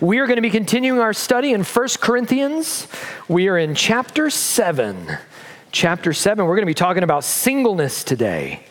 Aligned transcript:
We 0.00 0.18
are 0.18 0.26
going 0.26 0.36
to 0.36 0.42
be 0.42 0.50
continuing 0.50 1.00
our 1.00 1.14
study 1.14 1.54
in 1.54 1.64
1 1.64 1.88
Corinthians. 2.00 2.86
We 3.28 3.48
are 3.48 3.56
in 3.56 3.74
chapter 3.74 4.28
7. 4.28 5.16
Chapter 5.72 6.12
7, 6.12 6.44
we're 6.44 6.54
going 6.54 6.62
to 6.62 6.66
be 6.66 6.74
talking 6.74 7.02
about 7.02 7.24
singleness 7.24 8.04
today. 8.04 8.64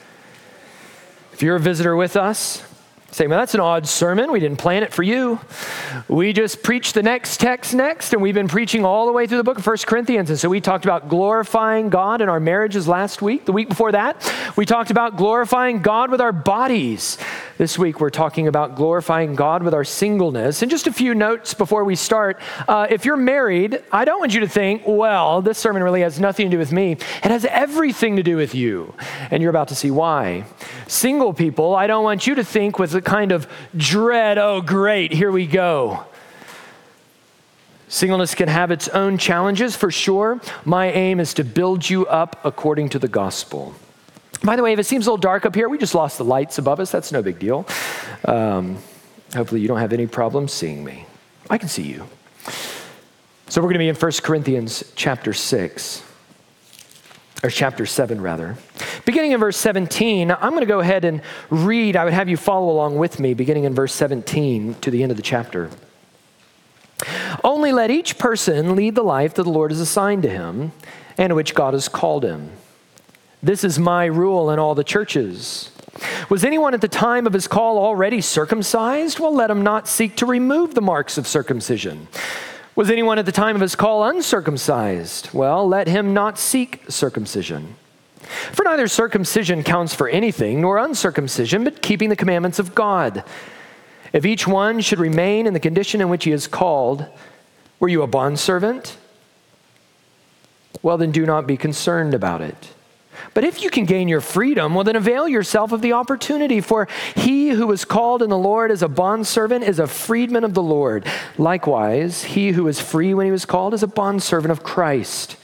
If 1.34 1.42
you're 1.42 1.56
a 1.56 1.60
visitor 1.60 1.96
with 1.96 2.16
us, 2.16 2.64
say, 3.16 3.28
well, 3.28 3.40
that's 3.40 3.54
an 3.54 3.62
odd 3.62 3.88
sermon. 3.88 4.30
We 4.30 4.42
didn't 4.42 4.58
plan 4.58 4.84
it 4.84 4.94
for 4.94 5.02
you. 5.02 5.40
We 6.10 6.34
just 6.34 6.62
preached 6.64 6.96
the 6.96 7.02
next 7.02 7.40
text 7.40 7.74
next, 7.74 8.12
and 8.12 8.22
we've 8.22 8.34
been 8.34 8.50
preaching 8.50 8.84
all 8.84 9.06
the 9.06 9.14
way 9.14 9.26
through 9.26 9.38
the 9.38 9.44
book 9.46 9.58
of 9.58 9.64
First 9.64 9.88
Corinthians. 9.88 10.30
And 10.30 10.38
so 10.38 10.50
we 10.50 10.60
talked 10.60 10.84
about 10.84 11.08
glorifying 11.08 11.90
God 11.90 12.20
in 12.20 12.28
our 12.28 12.42
marriages 12.42 12.90
last 12.90 13.22
week. 13.22 13.46
The 13.46 13.54
week 13.54 13.70
before 13.70 13.94
that, 13.94 14.30
we 14.58 14.66
talked 14.66 14.92
about 14.92 15.16
glorifying 15.16 15.82
God 15.82 16.12
with 16.12 16.20
our 16.20 16.34
bodies. 16.34 17.18
This 17.58 17.80
week, 17.80 18.02
we're 18.02 18.10
talking 18.10 18.50
about 18.50 18.76
glorifying 18.76 19.34
God 19.34 19.64
with 19.64 19.74
our 19.74 19.86
singleness. 19.86 20.62
And 20.62 20.70
just 20.70 20.88
a 20.88 20.92
few 20.92 21.16
notes 21.16 21.54
before 21.54 21.86
we 21.86 21.96
start. 21.96 22.38
Uh, 22.68 22.88
if 22.90 23.06
you're 23.06 23.16
married, 23.16 23.82
I 23.94 24.04
don't 24.04 24.20
want 24.20 24.34
you 24.34 24.42
to 24.42 24.50
think, 24.50 24.84
well, 24.86 25.42
this 25.42 25.58
sermon 25.58 25.82
really 25.84 26.02
has 26.02 26.20
nothing 26.20 26.48
to 26.48 26.52
do 26.52 26.60
with 26.60 26.74
me. 26.74 26.92
It 26.92 27.32
has 27.32 27.46
everything 27.46 28.18
to 28.18 28.24
do 28.24 28.36
with 28.36 28.54
you. 28.54 28.94
And 29.32 29.42
you're 29.42 29.52
about 29.52 29.70
to 29.70 29.76
see 29.76 29.90
why. 29.90 30.44
Single 30.88 31.34
people, 31.34 31.76
I 31.76 31.88
don't 31.88 32.04
want 32.04 32.28
you 32.28 32.36
to 32.36 32.44
think 32.44 32.78
with 32.78 33.05
kind 33.06 33.32
of 33.32 33.48
dread, 33.78 34.38
oh, 34.38 34.62
great, 34.62 35.14
here 35.14 35.32
we 35.32 35.48
go. 35.48 36.06
Singleness 37.88 38.36
can 38.36 38.48
have 38.50 38.72
its 38.72 38.90
own 38.90 39.18
challenges 39.18 39.76
for 39.76 39.92
sure. 39.92 40.42
My 40.66 40.92
aim 40.92 41.20
is 41.20 41.34
to 41.36 41.44
build 41.44 41.88
you 41.90 42.08
up 42.08 42.40
according 42.44 42.90
to 42.90 43.00
the 43.00 43.08
gospel. 43.08 43.76
By 44.44 44.56
the 44.56 44.64
way, 44.64 44.74
if 44.74 44.80
it 44.80 44.86
seems 44.86 45.08
a 45.08 45.12
little 45.12 45.22
dark 45.22 45.46
up 45.46 45.56
here, 45.56 45.70
we 45.70 45.78
just 45.78 45.96
lost 45.96 46.18
the 46.18 46.26
lights 46.26 46.58
above 46.58 46.80
us. 46.80 46.92
That's 46.92 47.12
no 47.12 47.22
big 47.22 47.40
deal. 47.40 47.66
Um, 48.26 48.78
hopefully, 49.34 49.62
you 49.62 49.68
don't 49.68 49.80
have 49.80 49.94
any 49.94 50.08
problem 50.08 50.48
seeing 50.48 50.84
me. 50.84 51.06
I 51.50 51.58
can 51.58 51.70
see 51.70 51.84
you. 51.84 52.08
So, 53.48 53.62
we're 53.62 53.70
going 53.70 53.76
to 53.76 53.80
be 53.80 53.90
in 53.90 53.96
1 53.96 54.12
Corinthians 54.24 54.92
chapter 54.96 55.32
6, 55.32 56.04
or 57.44 57.50
chapter 57.50 57.86
7, 57.86 58.22
rather. 58.22 58.56
Beginning 59.06 59.32
in 59.32 59.40
verse 59.40 59.58
17, 59.58 60.32
I'm 60.32 60.52
going 60.52 60.62
to 60.62 60.66
go 60.66 60.80
ahead 60.80 61.06
and 61.06 61.22
read. 61.50 61.96
I 61.96 62.06
would 62.06 62.14
have 62.14 62.30
you 62.30 62.38
follow 62.38 62.72
along 62.72 62.98
with 62.98 63.20
me, 63.20 63.34
beginning 63.34 63.66
in 63.66 63.76
verse 63.76 63.94
17 63.94 64.76
to 64.76 64.92
the 64.92 65.04
end 65.04 65.12
of 65.12 65.18
the 65.18 65.24
chapter. 65.24 65.70
Only 67.44 67.72
let 67.72 67.92
each 67.92 68.18
person 68.18 68.76
lead 68.76 68.96
the 68.96 69.04
life 69.04 69.34
that 69.36 69.44
the 69.44 69.50
Lord 69.50 69.72
has 69.72 69.80
assigned 69.80 70.24
to 70.24 70.30
him 70.30 70.72
and 71.18 71.36
which 71.36 71.54
God 71.54 71.74
has 71.74 71.88
called 71.88 72.24
him. 72.24 72.52
This 73.44 73.64
is 73.64 73.78
my 73.78 74.06
rule 74.06 74.50
in 74.50 74.60
all 74.60 74.74
the 74.74 74.84
churches. 74.84 75.72
Was 76.30 76.44
anyone 76.44 76.74
at 76.74 76.82
the 76.82 76.88
time 76.88 77.28
of 77.28 77.34
his 77.34 77.48
call 77.48 77.78
already 77.78 78.22
circumcised? 78.22 79.20
Well, 79.20 79.34
let 79.34 79.52
him 79.52 79.62
not 79.62 79.88
seek 79.88 80.16
to 80.18 80.26
remove 80.26 80.74
the 80.74 80.82
marks 80.82 81.18
of 81.18 81.28
circumcision. 81.28 82.08
Was 82.76 82.92
anyone 82.92 83.18
at 83.18 83.26
the 83.26 83.32
time 83.32 83.56
of 83.56 83.62
his 83.62 83.76
call 83.76 84.04
uncircumcised? 84.04 85.34
Well, 85.34 85.66
let 85.66 85.88
him 85.88 86.14
not 86.14 86.38
seek 86.38 86.84
circumcision. 86.90 87.78
For 88.52 88.64
neither 88.64 88.88
circumcision 88.88 89.64
counts 89.64 89.94
for 89.96 90.10
anything, 90.10 90.60
nor 90.60 90.78
uncircumcision, 90.78 91.64
but 91.64 91.82
keeping 91.82 92.10
the 92.10 92.16
commandments 92.18 92.60
of 92.60 92.76
God. 92.76 93.24
If 94.12 94.26
each 94.26 94.46
one 94.46 94.82
should 94.82 95.00
remain 95.00 95.48
in 95.48 95.54
the 95.54 95.60
condition 95.60 96.02
in 96.02 96.10
which 96.10 96.26
he 96.26 96.32
is 96.32 96.48
called, 96.48 97.06
were 97.80 97.88
you 97.88 98.02
a 98.02 98.08
bondservant? 98.08 98.98
Well, 100.82 100.98
then 100.98 101.12
do 101.12 101.26
not 101.26 101.48
be 101.48 101.56
concerned 101.56 102.14
about 102.14 102.42
it. 102.42 102.75
But 103.36 103.44
if 103.44 103.62
you 103.62 103.70
can 103.70 103.84
gain 103.84 104.08
your 104.08 104.22
freedom, 104.22 104.74
well, 104.74 104.86
then 104.86 104.96
avail 104.96 105.28
yourself 105.28 105.74
of 105.74 105.82
the 105.82 105.92
opportunity. 105.92 106.62
For 106.62 106.88
he 107.16 107.50
who 107.50 107.70
is 107.74 107.84
called 107.84 108.24
in 108.24 108.30
the 108.30 108.38
Lord 108.38 108.72
as 108.72 108.82
a 108.82 108.88
bondservant 108.88 109.66
is 109.66 109.78
a 109.78 109.88
freedman 109.88 110.46
of 110.46 110.54
the 110.54 110.64
Lord. 110.64 111.06
Likewise, 111.38 112.24
he 112.24 112.52
who 112.54 112.64
was 112.64 112.80
free 112.80 113.14
when 113.14 113.26
he 113.26 113.34
was 113.34 113.46
called 113.46 113.74
is 113.74 113.84
a 113.84 113.88
bondservant 113.88 114.54
of 114.54 114.64
Christ. 114.64 115.36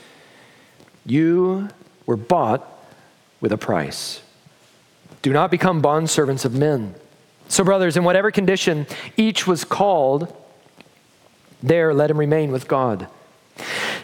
You 1.05 1.67
were 2.05 2.15
bought 2.15 2.65
with 3.41 3.51
a 3.51 3.57
price. 3.57 4.21
Do 5.21 5.33
not 5.33 5.51
become 5.51 5.81
bondservants 5.81 6.45
of 6.45 6.53
men. 6.53 6.95
So, 7.49 7.65
brothers, 7.65 7.97
in 7.97 8.05
whatever 8.05 8.31
condition 8.31 8.87
each 9.17 9.45
was 9.45 9.65
called, 9.65 10.33
there 11.61 11.93
let 11.93 12.09
him 12.09 12.17
remain 12.17 12.53
with 12.53 12.69
God. 12.69 13.07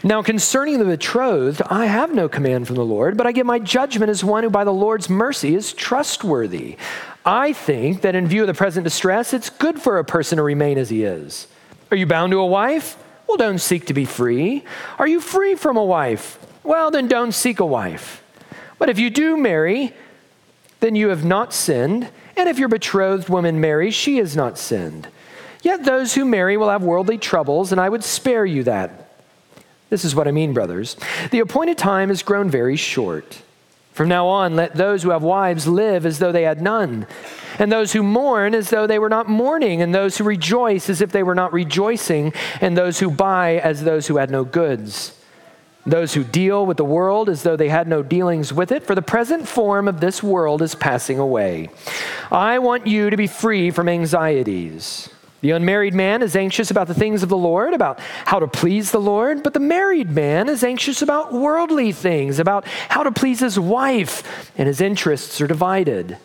Now, 0.04 0.22
concerning 0.22 0.78
the 0.78 0.86
betrothed, 0.86 1.62
I 1.70 1.88
have 1.88 2.14
no 2.14 2.30
command 2.30 2.68
from 2.68 2.76
the 2.76 2.86
Lord, 2.86 3.18
but 3.18 3.26
I 3.26 3.32
give 3.32 3.48
my 3.48 3.60
judgment 3.60 4.10
as 4.10 4.24
one 4.24 4.44
who 4.44 4.50
by 4.50 4.64
the 4.64 4.74
Lord's 4.74 5.10
mercy 5.10 5.56
is 5.56 5.74
trustworthy. 5.74 6.78
I 7.26 7.54
think 7.54 8.02
that 8.02 8.16
in 8.16 8.28
view 8.28 8.42
of 8.42 8.48
the 8.48 8.54
present 8.54 8.84
distress, 8.84 9.34
it's 9.34 9.50
good 9.50 9.82
for 9.82 9.98
a 9.98 10.06
person 10.06 10.38
to 10.38 10.44
remain 10.44 10.78
as 10.78 10.90
he 10.90 11.04
is. 11.04 11.48
Are 11.90 11.98
you 11.98 12.06
bound 12.06 12.32
to 12.32 12.40
a 12.40 12.46
wife? 12.46 12.98
Well, 13.28 13.38
don't 13.38 13.60
seek 13.60 13.88
to 13.88 13.94
be 13.94 14.06
free. 14.06 14.64
Are 15.00 15.08
you 15.08 15.20
free 15.20 15.56
from 15.56 15.78
a 15.78 15.84
wife? 15.84 16.40
Well, 16.64 16.92
then 16.92 17.08
don't 17.08 17.34
seek 17.34 17.60
a 17.60 17.66
wife. 17.66 18.24
But 18.78 18.90
if 18.90 19.00
you 19.00 19.10
do 19.10 19.36
marry, 19.36 19.94
then 20.80 20.96
you 20.96 21.10
have 21.10 21.26
not 21.26 21.54
sinned. 21.54 22.10
And 22.36 22.48
if 22.48 22.60
your 22.60 22.70
betrothed 22.70 23.30
woman 23.30 23.60
marries, 23.60 23.96
she 23.96 24.18
has 24.18 24.36
not 24.36 24.58
sinned. 24.58 25.08
Yet 25.64 25.84
those 25.84 26.14
who 26.14 26.24
marry 26.24 26.56
will 26.56 26.70
have 26.70 26.84
worldly 26.84 27.18
troubles, 27.18 27.72
and 27.72 27.82
I 27.82 27.90
would 27.90 28.04
spare 28.04 28.46
you 28.46 28.64
that. 28.64 29.07
This 29.90 30.04
is 30.04 30.16
what 30.16 30.28
I 30.28 30.32
mean, 30.32 30.54
brothers. 30.54 30.98
The 31.32 31.40
appointed 31.40 31.78
time 31.78 32.10
has 32.10 32.24
grown 32.24 32.50
very 32.50 32.76
short. 32.76 33.42
From 33.94 34.10
now 34.10 34.28
on, 34.28 34.56
let 34.56 34.76
those 34.76 35.02
who 35.02 35.10
have 35.10 35.24
wives 35.24 35.68
live 35.68 36.06
as 36.06 36.20
though 36.20 36.32
they 36.32 36.44
had 36.44 36.62
none, 36.62 37.08
and 37.58 37.72
those 37.72 37.94
who 37.94 38.04
mourn 38.04 38.54
as 38.54 38.70
though 38.70 38.86
they 38.86 39.00
were 39.00 39.10
not 39.10 39.28
mourning, 39.28 39.82
and 39.82 39.96
those 39.96 40.18
who 40.18 40.24
rejoice 40.24 40.88
as 40.88 41.02
if 41.02 41.12
they 41.12 41.24
were 41.24 41.34
not 41.34 41.52
rejoicing, 41.52 42.32
and 42.62 42.78
those 42.78 43.00
who 43.00 43.10
buy 43.10 43.56
as 43.58 43.84
those 43.84 44.06
who 44.06 44.18
had 44.18 44.30
no 44.30 44.44
goods. 44.44 45.20
Those 45.88 46.14
who 46.14 46.24
deal 46.24 46.66
with 46.66 46.78
the 46.78 46.86
world 46.86 47.28
as 47.28 47.42
though 47.42 47.56
they 47.56 47.70
had 47.70 47.88
no 47.88 48.04
dealings 48.04 48.54
with 48.54 48.72
it, 48.72 48.84
for 48.84 48.94
the 48.94 49.02
present 49.02 49.48
form 49.48 49.88
of 49.88 50.00
this 50.00 50.22
world 50.22 50.62
is 50.62 50.76
passing 50.76 51.18
away. 51.18 51.70
I 52.30 52.60
want 52.60 52.86
you 52.86 53.10
to 53.10 53.18
be 53.18 53.26
free 53.26 53.72
from 53.72 53.90
anxieties. 53.90 55.10
The 55.42 55.52
unmarried 55.52 55.94
man 55.94 56.24
is 56.24 56.36
anxious 56.36 56.72
about 56.72 56.88
the 56.88 56.96
things 56.96 57.22
of 57.22 57.30
the 57.30 57.38
Lord, 57.38 57.74
about 57.74 58.00
how 58.26 58.40
to 58.40 58.48
please 58.48 58.92
the 58.92 59.00
Lord, 59.00 59.44
but 59.44 59.54
the 59.54 59.60
married 59.60 60.10
man 60.10 60.50
is 60.50 60.64
anxious 60.64 61.02
about 61.04 61.32
worldly 61.32 61.92
things, 61.92 62.40
about 62.40 62.66
how 62.90 63.04
to 63.04 63.12
please 63.12 63.42
his 63.42 63.60
wife, 63.60 64.52
and 64.58 64.68
his 64.68 64.82
interests 64.82 65.40
are 65.40 65.48
divided. 65.48 66.18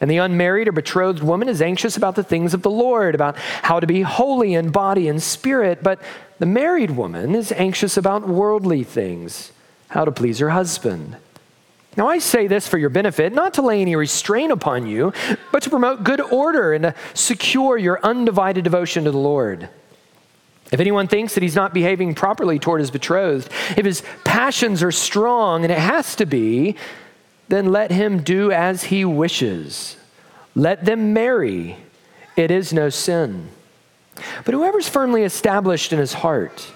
And 0.00 0.10
the 0.10 0.18
unmarried 0.18 0.68
or 0.68 0.72
betrothed 0.72 1.22
woman 1.22 1.48
is 1.48 1.62
anxious 1.62 1.96
about 1.96 2.14
the 2.14 2.22
things 2.22 2.54
of 2.54 2.62
the 2.62 2.70
Lord, 2.70 3.14
about 3.14 3.36
how 3.36 3.80
to 3.80 3.86
be 3.86 4.02
holy 4.02 4.54
in 4.54 4.70
body 4.70 5.08
and 5.08 5.20
spirit, 5.20 5.82
but 5.82 6.00
the 6.38 6.46
married 6.46 6.92
woman 6.92 7.34
is 7.34 7.52
anxious 7.52 7.96
about 7.96 8.28
worldly 8.28 8.84
things, 8.84 9.52
how 9.88 10.04
to 10.04 10.12
please 10.12 10.38
her 10.38 10.50
husband. 10.50 11.16
Now, 11.96 12.08
I 12.08 12.18
say 12.18 12.46
this 12.46 12.66
for 12.66 12.78
your 12.78 12.88
benefit, 12.88 13.34
not 13.34 13.54
to 13.54 13.62
lay 13.62 13.82
any 13.82 13.96
restraint 13.96 14.50
upon 14.50 14.86
you, 14.86 15.12
but 15.50 15.62
to 15.64 15.70
promote 15.70 16.04
good 16.04 16.20
order 16.20 16.72
and 16.72 16.84
to 16.84 16.94
secure 17.12 17.76
your 17.76 18.00
undivided 18.02 18.64
devotion 18.64 19.04
to 19.04 19.10
the 19.10 19.18
Lord. 19.18 19.68
If 20.72 20.80
anyone 20.80 21.06
thinks 21.06 21.34
that 21.34 21.42
he's 21.42 21.54
not 21.54 21.74
behaving 21.74 22.14
properly 22.14 22.58
toward 22.58 22.80
his 22.80 22.90
betrothed, 22.90 23.52
if 23.76 23.84
his 23.84 24.02
passions 24.24 24.82
are 24.82 24.90
strong, 24.90 25.64
and 25.64 25.70
it 25.70 25.78
has 25.78 26.16
to 26.16 26.24
be, 26.24 26.76
then 27.48 27.66
let 27.66 27.90
him 27.90 28.22
do 28.22 28.50
as 28.50 28.84
he 28.84 29.04
wishes. 29.04 29.98
Let 30.54 30.86
them 30.86 31.12
marry. 31.12 31.76
It 32.36 32.50
is 32.50 32.72
no 32.72 32.88
sin. 32.88 33.48
But 34.46 34.54
whoever's 34.54 34.88
firmly 34.88 35.24
established 35.24 35.92
in 35.92 35.98
his 35.98 36.14
heart, 36.14 36.72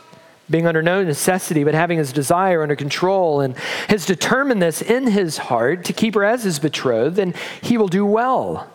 being 0.49 0.67
under 0.67 0.83
no 0.83 1.03
necessity, 1.03 1.65
but 1.65 1.75
having 1.75 1.99
his 1.99 2.13
desire 2.13 2.63
under 2.63 2.77
control, 2.77 3.41
and 3.41 3.57
has 3.89 4.07
determined 4.07 4.63
this 4.63 4.81
in 4.83 5.09
his 5.09 5.39
heart 5.39 5.85
to 5.85 5.93
keep 5.93 6.15
her 6.15 6.25
as 6.25 6.45
his 6.45 6.59
betrothed, 6.59 7.17
then 7.17 7.35
he 7.61 7.77
will 7.77 7.89
do 7.89 8.07
well. 8.07 8.71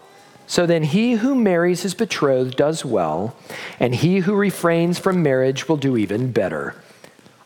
So 0.47 0.65
then, 0.65 0.83
he 0.83 1.13
who 1.13 1.33
marries 1.33 1.83
his 1.83 1.93
betrothed 1.93 2.57
does 2.57 2.83
well, 2.83 3.35
and 3.79 3.95
he 3.95 4.19
who 4.19 4.35
refrains 4.35 4.99
from 4.99 5.23
marriage 5.23 5.69
will 5.69 5.77
do 5.77 5.95
even 5.95 6.33
better. 6.33 6.75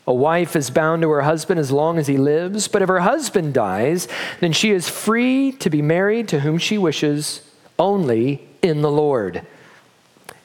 A 0.08 0.14
wife 0.14 0.56
is 0.56 0.70
bound 0.70 1.02
to 1.02 1.10
her 1.10 1.22
husband 1.22 1.60
as 1.60 1.70
long 1.70 1.98
as 1.98 2.08
he 2.08 2.16
lives, 2.16 2.66
but 2.66 2.82
if 2.82 2.88
her 2.88 3.00
husband 3.00 3.54
dies, 3.54 4.08
then 4.40 4.52
she 4.52 4.72
is 4.72 4.88
free 4.88 5.52
to 5.52 5.70
be 5.70 5.82
married 5.82 6.28
to 6.28 6.40
whom 6.40 6.58
she 6.58 6.78
wishes, 6.78 7.42
only 7.78 8.48
in 8.62 8.82
the 8.82 8.90
Lord. 8.90 9.46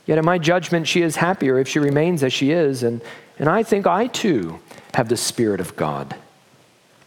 Yet, 0.05 0.17
in 0.17 0.25
my 0.25 0.37
judgment, 0.37 0.87
she 0.87 1.01
is 1.01 1.15
happier 1.15 1.59
if 1.59 1.67
she 1.67 1.79
remains 1.79 2.23
as 2.23 2.33
she 2.33 2.51
is, 2.51 2.83
and 2.83 3.01
and 3.41 3.49
I 3.49 3.63
think 3.63 3.87
I 3.87 4.05
too 4.05 4.59
have 4.93 5.09
the 5.09 5.17
Spirit 5.17 5.59
of 5.59 5.75
God. 5.75 6.15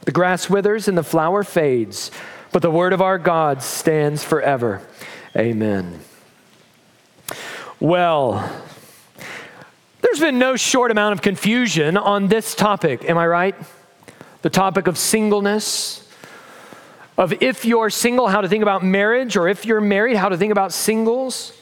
The 0.00 0.10
grass 0.10 0.50
withers 0.50 0.88
and 0.88 0.98
the 0.98 1.04
flower 1.04 1.44
fades, 1.44 2.10
but 2.50 2.60
the 2.60 2.72
word 2.72 2.92
of 2.92 3.00
our 3.00 3.18
God 3.18 3.62
stands 3.62 4.24
forever. 4.24 4.82
Amen. 5.36 6.00
Well, 7.78 8.50
there's 10.00 10.18
been 10.18 10.40
no 10.40 10.56
short 10.56 10.90
amount 10.90 11.12
of 11.12 11.22
confusion 11.22 11.96
on 11.96 12.26
this 12.26 12.56
topic, 12.56 13.08
am 13.08 13.16
I 13.16 13.28
right? 13.28 13.54
The 14.42 14.50
topic 14.50 14.88
of 14.88 14.98
singleness, 14.98 16.06
of 17.16 17.32
if 17.44 17.64
you're 17.64 17.90
single, 17.90 18.26
how 18.26 18.40
to 18.40 18.48
think 18.48 18.62
about 18.62 18.82
marriage, 18.82 19.36
or 19.36 19.46
if 19.46 19.64
you're 19.64 19.80
married, 19.80 20.16
how 20.16 20.30
to 20.30 20.36
think 20.36 20.50
about 20.50 20.72
singles. 20.72 21.52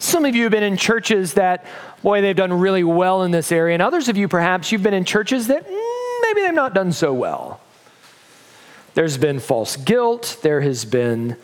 Some 0.00 0.24
of 0.24 0.34
you 0.34 0.44
have 0.44 0.50
been 0.50 0.62
in 0.62 0.78
churches 0.78 1.34
that, 1.34 1.66
boy, 2.02 2.22
they've 2.22 2.34
done 2.34 2.54
really 2.54 2.82
well 2.82 3.22
in 3.22 3.32
this 3.32 3.52
area. 3.52 3.74
And 3.74 3.82
others 3.82 4.08
of 4.08 4.16
you, 4.16 4.28
perhaps, 4.28 4.72
you've 4.72 4.82
been 4.82 4.94
in 4.94 5.04
churches 5.04 5.48
that 5.48 5.68
mm, 5.68 6.22
maybe 6.22 6.40
they've 6.40 6.54
not 6.54 6.74
done 6.74 6.90
so 6.90 7.12
well. 7.12 7.60
There's 8.94 9.18
been 9.18 9.40
false 9.40 9.76
guilt. 9.76 10.38
There 10.42 10.62
has 10.62 10.86
been 10.86 11.36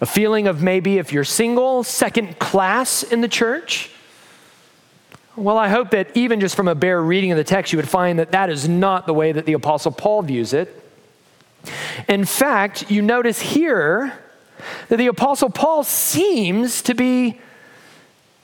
a 0.00 0.06
feeling 0.06 0.48
of 0.48 0.60
maybe 0.60 0.98
if 0.98 1.12
you're 1.12 1.22
single, 1.22 1.84
second 1.84 2.40
class 2.40 3.04
in 3.04 3.20
the 3.20 3.28
church. 3.28 3.88
Well, 5.36 5.56
I 5.56 5.68
hope 5.68 5.90
that 5.90 6.08
even 6.16 6.40
just 6.40 6.56
from 6.56 6.66
a 6.66 6.74
bare 6.74 7.00
reading 7.00 7.30
of 7.30 7.38
the 7.38 7.44
text, 7.44 7.72
you 7.72 7.76
would 7.76 7.88
find 7.88 8.18
that 8.18 8.32
that 8.32 8.50
is 8.50 8.68
not 8.68 9.06
the 9.06 9.14
way 9.14 9.30
that 9.30 9.46
the 9.46 9.52
Apostle 9.52 9.92
Paul 9.92 10.22
views 10.22 10.52
it. 10.52 10.82
In 12.08 12.24
fact, 12.24 12.90
you 12.90 13.00
notice 13.00 13.40
here 13.40 14.12
that 14.88 14.96
the 14.96 15.06
Apostle 15.06 15.50
Paul 15.50 15.84
seems 15.84 16.82
to 16.82 16.92
be 16.92 17.40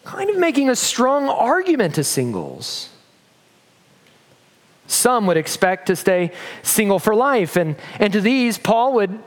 kind 0.04 0.30
of 0.30 0.36
making 0.36 0.68
a 0.68 0.76
strong 0.76 1.28
argument 1.28 1.94
to 1.96 2.04
singles. 2.04 2.88
Some 4.86 5.26
would 5.26 5.36
expect 5.36 5.86
to 5.86 5.96
stay 5.96 6.32
single 6.62 6.98
for 6.98 7.14
life, 7.14 7.56
and, 7.56 7.76
and 7.98 8.12
to 8.12 8.20
these, 8.20 8.58
Paul 8.58 8.94
would, 8.94 9.18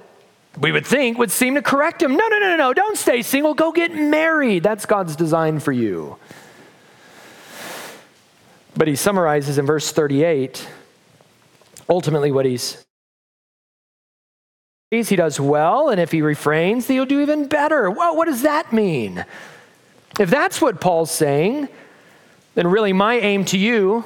we 0.60 0.72
would 0.72 0.86
think, 0.86 1.18
would 1.18 1.31
seem 1.31 1.56
to 1.56 1.62
correct 1.62 2.01
him. 2.01 2.16
No, 2.16 2.27
no, 2.27 2.39
no, 2.39 2.56
no, 2.56 2.74
don't 2.74 2.98
stay 2.98 3.22
single, 3.22 3.54
go 3.54 3.72
get 3.72 3.95
married. 3.95 4.63
That's 4.63 4.86
God's 4.86 5.16
design 5.16 5.60
for 5.60 5.72
you. 5.72 6.18
But 8.77 8.88
he 8.88 8.95
summarizes 8.95 9.57
in 9.57 9.66
verse 9.66 9.92
38 9.92 10.68
ultimately 11.88 12.31
what 12.31 12.45
he's 12.45 12.86
he 14.92 15.18
does 15.18 15.42
well, 15.42 15.89
and 15.89 16.00
if 16.00 16.13
he 16.13 16.22
refrains, 16.22 16.88
he'll 16.88 17.06
do 17.06 17.19
even 17.19 17.50
better. 17.50 17.92
Well, 17.92 18.16
what 18.16 18.25
does 18.25 18.44
that 18.44 18.72
mean? 18.72 19.25
If 20.19 20.29
that's 20.29 20.62
what 20.62 20.79
Paul's 20.79 21.12
saying, 21.12 21.67
then 22.56 22.67
really 22.67 22.94
my 22.94 23.15
aim 23.15 23.45
to 23.45 23.57
you 23.57 24.06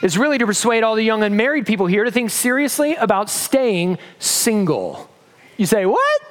is 0.00 0.16
really 0.16 0.38
to 0.38 0.46
persuade 0.46 0.82
all 0.82 0.94
the 0.94 1.02
young 1.02 1.22
unmarried 1.22 1.66
people 1.66 1.86
here 1.86 2.04
to 2.04 2.10
think 2.10 2.30
seriously 2.30 2.94
about 2.94 3.30
staying 3.30 3.98
single. 4.18 5.10
You 5.56 5.66
say, 5.66 5.86
What? 5.86 6.22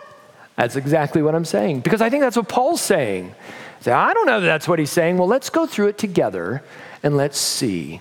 That's 0.55 0.75
exactly 0.75 1.21
what 1.23 1.33
I'm 1.33 1.45
saying, 1.45 1.79
because 1.79 2.01
I 2.01 2.09
think 2.09 2.21
that's 2.21 2.37
what 2.37 2.47
Paul's 2.47 2.81
saying. 2.81 3.33
Say, 3.81 3.91
I 3.91 4.13
don't 4.13 4.27
know 4.27 4.39
that 4.39 4.45
that's 4.45 4.67
what 4.67 4.79
he's 4.79 4.91
saying. 4.91 5.17
Well, 5.17 5.27
let's 5.27 5.49
go 5.49 5.65
through 5.65 5.87
it 5.87 5.97
together 5.97 6.63
and 7.01 7.17
let's 7.17 7.37
see. 7.37 7.99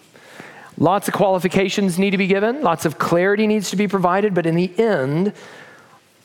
Lots 0.78 1.08
of 1.08 1.14
qualifications 1.14 1.98
need 1.98 2.10
to 2.10 2.18
be 2.18 2.26
given, 2.26 2.62
lots 2.62 2.84
of 2.84 2.98
clarity 2.98 3.46
needs 3.46 3.70
to 3.70 3.76
be 3.76 3.88
provided, 3.88 4.34
but 4.34 4.46
in 4.46 4.54
the 4.54 4.72
end, 4.78 5.32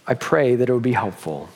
I 0.05 0.13
pray 0.13 0.55
that 0.55 0.69
it 0.69 0.73
would 0.73 0.83
be 0.83 0.93
helpful. 0.93 1.49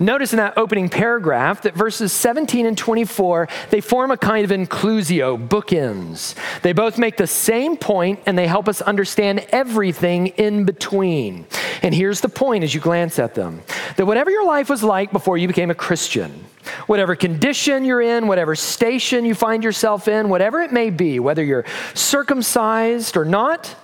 Notice 0.00 0.32
in 0.32 0.38
that 0.38 0.58
opening 0.58 0.88
paragraph 0.88 1.62
that 1.62 1.74
verses 1.74 2.12
17 2.12 2.66
and 2.66 2.76
24, 2.76 3.48
they 3.70 3.80
form 3.80 4.10
a 4.10 4.16
kind 4.16 4.44
of 4.44 4.50
inclusio, 4.50 5.48
bookends. 5.48 6.34
They 6.62 6.72
both 6.72 6.98
make 6.98 7.16
the 7.16 7.26
same 7.26 7.76
point 7.76 8.20
and 8.26 8.36
they 8.36 8.46
help 8.46 8.68
us 8.68 8.82
understand 8.82 9.46
everything 9.50 10.28
in 10.28 10.64
between. 10.64 11.46
And 11.82 11.94
here's 11.94 12.20
the 12.20 12.28
point 12.28 12.64
as 12.64 12.74
you 12.74 12.80
glance 12.80 13.18
at 13.18 13.34
them 13.34 13.62
that 13.96 14.06
whatever 14.06 14.30
your 14.30 14.46
life 14.46 14.68
was 14.68 14.82
like 14.82 15.12
before 15.12 15.38
you 15.38 15.46
became 15.46 15.70
a 15.70 15.74
Christian, 15.74 16.44
whatever 16.86 17.14
condition 17.14 17.84
you're 17.84 18.02
in, 18.02 18.26
whatever 18.26 18.56
station 18.56 19.24
you 19.24 19.34
find 19.34 19.62
yourself 19.62 20.08
in, 20.08 20.28
whatever 20.28 20.60
it 20.60 20.72
may 20.72 20.90
be, 20.90 21.20
whether 21.20 21.44
you're 21.44 21.64
circumcised 21.94 23.16
or 23.16 23.24
not, 23.24 23.76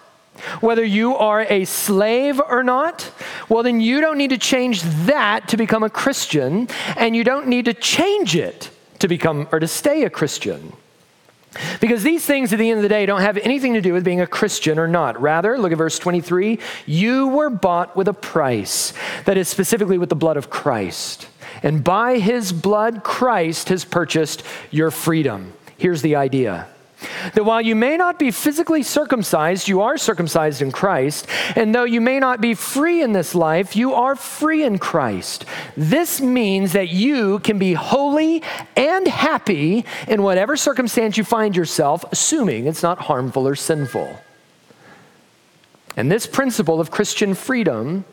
whether 0.61 0.85
you 0.85 1.17
are 1.17 1.43
a 1.43 1.65
slave 1.65 2.41
or 2.41 2.63
not, 2.63 3.11
well, 3.49 3.63
then 3.63 3.81
you 3.81 4.01
don't 4.01 4.19
need 4.19 4.31
to 4.31 4.39
change 4.39 4.83
that 4.83 5.49
to 5.49 5.57
become 5.57 5.83
a 5.83 5.91
Christian, 5.91 6.69
and 6.97 7.15
you 7.15 7.25
don't 7.25 7.49
need 7.49 7.65
to 7.67 7.75
change 7.75 8.37
it 8.37 8.71
to 8.99 9.09
become 9.09 9.49
or 9.53 9.61
to 9.61 9.69
stay 9.69 10.05
a 10.05 10.11
Christian. 10.11 10.73
Because 11.81 12.03
these 12.03 12.25
things 12.25 12.53
at 12.53 12.59
the 12.59 12.71
end 12.71 12.79
of 12.79 12.83
the 12.83 12.89
day 12.89 13.07
don't 13.07 13.23
have 13.23 13.39
anything 13.39 13.75
to 13.75 13.81
do 13.81 13.93
with 13.93 14.05
being 14.05 14.21
a 14.21 14.27
Christian 14.27 14.79
or 14.79 14.87
not. 14.87 15.21
Rather, 15.21 15.59
look 15.59 15.73
at 15.73 15.79
verse 15.79 15.99
23 15.99 16.59
you 16.87 17.29
were 17.29 17.51
bought 17.51 17.97
with 17.97 18.09
a 18.09 18.13
price, 18.13 18.93
that 19.25 19.37
is 19.37 19.49
specifically 19.49 19.99
with 19.99 20.09
the 20.09 20.17
blood 20.17 20.37
of 20.37 20.51
Christ. 20.51 21.29
And 21.63 21.83
by 21.83 22.19
his 22.19 22.53
blood, 22.53 23.03
Christ 23.03 23.71
has 23.71 23.85
purchased 23.85 24.43
your 24.71 24.91
freedom. 24.91 25.55
Here's 25.77 26.03
the 26.03 26.17
idea 26.17 26.69
that 27.35 27.45
while 27.45 27.61
you 27.61 27.77
may 27.77 27.97
not 27.97 28.19
be 28.19 28.31
physically 28.31 28.83
circumcised, 28.83 29.69
you 29.69 29.81
are 29.83 29.97
circumcised 29.97 30.63
in 30.63 30.73
Christ. 30.73 31.27
And 31.55 31.75
though 31.75 31.85
you 31.85 32.01
may 32.01 32.19
not 32.19 32.41
be 32.41 32.55
free 32.55 33.03
in 33.03 33.13
this 33.13 33.35
life, 33.35 33.77
you 33.77 33.95
are 33.95 34.17
free 34.17 34.65
in 34.65 34.79
Christ. 34.79 35.45
This 35.77 36.21
means 36.21 36.73
that 36.73 36.89
you 36.89 37.39
can 37.41 37.59
be 37.59 37.75
holy 37.75 38.43
and 38.77 39.07
happy 39.07 39.85
in 40.09 40.23
whatever 40.23 40.57
circumstance 40.57 41.17
you 41.17 41.25
find 41.25 41.57
yourself, 41.57 42.05
assuming 42.11 42.67
it's 42.67 42.83
not 42.83 42.99
harmful 42.99 43.47
or 43.47 43.55
sinful. 43.55 44.19
And 45.97 46.11
this 46.11 46.27
principle 46.27 46.81
of 46.81 46.91
Christian 46.91 47.35
freedom 47.35 48.05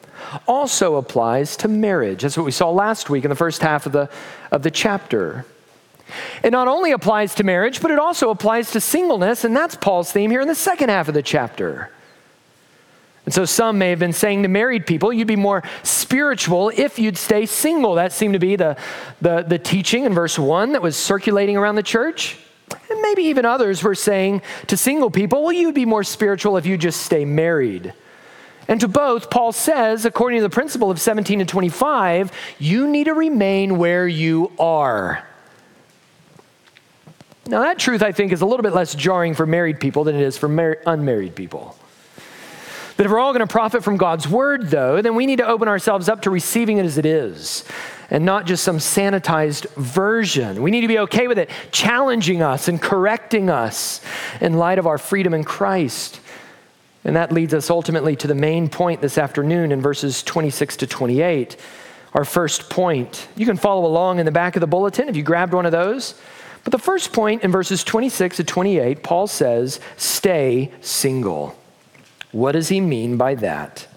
also 0.47 0.95
applies 0.95 1.57
to 1.57 1.67
marriage. 1.67 2.21
That's 2.21 2.37
what 2.37 2.45
we 2.45 2.51
saw 2.51 2.69
last 2.71 3.09
week 3.09 3.25
in 3.25 3.29
the 3.29 3.35
first 3.35 3.61
half 3.61 3.85
of 3.85 3.91
the, 3.91 4.09
of 4.51 4.63
the 4.63 4.71
chapter. 4.71 5.45
It 6.43 6.51
not 6.51 6.67
only 6.67 6.91
applies 6.91 7.35
to 7.35 7.43
marriage, 7.43 7.81
but 7.81 7.91
it 7.91 7.99
also 7.99 8.29
applies 8.29 8.71
to 8.71 8.79
singleness, 8.79 9.43
and 9.43 9.55
that's 9.55 9.75
Paul's 9.75 10.11
theme 10.11 10.31
here 10.31 10.41
in 10.41 10.47
the 10.47 10.55
second 10.55 10.89
half 10.89 11.07
of 11.07 11.13
the 11.13 11.23
chapter. 11.23 11.91
And 13.25 13.33
so 13.33 13.43
some 13.45 13.79
may 13.79 13.89
have 13.89 13.99
been 13.99 14.13
saying 14.13 14.43
to 14.43 14.47
married 14.47 14.85
people, 14.85 15.11
you'd 15.11 15.27
be 15.27 15.35
more 15.35 15.63
spiritual 15.81 16.69
if 16.69 16.99
you'd 16.99 17.17
stay 17.17 17.47
single. 17.47 17.95
That 17.95 18.13
seemed 18.13 18.33
to 18.33 18.39
be 18.39 18.55
the, 18.55 18.77
the, 19.19 19.43
the 19.47 19.57
teaching 19.57 20.03
in 20.03 20.13
verse 20.13 20.37
1 20.37 20.73
that 20.73 20.81
was 20.81 20.95
circulating 20.95 21.57
around 21.57 21.75
the 21.75 21.83
church. 21.83 22.37
And 22.89 23.01
maybe 23.01 23.23
even 23.23 23.45
others 23.45 23.81
were 23.81 23.95
saying 23.95 24.43
to 24.67 24.77
single 24.77 25.09
people, 25.09 25.43
well, 25.43 25.53
you'd 25.53 25.73
be 25.73 25.85
more 25.85 26.03
spiritual 26.03 26.57
if 26.57 26.67
you 26.67 26.77
just 26.77 27.01
stay 27.01 27.25
married. 27.25 27.93
And 28.67 28.79
to 28.81 28.87
both, 28.87 29.29
Paul 29.29 29.51
says, 29.51 30.05
according 30.05 30.39
to 30.39 30.43
the 30.43 30.49
principle 30.49 30.91
of 30.91 30.99
17 30.99 31.39
to 31.39 31.45
25, 31.45 32.31
you 32.59 32.87
need 32.87 33.05
to 33.05 33.13
remain 33.13 33.77
where 33.77 34.07
you 34.07 34.51
are. 34.57 35.27
Now, 37.47 37.61
that 37.61 37.77
truth, 37.77 38.01
I 38.01 38.11
think, 38.11 38.31
is 38.31 38.41
a 38.41 38.45
little 38.45 38.63
bit 38.63 38.73
less 38.73 38.95
jarring 38.95 39.35
for 39.35 39.45
married 39.45 39.79
people 39.79 40.03
than 40.03 40.15
it 40.15 40.21
is 40.21 40.37
for 40.37 40.47
mar- 40.47 40.79
unmarried 40.85 41.35
people. 41.35 41.77
But 42.97 43.05
if 43.05 43.11
we're 43.11 43.19
all 43.19 43.33
going 43.33 43.45
to 43.45 43.51
profit 43.51 43.83
from 43.83 43.97
God's 43.97 44.27
word, 44.27 44.69
though, 44.69 45.01
then 45.01 45.15
we 45.15 45.25
need 45.25 45.37
to 45.37 45.47
open 45.47 45.67
ourselves 45.67 46.07
up 46.09 46.23
to 46.23 46.29
receiving 46.29 46.77
it 46.77 46.85
as 46.85 46.97
it 46.97 47.05
is 47.05 47.65
and 48.09 48.25
not 48.25 48.45
just 48.45 48.63
some 48.63 48.77
sanitized 48.77 49.69
version. 49.75 50.61
We 50.61 50.71
need 50.71 50.81
to 50.81 50.87
be 50.87 50.99
okay 50.99 51.27
with 51.27 51.37
it 51.37 51.49
challenging 51.71 52.41
us 52.41 52.67
and 52.67 52.81
correcting 52.81 53.49
us 53.49 54.01
in 54.41 54.53
light 54.53 54.79
of 54.79 54.87
our 54.87 54.97
freedom 54.97 55.33
in 55.33 55.43
Christ. 55.43 56.19
And 57.03 57.15
that 57.15 57.31
leads 57.31 57.53
us 57.53 57.69
ultimately 57.69 58.15
to 58.17 58.27
the 58.27 58.35
main 58.35 58.69
point 58.69 59.01
this 59.01 59.17
afternoon 59.17 59.71
in 59.71 59.81
verses 59.81 60.23
26 60.23 60.77
to 60.77 60.87
28. 60.87 61.57
Our 62.13 62.25
first 62.25 62.69
point. 62.69 63.27
You 63.35 63.45
can 63.45 63.57
follow 63.57 63.85
along 63.85 64.19
in 64.19 64.25
the 64.25 64.31
back 64.31 64.55
of 64.55 64.61
the 64.61 64.67
bulletin 64.67 65.09
if 65.09 65.15
you 65.15 65.23
grabbed 65.23 65.53
one 65.53 65.65
of 65.65 65.71
those. 65.71 66.15
But 66.65 66.71
the 66.71 66.79
first 66.79 67.13
point 67.13 67.43
in 67.43 67.51
verses 67.51 67.83
26 67.83 68.37
to 68.37 68.43
28, 68.43 69.03
Paul 69.03 69.27
says, 69.27 69.79
stay 69.97 70.71
single. 70.81 71.55
What 72.31 72.51
does 72.51 72.67
he 72.67 72.81
mean 72.81 73.15
by 73.15 73.35
that? 73.35 73.87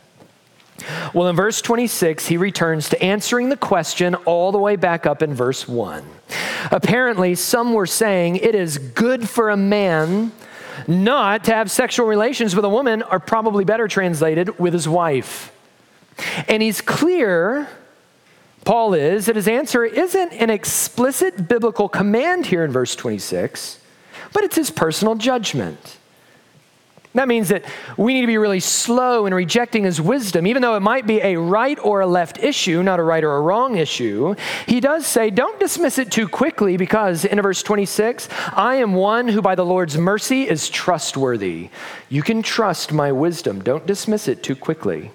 Well, 1.13 1.29
in 1.29 1.35
verse 1.35 1.61
26, 1.61 2.27
he 2.27 2.37
returns 2.37 2.91
to 2.91 3.03
answering 3.03 3.49
the 3.49 3.57
question 3.57 4.15
all 4.15 4.53
the 4.53 4.59
way 4.59 4.77
back 4.77 5.07
up 5.07 5.23
in 5.23 5.35
verse 5.35 5.67
1. 5.67 6.05
Apparently, 6.71 7.35
some 7.35 7.73
were 7.73 7.87
saying 7.87 8.37
it 8.37 8.55
is 8.55 8.79
good 8.79 9.29
for 9.29 9.51
a 9.51 9.57
man 9.57 10.31
not 10.87 11.45
to 11.45 11.55
have 11.55 11.71
sexual 11.71 12.07
relations 12.07 12.55
with 12.55 12.65
a 12.65 12.69
woman, 12.69 13.03
or 13.03 13.19
probably 13.19 13.65
better 13.65 13.89
translated, 13.89 14.59
with 14.59 14.73
his 14.73 14.89
wife. 14.89 15.53
And 16.47 16.63
he's 16.63 16.81
clear 16.81 17.69
Paul 18.65 18.95
is 18.95 19.27
that 19.27 19.37
his 19.37 19.49
answer 19.49 19.85
isn't 19.85 20.33
an 20.33 20.51
explicit 20.51 21.49
biblical 21.49 21.89
command 21.89 22.47
here 22.47 22.65
in 22.65 22.71
verse 22.71 22.95
26, 22.95 23.81
but 24.33 24.45
it's 24.45 24.57
his 24.57 24.71
personal 24.71 25.15
judgment. 25.15 25.99
That 27.15 27.27
means 27.27 27.49
that 27.49 27.65
we 27.97 28.13
need 28.13 28.21
to 28.21 28.27
be 28.27 28.37
really 28.37 28.61
slow 28.61 29.25
in 29.27 29.33
rejecting 29.33 29.85
his 29.85 30.01
wisdom, 30.01 30.47
even 30.47 30.61
though 30.61 30.77
it 30.77 30.81
might 30.81 31.07
be 31.07 31.21
a 31.21 31.37
right 31.37 31.79
or 31.83 32.01
a 32.01 32.07
left 32.07 32.39
issue, 32.39 32.83
not 32.83 33.01
a 33.01 33.03
right 33.03 33.25
or 33.25 33.35
a 33.35 33.41
wrong 33.41 33.77
issue. 33.77 34.35
He 34.67 34.79
does 34.79 35.07
say, 35.07 35.31
don't 35.31 35.59
dismiss 35.59 35.99
it 35.99 36.13
too 36.13 36.29
quickly, 36.29 36.77
because 36.77 37.25
in 37.25 37.41
verse 37.41 37.63
26, 37.63 38.29
I 38.53 38.77
am 38.77 38.95
one 38.95 39.27
who 39.27 39.41
by 39.41 39.55
the 39.55 39.65
Lord's 39.65 39.97
mercy 39.97 40.49
is 40.49 40.69
trustworthy. 40.69 41.71
You 42.11 42.23
can 42.23 42.43
trust 42.43 42.93
my 42.93 43.11
wisdom. 43.11 43.63
Don't 43.65 43.87
dismiss 43.87 44.29
it 44.29 44.43
too 44.43 44.55
quickly. 44.55 45.11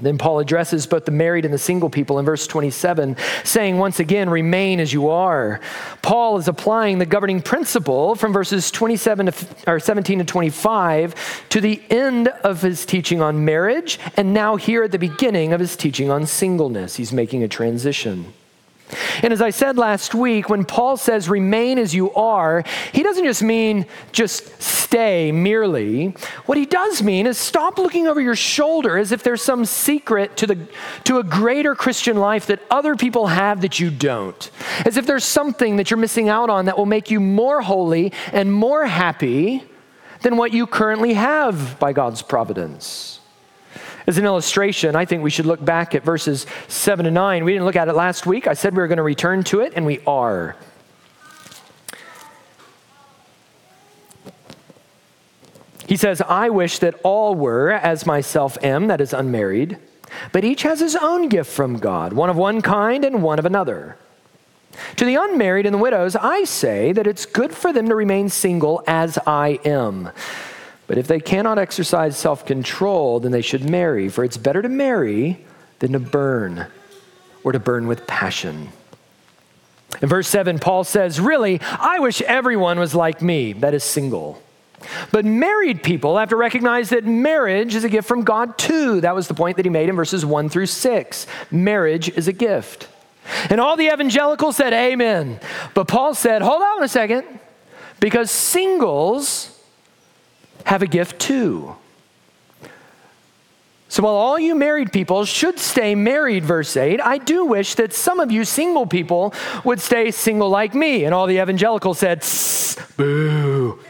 Then 0.00 0.18
Paul 0.18 0.38
addresses 0.38 0.86
both 0.86 1.06
the 1.06 1.12
married 1.12 1.44
and 1.44 1.52
the 1.52 1.58
single 1.58 1.90
people 1.90 2.18
in 2.18 2.24
verse 2.24 2.46
27, 2.46 3.16
saying 3.42 3.78
once 3.78 3.98
again, 3.98 4.30
remain 4.30 4.80
as 4.80 4.92
you 4.92 5.08
are. 5.08 5.60
Paul 6.02 6.36
is 6.36 6.46
applying 6.46 6.98
the 6.98 7.06
governing 7.06 7.42
principle 7.42 8.14
from 8.14 8.32
verses 8.32 8.70
27 8.70 9.26
to, 9.26 9.46
or 9.66 9.80
17 9.80 10.20
to 10.20 10.24
25 10.24 11.48
to 11.48 11.60
the 11.60 11.82
end 11.90 12.28
of 12.28 12.62
his 12.62 12.84
teaching 12.86 13.20
on 13.20 13.44
marriage, 13.44 13.98
and 14.16 14.34
now 14.34 14.56
here 14.56 14.82
at 14.82 14.92
the 14.92 14.98
beginning 14.98 15.52
of 15.52 15.60
his 15.60 15.74
teaching 15.74 16.10
on 16.10 16.26
singleness. 16.26 16.96
He's 16.96 17.12
making 17.12 17.42
a 17.42 17.48
transition. 17.48 18.32
And 19.22 19.32
as 19.32 19.42
I 19.42 19.50
said 19.50 19.76
last 19.76 20.14
week, 20.14 20.48
when 20.48 20.64
Paul 20.64 20.96
says 20.96 21.28
remain 21.28 21.78
as 21.78 21.94
you 21.94 22.12
are, 22.14 22.64
he 22.92 23.02
doesn't 23.02 23.24
just 23.24 23.42
mean 23.42 23.86
just 24.12 24.62
stay 24.62 25.32
merely. 25.32 26.14
What 26.46 26.58
he 26.58 26.64
does 26.66 27.02
mean 27.02 27.26
is 27.26 27.36
stop 27.36 27.78
looking 27.78 28.06
over 28.06 28.20
your 28.20 28.36
shoulder 28.36 28.96
as 28.96 29.12
if 29.12 29.22
there's 29.22 29.42
some 29.42 29.64
secret 29.64 30.36
to, 30.38 30.46
the, 30.46 30.68
to 31.04 31.18
a 31.18 31.22
greater 31.22 31.74
Christian 31.74 32.16
life 32.16 32.46
that 32.46 32.60
other 32.70 32.96
people 32.96 33.26
have 33.26 33.60
that 33.60 33.78
you 33.78 33.90
don't. 33.90 34.50
As 34.86 34.96
if 34.96 35.06
there's 35.06 35.24
something 35.24 35.76
that 35.76 35.90
you're 35.90 35.98
missing 35.98 36.28
out 36.28 36.50
on 36.50 36.64
that 36.66 36.78
will 36.78 36.86
make 36.86 37.10
you 37.10 37.20
more 37.20 37.60
holy 37.60 38.12
and 38.32 38.52
more 38.52 38.86
happy 38.86 39.64
than 40.22 40.36
what 40.36 40.52
you 40.52 40.66
currently 40.66 41.14
have 41.14 41.78
by 41.78 41.92
God's 41.92 42.22
providence. 42.22 43.17
As 44.08 44.16
an 44.16 44.24
illustration, 44.24 44.96
I 44.96 45.04
think 45.04 45.22
we 45.22 45.28
should 45.28 45.44
look 45.44 45.62
back 45.62 45.94
at 45.94 46.02
verses 46.02 46.46
7 46.68 47.04
to 47.04 47.10
9. 47.10 47.44
We 47.44 47.52
didn't 47.52 47.66
look 47.66 47.76
at 47.76 47.88
it 47.88 47.92
last 47.92 48.24
week. 48.24 48.46
I 48.46 48.54
said 48.54 48.74
we 48.74 48.80
were 48.80 48.88
going 48.88 48.96
to 48.96 49.02
return 49.02 49.44
to 49.44 49.60
it, 49.60 49.74
and 49.76 49.84
we 49.84 50.00
are. 50.06 50.56
He 55.86 55.98
says, 55.98 56.22
I 56.22 56.48
wish 56.48 56.78
that 56.78 56.94
all 57.02 57.34
were 57.34 57.70
as 57.70 58.06
myself 58.06 58.56
am, 58.64 58.86
that 58.86 59.02
is 59.02 59.12
unmarried, 59.12 59.76
but 60.32 60.42
each 60.42 60.62
has 60.62 60.80
his 60.80 60.96
own 60.96 61.28
gift 61.28 61.50
from 61.50 61.78
God, 61.78 62.14
one 62.14 62.30
of 62.30 62.36
one 62.36 62.62
kind 62.62 63.04
and 63.04 63.22
one 63.22 63.38
of 63.38 63.44
another. 63.44 63.98
To 64.96 65.04
the 65.04 65.16
unmarried 65.16 65.66
and 65.66 65.74
the 65.74 65.78
widows, 65.78 66.16
I 66.16 66.44
say 66.44 66.92
that 66.92 67.06
it's 67.06 67.26
good 67.26 67.52
for 67.52 67.74
them 67.74 67.90
to 67.90 67.94
remain 67.94 68.30
single 68.30 68.82
as 68.86 69.18
I 69.26 69.60
am. 69.66 70.12
But 70.88 70.98
if 70.98 71.06
they 71.06 71.20
cannot 71.20 71.58
exercise 71.58 72.16
self 72.16 72.44
control, 72.44 73.20
then 73.20 73.30
they 73.30 73.42
should 73.42 73.68
marry, 73.68 74.08
for 74.08 74.24
it's 74.24 74.38
better 74.38 74.62
to 74.62 74.68
marry 74.68 75.44
than 75.78 75.92
to 75.92 76.00
burn 76.00 76.66
or 77.44 77.52
to 77.52 77.60
burn 77.60 77.86
with 77.86 78.06
passion. 78.08 78.70
In 80.02 80.08
verse 80.08 80.28
7, 80.28 80.58
Paul 80.58 80.84
says, 80.84 81.20
Really, 81.20 81.60
I 81.62 81.98
wish 82.00 82.20
everyone 82.22 82.78
was 82.78 82.94
like 82.94 83.22
me, 83.22 83.52
that 83.54 83.74
is 83.74 83.84
single. 83.84 84.42
But 85.12 85.24
married 85.24 85.82
people 85.82 86.16
have 86.16 86.30
to 86.30 86.36
recognize 86.36 86.90
that 86.90 87.04
marriage 87.04 87.74
is 87.74 87.84
a 87.84 87.88
gift 87.88 88.08
from 88.08 88.22
God 88.22 88.56
too. 88.56 89.00
That 89.00 89.14
was 89.14 89.28
the 89.28 89.34
point 89.34 89.56
that 89.56 89.66
he 89.66 89.70
made 89.70 89.88
in 89.88 89.96
verses 89.96 90.24
1 90.24 90.48
through 90.48 90.66
6. 90.66 91.26
Marriage 91.50 92.08
is 92.10 92.28
a 92.28 92.32
gift. 92.32 92.88
And 93.50 93.60
all 93.60 93.76
the 93.76 93.92
evangelicals 93.92 94.56
said, 94.56 94.72
Amen. 94.72 95.38
But 95.74 95.86
Paul 95.86 96.14
said, 96.14 96.40
Hold 96.40 96.62
on 96.62 96.82
a 96.82 96.88
second, 96.88 97.24
because 98.00 98.30
singles 98.30 99.57
have 100.64 100.82
a 100.82 100.86
gift 100.86 101.18
too. 101.18 101.76
So 103.90 104.02
while 104.02 104.14
all 104.14 104.38
you 104.38 104.54
married 104.54 104.92
people 104.92 105.24
should 105.24 105.58
stay 105.58 105.94
married, 105.94 106.44
verse 106.44 106.76
8, 106.76 107.00
I 107.00 107.16
do 107.16 107.46
wish 107.46 107.74
that 107.76 107.94
some 107.94 108.20
of 108.20 108.30
you 108.30 108.44
single 108.44 108.86
people 108.86 109.32
would 109.64 109.80
stay 109.80 110.10
single 110.10 110.50
like 110.50 110.74
me. 110.74 111.04
And 111.04 111.14
all 111.14 111.26
the 111.26 111.40
evangelicals 111.40 111.98
said, 111.98 112.20
boo. 112.98 113.80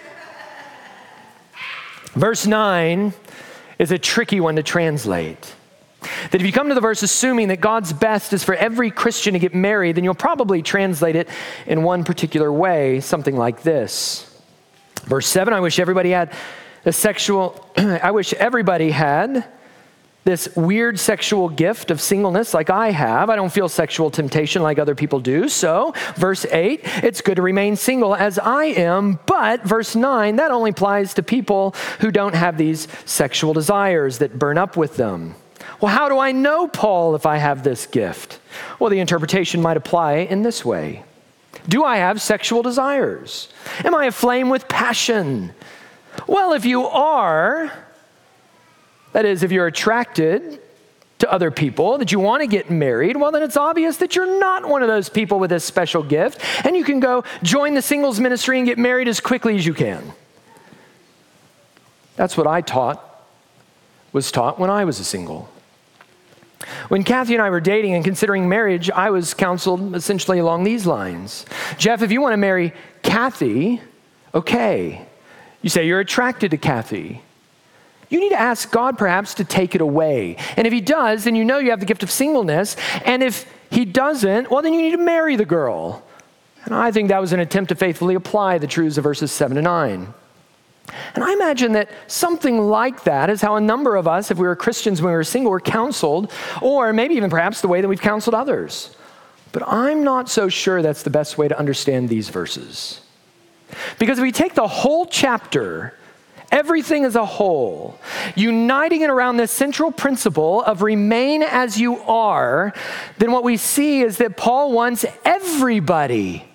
verse 2.15 2.47
9 2.47 3.13
is 3.81 3.91
a 3.91 3.99
tricky 3.99 4.39
one 4.39 4.55
to 4.55 4.63
translate. 4.63 5.55
That 6.31 6.41
if 6.41 6.43
you 6.43 6.53
come 6.53 6.69
to 6.69 6.75
the 6.77 6.81
verse 6.81 7.03
assuming 7.03 7.49
that 7.49 7.61
God's 7.61 7.93
best 7.93 8.33
is 8.33 8.45
for 8.45 8.55
every 8.55 8.93
Christian 8.93 9.33
to 9.33 9.41
get 9.41 9.53
married, 9.53 9.97
then 9.97 10.05
you'll 10.05 10.15
probably 10.15 10.63
translate 10.63 11.17
it 11.17 11.29
in 11.67 11.83
one 11.83 12.05
particular 12.05 12.53
way, 12.53 13.01
something 13.01 13.37
like 13.37 13.63
this. 13.63 14.28
Verse 15.09 15.27
7 15.27 15.55
I 15.55 15.61
wish 15.61 15.79
everybody 15.79 16.11
had 16.11 16.35
a 16.85 16.93
sexual, 16.93 17.67
I 17.77 18.11
wish 18.11 18.35
everybody 18.35 18.91
had 18.91 19.47
this 20.25 20.55
weird 20.55 21.01
sexual 21.01 21.49
gift 21.49 21.91
of 21.91 21.99
singleness 21.99 22.53
like 22.53 22.69
I 22.69 22.91
have. 22.91 23.31
I 23.31 23.37
don't 23.37 23.51
feel 23.51 23.71
sexual 23.71 24.11
temptation 24.11 24.63
like 24.63 24.79
other 24.79 24.95
people 24.95 25.21
do. 25.21 25.49
So, 25.49 25.95
verse 26.17 26.45
8, 26.45 26.83
it's 27.03 27.23
good 27.23 27.37
to 27.37 27.43
remain 27.43 27.77
single 27.77 28.15
as 28.15 28.39
I 28.39 28.67
am. 28.67 29.19
But, 29.25 29.65
verse 29.65 29.97
9, 29.97 30.37
that 30.37 30.51
only 30.51 30.71
applies 30.71 31.15
to 31.15 31.23
people 31.23 31.75
who 32.01 32.11
don't 32.11 32.35
have 32.35 32.59
these 32.59 32.87
sexual 33.07 33.55
desires 33.55 34.19
that 34.19 34.39
burn 34.39 34.59
up 34.59 34.77
with 34.77 34.99
them. 34.99 35.37
Well, 35.81 35.91
how 35.91 36.11
do 36.11 36.19
I 36.19 36.33
know, 36.33 36.69
Paul, 36.69 37.15
if 37.15 37.25
I 37.25 37.39
have 37.39 37.63
this 37.63 37.87
gift? 37.87 38.41
Well, 38.79 38.91
the 38.91 39.01
interpretation 39.01 39.63
might 39.63 39.79
apply 39.79 40.17
in 40.17 40.43
this 40.43 40.63
way 40.63 41.05
Do 41.69 41.85
I 41.85 41.99
have 41.99 42.23
sexual 42.23 42.63
desires? 42.63 43.49
Am 43.85 43.95
I 43.95 44.07
aflame 44.07 44.49
with 44.49 44.69
passion? 44.69 45.53
Well, 46.27 46.55
if 46.55 46.65
you 46.65 46.87
are, 46.87 47.73
that 49.13 49.25
is, 49.25 49.43
if 49.43 49.53
you're 49.53 49.67
attracted 49.67 50.61
to 51.19 51.31
other 51.31 51.51
people, 51.51 51.99
that 51.99 52.11
you 52.11 52.21
want 52.21 52.43
to 52.43 52.47
get 52.47 52.71
married, 52.71 53.17
well, 53.17 53.33
then 53.33 53.43
it's 53.43 53.57
obvious 53.57 53.99
that 53.99 54.17
you're 54.17 54.39
not 54.39 54.67
one 54.67 54.83
of 54.83 54.89
those 54.89 55.09
people 55.09 55.39
with 55.39 55.51
this 55.51 55.65
special 55.65 56.03
gift, 56.03 56.41
and 56.65 56.77
you 56.77 56.85
can 56.85 57.01
go 57.01 57.25
join 57.43 57.75
the 57.75 57.83
singles 57.83 58.19
ministry 58.19 58.59
and 58.59 58.67
get 58.67 58.79
married 58.79 59.09
as 59.09 59.21
quickly 59.21 59.57
as 59.57 59.67
you 59.67 59.75
can. 59.75 60.13
That's 62.17 62.37
what 62.37 62.47
I 62.47 62.63
taught, 62.63 63.05
was 64.13 64.33
taught 64.33 64.59
when 64.59 64.71
I 64.71 64.85
was 64.85 65.01
a 65.01 65.05
single. 65.05 65.51
When 66.89 67.05
Kathy 67.05 67.35
and 67.35 67.43
I 67.43 67.51
were 67.51 67.61
dating 67.61 67.95
and 67.95 68.05
considering 68.05 68.49
marriage, 68.49 68.91
I 68.91 69.11
was 69.11 69.33
counseled 69.33 69.95
essentially 69.95 70.39
along 70.39 70.65
these 70.65 70.87
lines 70.87 71.47
Jeff, 71.77 72.03
if 72.03 72.11
you 72.11 72.21
want 72.21 72.33
to 72.33 72.39
marry 72.39 72.73
Kathy, 73.03 73.81
okay. 74.35 75.07
You 75.63 75.71
say 75.71 75.87
you're 75.87 76.01
attracted 76.01 76.51
to 76.53 76.57
Kathy. 76.57 77.23
You 78.11 78.21
need 78.21 78.31
to 78.31 78.41
ask 78.41 78.71
God 78.71 78.97
perhaps 78.97 79.35
to 79.35 79.45
take 79.45 79.75
it 79.75 79.81
away. 79.81 80.37
And 80.57 80.67
if 80.67 80.73
He 80.73 80.81
does, 80.81 81.25
then 81.25 81.35
you 81.35 81.45
know 81.45 81.59
you 81.59 81.71
have 81.71 81.81
the 81.81 81.87
gift 81.87 82.03
of 82.03 82.11
singleness. 82.11 82.77
And 83.05 83.23
if 83.23 83.51
He 83.71 83.85
doesn't, 83.85 84.51
well, 84.51 84.63
then 84.63 84.73
you 84.73 84.83
need 84.83 84.93
to 84.93 85.05
marry 85.05 85.37
the 85.37 85.45
girl. 85.45 86.03
And 86.65 86.75
I 86.75 86.91
think 86.91 87.09
that 87.09 87.21
was 87.21 87.33
an 87.33 87.41
attempt 87.41 87.69
to 87.71 87.75
faithfully 87.75 88.15
apply 88.15 88.59
the 88.59 88.67
truths 88.67 88.99
of 88.99 89.05
verses 89.05 89.31
7 89.33 89.57
to 89.57 89.63
9. 89.63 90.15
And 91.15 91.25
I 91.25 91.33
imagine 91.33 91.73
that 91.73 91.91
something 92.07 92.59
like 92.59 93.05
that 93.05 93.31
is 93.31 93.41
how 93.41 93.57
a 93.57 93.61
number 93.61 93.97
of 93.97 94.09
us, 94.09 94.31
if 94.31 94.39
we 94.39 94.47
were 94.47 94.57
Christians 94.57 95.03
when 95.03 95.13
we 95.13 95.17
were 95.17 95.25
single, 95.25 95.51
were 95.51 95.61
counseled, 95.61 96.33
or 96.63 96.93
maybe 96.93 97.15
even 97.15 97.31
perhaps 97.31 97.61
the 97.61 97.69
way 97.69 97.81
that 97.81 97.89
we've 97.89 98.01
counseled 98.01 98.35
others. 98.35 98.95
But 99.53 99.63
I'm 99.67 100.05
not 100.05 100.29
so 100.29 100.49
sure 100.49 100.83
that's 100.83 101.03
the 101.03 101.11
best 101.11 101.39
way 101.39 101.49
to 101.49 101.59
understand 101.59 102.09
these 102.09 102.29
verses. 102.29 103.01
Because 103.99 104.19
if 104.19 104.23
we 104.23 104.33
take 104.33 104.55
the 104.55 104.69
whole 104.69 105.07
chapter, 105.07 105.95
everything 106.51 107.05
as 107.05 107.17
a 107.17 107.25
whole, 107.25 107.99
uniting 108.35 109.03
it 109.03 109.11
around 109.11 109.37
this 109.37 109.51
central 109.51 109.91
principle 109.91 110.63
of 110.63 110.83
remain 110.83 111.43
as 111.43 111.79
you 111.79 111.99
are, 112.01 112.73
then 113.19 113.33
what 113.33 113.45
we 113.45 113.57
see 113.57 114.01
is 114.01 114.19
that 114.19 114.37
Paul 114.37 114.73
wants 114.73 115.05
everybody, 115.25 116.48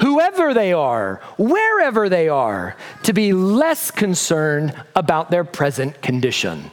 whoever 0.00 0.54
they 0.54 0.72
are, 0.72 1.20
wherever 1.38 2.08
they 2.08 2.28
are, 2.28 2.76
to 3.04 3.12
be 3.12 3.32
less 3.32 3.90
concerned 3.90 4.74
about 4.94 5.30
their 5.30 5.44
present 5.44 6.00
condition. 6.02 6.70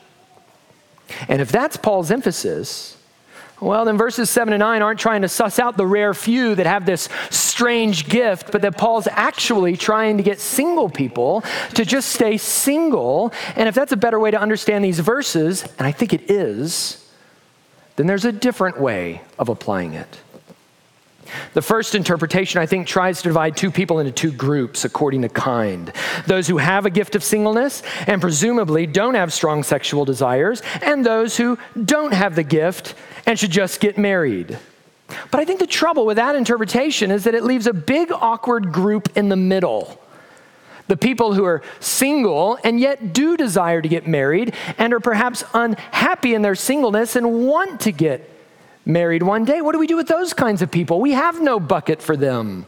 And 1.28 1.42
if 1.42 1.52
that's 1.52 1.78
Paul's 1.78 2.12
emphasis, 2.12 2.98
well, 3.62 3.86
then 3.86 3.96
verses 3.96 4.28
7 4.32 4.54
and 4.54 4.60
9 4.60 4.82
aren't 4.82 5.00
trying 5.00 5.22
to 5.22 5.28
suss 5.28 5.60
out 5.60 5.78
the 5.78 5.86
rare 5.86 6.16
few 6.16 6.56
that 6.56 6.66
have 6.66 6.88
this 6.88 7.10
strange 7.30 8.10
gift, 8.10 8.52
but 8.52 8.64
that 8.64 8.76
Paul's 8.76 9.08
actually 9.12 9.78
trying 9.78 10.18
to 10.18 10.24
get 10.24 10.40
single 10.40 10.90
people 10.90 11.44
to 11.76 11.86
just 11.86 12.10
stay 12.10 12.38
single. 12.38 13.32
And 13.56 13.70
if 13.70 13.76
that's 13.76 13.92
a 13.92 13.98
better 13.98 14.20
way 14.20 14.32
to 14.32 14.42
understand 14.42 14.84
these 14.84 15.00
verses, 15.00 15.64
and 15.78 15.86
I 15.86 15.92
think 15.92 16.12
it 16.12 16.32
is, 16.32 17.08
then 17.98 18.08
there's 18.08 18.26
a 18.26 18.32
different 18.32 18.82
way 18.82 19.22
of 19.38 19.48
applying 19.48 19.94
it. 19.94 20.18
The 21.54 21.62
first 21.62 21.96
interpretation, 21.96 22.62
I 22.62 22.66
think, 22.66 22.88
tries 22.88 23.22
to 23.22 23.30
divide 23.30 23.58
two 23.58 23.72
people 23.72 24.00
into 24.00 24.12
two 24.12 24.32
groups 24.32 24.86
according 24.86 25.22
to 25.24 25.30
kind 25.30 25.92
those 26.28 26.48
who 26.48 26.58
have 26.58 26.86
a 26.86 26.90
gift 26.90 27.16
of 27.16 27.24
singleness 27.24 27.84
and 28.08 28.22
presumably 28.22 28.86
don't 28.86 29.16
have 29.16 29.34
strong 29.34 29.64
sexual 29.64 30.06
desires, 30.06 30.62
and 30.82 31.06
those 31.06 31.38
who 31.38 31.58
don't 31.84 32.14
have 32.14 32.36
the 32.36 32.44
gift 32.44 32.96
and 33.26 33.38
should 33.38 33.52
just 33.52 33.80
get 33.80 33.98
married. 33.98 34.58
But 35.30 35.40
I 35.40 35.46
think 35.46 35.60
the 35.60 35.68
trouble 35.68 36.06
with 36.06 36.18
that 36.18 36.36
interpretation 36.36 37.12
is 37.12 37.26
that 37.26 37.36
it 37.36 37.44
leaves 37.44 37.68
a 37.68 37.74
big, 37.74 38.12
awkward 38.12 38.72
group 38.72 39.10
in 39.18 39.30
the 39.30 39.36
middle. 39.36 40.00
The 40.88 40.98
people 40.98 41.34
who 41.34 41.46
are 41.46 41.62
single 41.80 42.58
and 42.64 42.80
yet 42.80 43.14
do 43.14 43.38
desire 43.38 43.82
to 43.82 43.88
get 43.88 44.08
married 44.08 44.54
and 44.78 44.94
are 44.94 45.00
perhaps 45.00 45.44
unhappy 45.54 46.34
in 46.34 46.42
their 46.42 46.56
singleness 46.56 47.16
and 47.16 47.48
want 47.48 47.82
to 47.82 47.92
get 47.92 48.31
married 48.86 49.24
one 49.24 49.46
day. 49.46 49.62
What 49.62 49.74
do 49.74 49.80
we 49.80 49.88
do 49.88 49.96
with 49.96 50.08
those 50.08 50.34
kinds 50.34 50.62
of 50.62 50.72
people? 50.72 51.00
We 51.00 51.12
have 51.12 51.42
no 51.42 51.60
bucket 51.60 52.02
for 52.02 52.18
them 52.18 52.66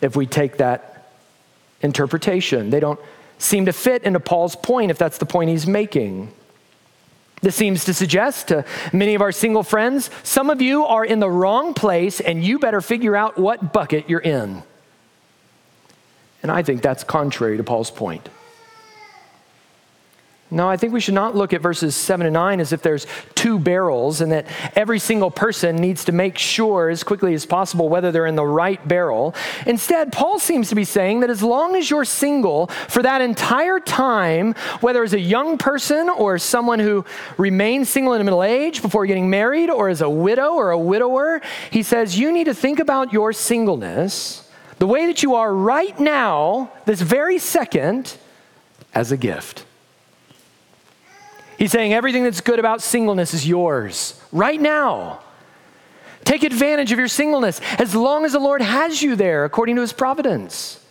if 0.00 0.16
we 0.16 0.26
take 0.26 0.58
that 0.58 1.12
interpretation. 1.82 2.70
They 2.70 2.80
don't 2.80 3.00
seem 3.38 3.66
to 3.66 3.72
fit 3.72 4.02
into 4.02 4.20
Paul's 4.20 4.56
point 4.56 4.90
if 4.90 4.98
that's 4.98 5.18
the 5.18 5.26
point 5.26 5.50
he's 5.50 5.66
making. 5.66 6.32
This 7.42 7.56
seems 7.56 7.84
to 7.86 7.94
suggest 7.94 8.48
to 8.48 8.64
many 8.92 9.14
of 9.14 9.22
our 9.22 9.32
single 9.32 9.62
friends 9.62 10.10
some 10.22 10.50
of 10.50 10.60
you 10.60 10.84
are 10.84 11.04
in 11.04 11.20
the 11.20 11.30
wrong 11.30 11.72
place 11.72 12.20
and 12.20 12.44
you 12.44 12.58
better 12.58 12.82
figure 12.82 13.16
out 13.16 13.38
what 13.38 13.72
bucket 13.72 14.10
you're 14.10 14.20
in. 14.20 14.62
And 16.42 16.50
I 16.50 16.62
think 16.62 16.82
that's 16.82 17.04
contrary 17.04 17.56
to 17.56 17.64
Paul's 17.64 17.90
point. 17.90 18.28
No, 20.52 20.68
I 20.68 20.76
think 20.76 20.92
we 20.92 21.00
should 21.00 21.14
not 21.14 21.36
look 21.36 21.52
at 21.52 21.60
verses 21.60 21.94
7 21.94 22.26
and 22.26 22.34
9 22.34 22.58
as 22.58 22.72
if 22.72 22.82
there's 22.82 23.06
two 23.36 23.58
barrels 23.58 24.20
and 24.20 24.32
that 24.32 24.46
every 24.74 24.98
single 24.98 25.30
person 25.30 25.76
needs 25.76 26.04
to 26.06 26.12
make 26.12 26.38
sure 26.38 26.88
as 26.88 27.04
quickly 27.04 27.34
as 27.34 27.46
possible 27.46 27.88
whether 27.88 28.10
they're 28.10 28.26
in 28.26 28.34
the 28.34 28.44
right 28.44 28.86
barrel. 28.88 29.32
Instead, 29.64 30.12
Paul 30.12 30.40
seems 30.40 30.68
to 30.70 30.74
be 30.74 30.82
saying 30.82 31.20
that 31.20 31.30
as 31.30 31.40
long 31.40 31.76
as 31.76 31.88
you're 31.88 32.04
single 32.04 32.66
for 32.88 33.00
that 33.02 33.20
entire 33.20 33.78
time, 33.78 34.54
whether 34.80 35.04
as 35.04 35.12
a 35.12 35.20
young 35.20 35.56
person 35.56 36.08
or 36.08 36.36
someone 36.36 36.80
who 36.80 37.04
remains 37.38 37.88
single 37.88 38.14
in 38.14 38.24
middle 38.24 38.42
age 38.42 38.82
before 38.82 39.06
getting 39.06 39.30
married 39.30 39.70
or 39.70 39.88
as 39.88 40.00
a 40.00 40.10
widow 40.10 40.54
or 40.54 40.72
a 40.72 40.78
widower, 40.78 41.40
he 41.70 41.84
says 41.84 42.18
you 42.18 42.32
need 42.32 42.44
to 42.44 42.54
think 42.54 42.80
about 42.80 43.12
your 43.12 43.32
singleness 43.32 44.50
the 44.80 44.86
way 44.86 45.06
that 45.06 45.22
you 45.22 45.34
are 45.34 45.54
right 45.54 46.00
now, 46.00 46.72
this 46.86 47.02
very 47.02 47.38
second, 47.38 48.16
as 48.94 49.12
a 49.12 49.16
gift. 49.16 49.66
He's 51.60 51.72
saying 51.72 51.92
everything 51.92 52.24
that's 52.24 52.40
good 52.40 52.58
about 52.58 52.80
singleness 52.80 53.34
is 53.34 53.46
yours 53.46 54.18
right 54.32 54.58
now. 54.58 55.20
Take 56.24 56.42
advantage 56.42 56.90
of 56.90 56.98
your 56.98 57.06
singleness 57.06 57.60
as 57.78 57.94
long 57.94 58.24
as 58.24 58.32
the 58.32 58.38
Lord 58.38 58.62
has 58.62 59.02
you 59.02 59.14
there 59.14 59.44
according 59.44 59.76
to 59.76 59.82
his 59.82 59.92
providence. 59.92 60.82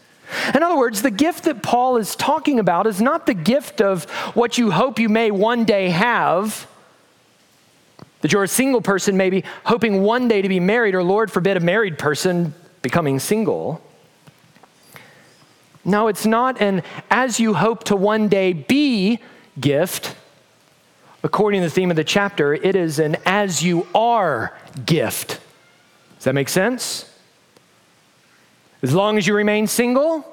In 0.53 0.61
other 0.61 0.77
words, 0.77 1.01
the 1.01 1.09
gift 1.09 1.45
that 1.45 1.63
Paul 1.63 1.97
is 1.97 2.15
talking 2.15 2.59
about 2.59 2.85
is 2.85 3.01
not 3.01 3.25
the 3.25 3.33
gift 3.33 3.81
of 3.81 4.03
what 4.35 4.59
you 4.59 4.69
hope 4.69 4.99
you 4.99 5.09
may 5.09 5.31
one 5.31 5.65
day 5.65 5.89
have, 5.89 6.67
that 8.21 8.31
you're 8.31 8.43
a 8.43 8.47
single 8.47 8.81
person, 8.81 9.17
maybe 9.17 9.43
hoping 9.63 10.03
one 10.03 10.27
day 10.27 10.43
to 10.43 10.49
be 10.49 10.59
married, 10.59 10.93
or 10.93 11.01
Lord 11.01 11.31
forbid, 11.31 11.57
a 11.57 11.61
married 11.61 11.97
person 11.97 12.53
becoming 12.83 13.17
single. 13.17 13.81
No, 15.83 16.09
it's 16.09 16.27
not 16.27 16.61
an 16.61 16.83
as 17.09 17.39
you 17.39 17.55
hope 17.55 17.85
to 17.85 17.95
one 17.95 18.27
day 18.27 18.53
be 18.53 19.17
gift. 19.59 20.15
According 21.23 21.61
to 21.61 21.67
the 21.67 21.73
theme 21.73 21.89
of 21.89 21.97
the 21.97 22.03
chapter, 22.03 22.53
it 22.53 22.75
is 22.75 22.99
an 22.99 23.17
as 23.25 23.63
you 23.63 23.87
are 23.93 24.57
gift. 24.85 25.39
Does 26.15 26.25
that 26.25 26.33
make 26.33 26.49
sense? 26.49 27.05
As 28.81 28.93
long 28.93 29.17
as 29.17 29.27
you 29.27 29.35
remain 29.35 29.67
single, 29.67 30.25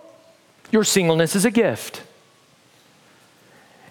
your 0.70 0.84
singleness 0.84 1.34
is 1.34 1.44
a 1.44 1.50
gift. 1.50 2.02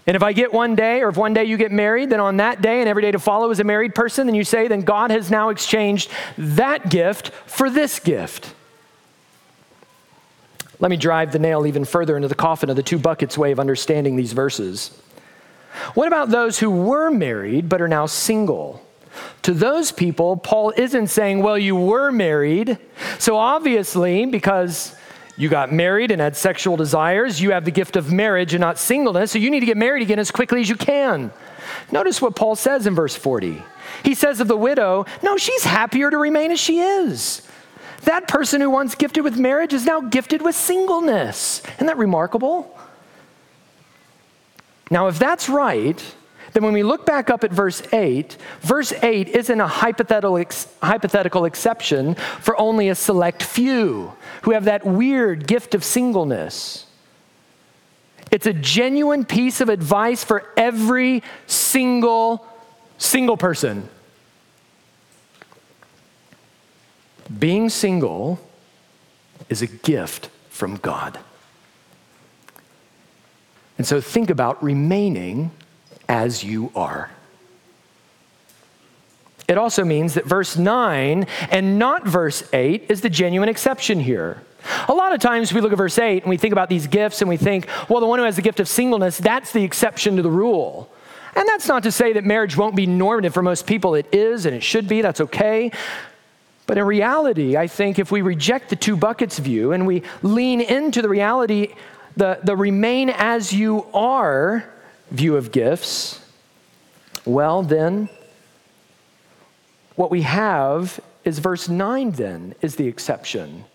And 0.08 0.16
if 0.16 0.22
I 0.22 0.34
get 0.34 0.54
one 0.54 0.75
day, 0.75 1.02
or 1.02 1.10
if 1.10 1.18
one 1.18 1.34
day 1.34 1.46
you 1.46 1.58
get 1.58 1.72
married, 1.72 2.12
then 2.12 2.20
on 2.20 2.38
that 2.38 2.62
day 2.62 2.80
and 2.80 2.88
every 2.88 3.02
day 3.02 3.12
to 3.12 3.20
follow 3.20 3.50
as 3.50 3.60
a 3.60 3.64
married 3.64 3.96
person, 3.96 4.28
then 4.28 4.36
you 4.36 4.44
say, 4.44 4.68
then 4.68 4.82
God 4.82 5.10
has 5.10 5.32
now 5.32 5.50
exchanged 5.50 6.12
that 6.38 6.90
gift 6.90 7.30
for 7.48 7.70
this 7.70 8.00
gift. 8.00 8.54
Let 10.80 10.92
me 10.92 10.98
drive 10.98 11.32
the 11.32 11.40
nail 11.40 11.66
even 11.66 11.86
further 11.86 12.16
into 12.16 12.28
the 12.28 12.36
coffin 12.36 12.70
of 12.70 12.75
the 12.75 12.84
two 12.84 13.00
buckets 13.00 13.38
way 13.38 13.52
of 13.52 13.60
understanding 13.60 14.16
these 14.16 14.34
verses. 14.34 15.02
What 15.94 16.08
about 16.08 16.29
those 16.29 16.60
who 16.60 16.70
were 16.70 17.12
married 17.12 17.70
but 17.70 17.82
are 17.82 17.88
now 17.88 18.05
single? 18.05 18.82
To 19.44 19.53
those 19.53 19.91
people, 19.91 20.38
Paul 20.38 20.74
isn't 20.75 21.08
saying, 21.08 21.41
well, 21.41 21.58
you 21.58 21.75
were 21.75 22.12
married. 22.12 22.77
So 23.20 23.38
obviously, 23.38 24.25
because 24.25 24.96
you 25.38 25.50
got 25.50 25.72
married 25.72 26.12
and 26.12 26.22
had 26.22 26.36
sexual 26.36 26.77
desires, 26.77 27.41
you 27.41 27.51
have 27.51 27.65
the 27.65 27.72
gift 27.72 27.96
of 27.96 28.12
marriage 28.12 28.53
and 28.53 28.62
not 28.62 28.77
singleness. 28.77 29.32
So 29.32 29.39
you 29.39 29.50
need 29.50 29.60
to 29.60 29.65
get 29.65 29.77
married 29.77 30.01
again 30.01 30.20
as 30.20 30.32
quickly 30.32 30.62
as 30.62 30.70
you 30.70 30.75
can. 30.75 31.32
Notice 31.91 32.22
what 32.22 32.36
Paul 32.36 32.55
says 32.55 32.88
in 32.88 32.96
verse 32.96 33.15
40. 33.15 33.62
He 34.03 34.13
says 34.13 34.39
of 34.39 34.48
the 34.48 34.58
widow, 34.58 35.05
no, 35.24 35.38
she's 35.38 35.63
happier 35.63 36.10
to 36.10 36.17
remain 36.17 36.51
as 36.51 36.60
she 36.60 36.79
is. 36.79 37.41
That 38.03 38.27
person 38.27 38.62
who 38.62 38.70
once 38.70 38.96
gifted 38.96 39.24
with 39.24 39.38
marriage 39.38 39.74
is 39.74 39.86
now 39.86 40.01
gifted 40.01 40.41
with 40.41 40.55
singleness. 40.55 41.62
Isn't 41.75 41.88
that 41.88 41.98
remarkable? 41.98 42.77
Now, 44.92 45.08
if 45.08 45.18
that's 45.18 45.50
right, 45.50 46.01
then 46.54 46.63
when 46.63 46.74
we 46.74 46.84
look 46.84 47.06
back 47.06 47.30
up 47.30 47.44
at 47.44 47.51
verse 47.51 47.82
8, 47.92 48.38
verse 48.62 48.94
8 49.04 49.30
isn't 49.30 49.60
a 49.60 49.68
hypothetical, 49.68 50.38
ex- 50.38 50.68
hypothetical 50.82 51.46
exception 51.46 52.15
for 52.15 52.60
only 52.60 52.89
a 52.89 52.96
select 52.96 53.44
few 53.44 54.13
who 54.44 54.51
have 54.51 54.65
that 54.65 54.86
weird 54.86 55.48
gift 55.48 55.75
of 55.75 55.84
singleness. 55.84 56.86
It's 58.32 58.46
a 58.46 58.54
genuine 58.54 59.26
piece 59.26 59.60
of 59.62 59.69
advice 59.69 60.24
for 60.24 60.52
every 60.56 61.24
single 61.48 62.48
single 62.98 63.38
person. 63.38 63.89
Being 67.39 67.69
single 67.69 68.39
is 69.50 69.62
a 69.62 69.67
gift 69.67 70.30
from 70.50 70.78
God. 70.78 71.19
And 73.78 73.86
so 73.86 74.00
think 74.00 74.30
about 74.30 74.64
remaining 74.64 75.52
as 76.08 76.44
you 76.44 76.72
are. 76.76 77.12
It 79.48 79.58
also 79.58 79.84
means 79.84 80.16
that 80.16 80.26
verse 80.26 80.58
9 80.58 81.28
and 81.52 81.78
not 81.78 82.06
verse 82.06 82.44
8 82.52 82.86
is 82.90 83.02
the 83.02 83.10
genuine 83.10 83.50
exception 83.50 84.00
here. 84.00 84.42
A 84.88 84.94
lot 84.94 85.14
of 85.14 85.20
times 85.20 85.54
we 85.54 85.62
look 85.62 85.72
at 85.72 85.78
verse 85.78 86.00
8 86.00 86.24
and 86.24 86.30
we 86.30 86.38
think 86.38 86.52
about 86.52 86.70
these 86.70 86.88
gifts 86.88 87.22
and 87.22 87.30
we 87.30 87.38
think, 87.38 87.68
well, 87.88 88.00
the 88.00 88.08
one 88.08 88.18
who 88.18 88.26
has 88.26 88.36
the 88.36 88.42
gift 88.42 88.60
of 88.60 88.68
singleness, 88.68 89.18
that's 89.18 89.52
the 89.52 89.64
exception 89.64 90.16
to 90.16 90.24
the 90.24 90.32
rule. 90.32 90.92
And 91.36 91.48
that's 91.48 91.68
not 91.68 91.84
to 91.84 91.92
say 91.92 92.14
that 92.14 92.24
marriage 92.24 92.58
won't 92.58 92.76
be 92.76 92.88
normative 92.88 93.34
for 93.34 93.44
most 93.44 93.68
people. 93.68 93.94
It 93.94 94.08
is 94.12 94.46
and 94.48 94.56
it 94.56 94.64
should 94.64 94.88
be, 94.88 95.02
that's 95.02 95.22
okay. 95.22 95.72
But 96.66 96.80
in 96.80 96.86
reality, 96.86 97.58
I 97.58 97.68
think 97.68 98.00
if 98.00 98.12
we 98.12 98.24
reject 98.24 98.70
the 98.70 98.76
two 98.76 98.98
buckets 98.98 99.38
view 99.38 99.74
and 99.74 99.86
we 99.86 100.02
lean 100.24 100.62
into 100.62 101.04
the 101.04 101.10
reality 101.10 101.74
the, 102.17 102.39
the 102.43 102.56
remain 102.56 103.10
as 103.10 103.54
you 103.54 103.86
are 103.93 104.65
view 105.12 105.36
of 105.36 105.51
gifts, 105.51 106.21
well, 107.25 107.63
then, 107.63 108.10
what 109.95 110.12
we 110.12 110.21
have 110.21 110.99
is 111.23 111.39
verse 111.39 111.67
9, 111.67 112.12
then, 112.12 112.54
is 112.62 112.75
the 112.75 112.88
exception, 112.88 113.65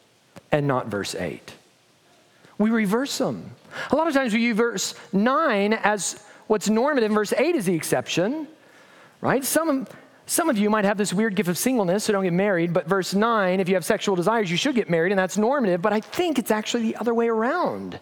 and 0.52 0.66
not 0.66 0.86
verse 0.86 1.14
8. 1.14 1.54
We 2.58 2.70
reverse 2.70 3.18
them. 3.18 3.50
A 3.90 3.96
lot 3.96 4.06
of 4.06 4.14
times 4.14 4.32
we 4.32 4.42
use 4.42 4.56
verse 4.56 4.94
9 5.12 5.72
as 5.72 6.22
what's 6.46 6.68
normative, 6.68 7.10
verse 7.10 7.32
8 7.32 7.56
is 7.56 7.66
the 7.66 7.74
exception, 7.74 8.46
right? 9.20 9.44
Some, 9.44 9.86
some 10.26 10.48
of 10.48 10.58
you 10.58 10.70
might 10.70 10.84
have 10.84 10.98
this 10.98 11.12
weird 11.12 11.34
gift 11.34 11.48
of 11.48 11.58
singleness, 11.58 12.04
so 12.04 12.12
don't 12.12 12.24
get 12.24 12.32
married, 12.32 12.72
but 12.72 12.86
verse 12.86 13.14
9, 13.14 13.60
if 13.60 13.68
you 13.68 13.74
have 13.74 13.84
sexual 13.84 14.14
desires, 14.14 14.50
you 14.50 14.56
should 14.56 14.74
get 14.74 14.88
married, 14.88 15.10
and 15.10 15.18
that's 15.18 15.36
normative, 15.36 15.82
but 15.82 15.92
I 15.92 16.00
think 16.00 16.38
it's 16.38 16.50
actually 16.50 16.84
the 16.84 16.96
other 16.96 17.14
way 17.14 17.28
around. 17.28 17.98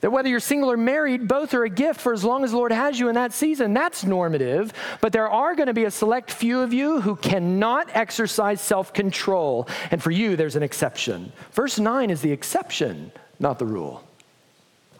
That 0.00 0.12
whether 0.12 0.28
you're 0.28 0.38
single 0.38 0.70
or 0.70 0.76
married, 0.76 1.26
both 1.26 1.54
are 1.54 1.64
a 1.64 1.68
gift 1.68 2.00
for 2.00 2.12
as 2.12 2.22
long 2.22 2.44
as 2.44 2.52
the 2.52 2.56
Lord 2.56 2.70
has 2.70 3.00
you 3.00 3.08
in 3.08 3.16
that 3.16 3.32
season. 3.32 3.74
That's 3.74 4.04
normative. 4.04 4.72
But 5.00 5.12
there 5.12 5.28
are 5.28 5.56
going 5.56 5.66
to 5.66 5.74
be 5.74 5.84
a 5.84 5.90
select 5.90 6.30
few 6.30 6.60
of 6.60 6.72
you 6.72 7.00
who 7.00 7.16
cannot 7.16 7.90
exercise 7.94 8.60
self 8.60 8.92
control. 8.92 9.68
And 9.90 10.00
for 10.00 10.12
you, 10.12 10.36
there's 10.36 10.54
an 10.54 10.62
exception. 10.62 11.32
Verse 11.50 11.80
9 11.80 12.10
is 12.10 12.20
the 12.20 12.30
exception, 12.30 13.10
not 13.40 13.58
the 13.58 13.66
rule. 13.66 14.04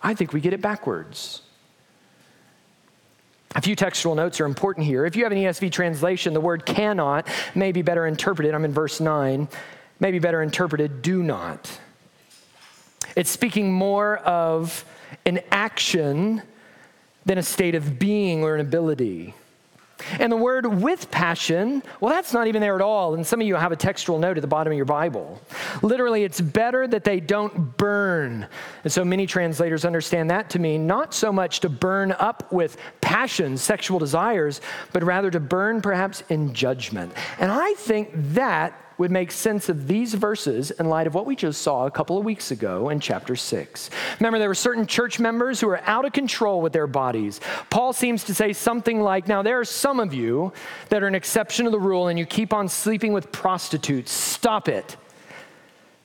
I 0.02 0.14
think 0.14 0.32
we 0.32 0.40
get 0.40 0.52
it 0.52 0.61
backwards. 0.61 1.42
A 3.54 3.62
few 3.62 3.76
textual 3.76 4.14
notes 4.14 4.40
are 4.40 4.46
important 4.46 4.87
here. 4.87 5.06
If 5.06 5.16
you 5.16 5.22
have 5.22 5.32
an 5.32 5.38
ESV 5.38 5.72
translation, 5.72 6.34
the 6.34 6.40
word 6.40 6.66
cannot 6.66 7.28
may 7.54 7.72
be 7.72 7.82
better 7.82 8.06
interpreted. 8.06 8.54
I'm 8.54 8.64
in 8.64 8.72
verse 8.72 9.00
9. 9.00 9.48
May 10.00 10.11
be 10.11 10.18
better 10.18 10.42
interpreted, 10.42 11.02
do 11.02 11.22
not. 11.22 11.80
It's 13.18 13.31
speaking 13.31 13.72
more 13.72 14.18
of 14.18 14.85
an 15.26 15.40
action 15.50 16.40
than 17.26 17.37
a 17.37 17.42
state 17.42 17.74
of 17.74 17.98
being 17.98 18.44
or 18.44 18.54
an 18.54 18.61
ability. 18.61 19.35
And 20.20 20.31
the 20.31 20.37
word 20.37 20.66
with 20.66 21.11
passion, 21.11 21.83
well, 21.98 22.14
that's 22.14 22.33
not 22.33 22.46
even 22.46 22.61
there 22.61 22.76
at 22.76 22.81
all. 22.81 23.14
And 23.14 23.26
some 23.26 23.40
of 23.40 23.46
you 23.48 23.57
have 23.57 23.72
a 23.72 23.76
textual 23.76 24.20
note 24.20 24.37
at 24.37 24.40
the 24.40 24.46
bottom 24.46 24.72
of 24.72 24.76
your 24.76 24.85
Bible. 24.87 25.42
Literally, 25.83 26.22
it's 26.22 26.40
better 26.40 26.87
that 26.87 27.02
they 27.02 27.18
don't 27.18 27.76
burn. 27.76 28.46
And 28.85 28.92
so 28.92 29.04
many 29.04 29.26
translators 29.26 29.85
understand 29.85 30.31
that 30.31 30.48
to 30.50 30.61
mean 30.61 30.87
not 30.87 31.12
so 31.12 31.33
much 31.33 31.59
to 31.61 31.68
burn 31.68 32.12
up 32.12 32.52
with 32.52 32.76
passion, 33.00 33.57
sexual 33.57 33.98
desires, 33.98 34.61
but 34.92 35.02
rather 35.02 35.33
to 35.33 35.40
burn 35.40 35.83
perhaps 35.83 36.22
in 36.28 36.54
judgment. 36.54 37.12
And 37.40 37.50
I 37.50 37.74
think 37.74 38.11
that 38.14 38.81
would 38.98 39.11
make 39.11 39.30
sense 39.32 39.68
of 39.68 39.87
these 39.87 40.12
verses 40.14 40.70
in 40.72 40.88
light 40.88 41.06
of 41.06 41.14
what 41.14 41.24
we 41.24 41.37
just 41.37 41.62
saw 41.62 41.87
a 41.87 41.90
couple 41.90 42.18
of 42.18 42.24
weeks 42.24 42.50
ago 42.50 42.88
in 42.90 43.00
chapter 43.00 43.37
6. 43.37 43.90
Remember, 44.18 44.38
there 44.38 44.48
were 44.48 44.54
certain 44.54 44.87
church 44.87 45.20
members 45.20 45.61
who 45.61 45.68
were 45.68 45.80
out 45.87 46.04
of 46.04 46.12
control 46.12 46.61
with 46.61 46.72
their 46.72 46.88
bodies. 46.88 47.40
Paul 47.70 47.92
seems 47.92 48.24
to 48.24 48.34
say 48.34 48.52
something 48.52 49.00
like, 49.00 49.28
Now, 49.28 49.42
there 49.42 49.61
are 49.61 49.64
some 49.64 50.00
of 50.00 50.12
you 50.12 50.52
that 50.88 51.02
are 51.02 51.06
an 51.06 51.14
exception 51.14 51.64
to 51.64 51.70
the 51.70 51.80
rule 51.80 52.08
and 52.08 52.18
you 52.18 52.26
keep 52.26 52.52
on 52.52 52.68
sleeping 52.68 53.12
with 53.12 53.30
prostitutes. 53.32 54.11
Stop 54.11 54.68
it. 54.68 54.96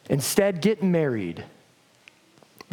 Instead, 0.09 0.61
get 0.61 0.83
married 0.83 1.43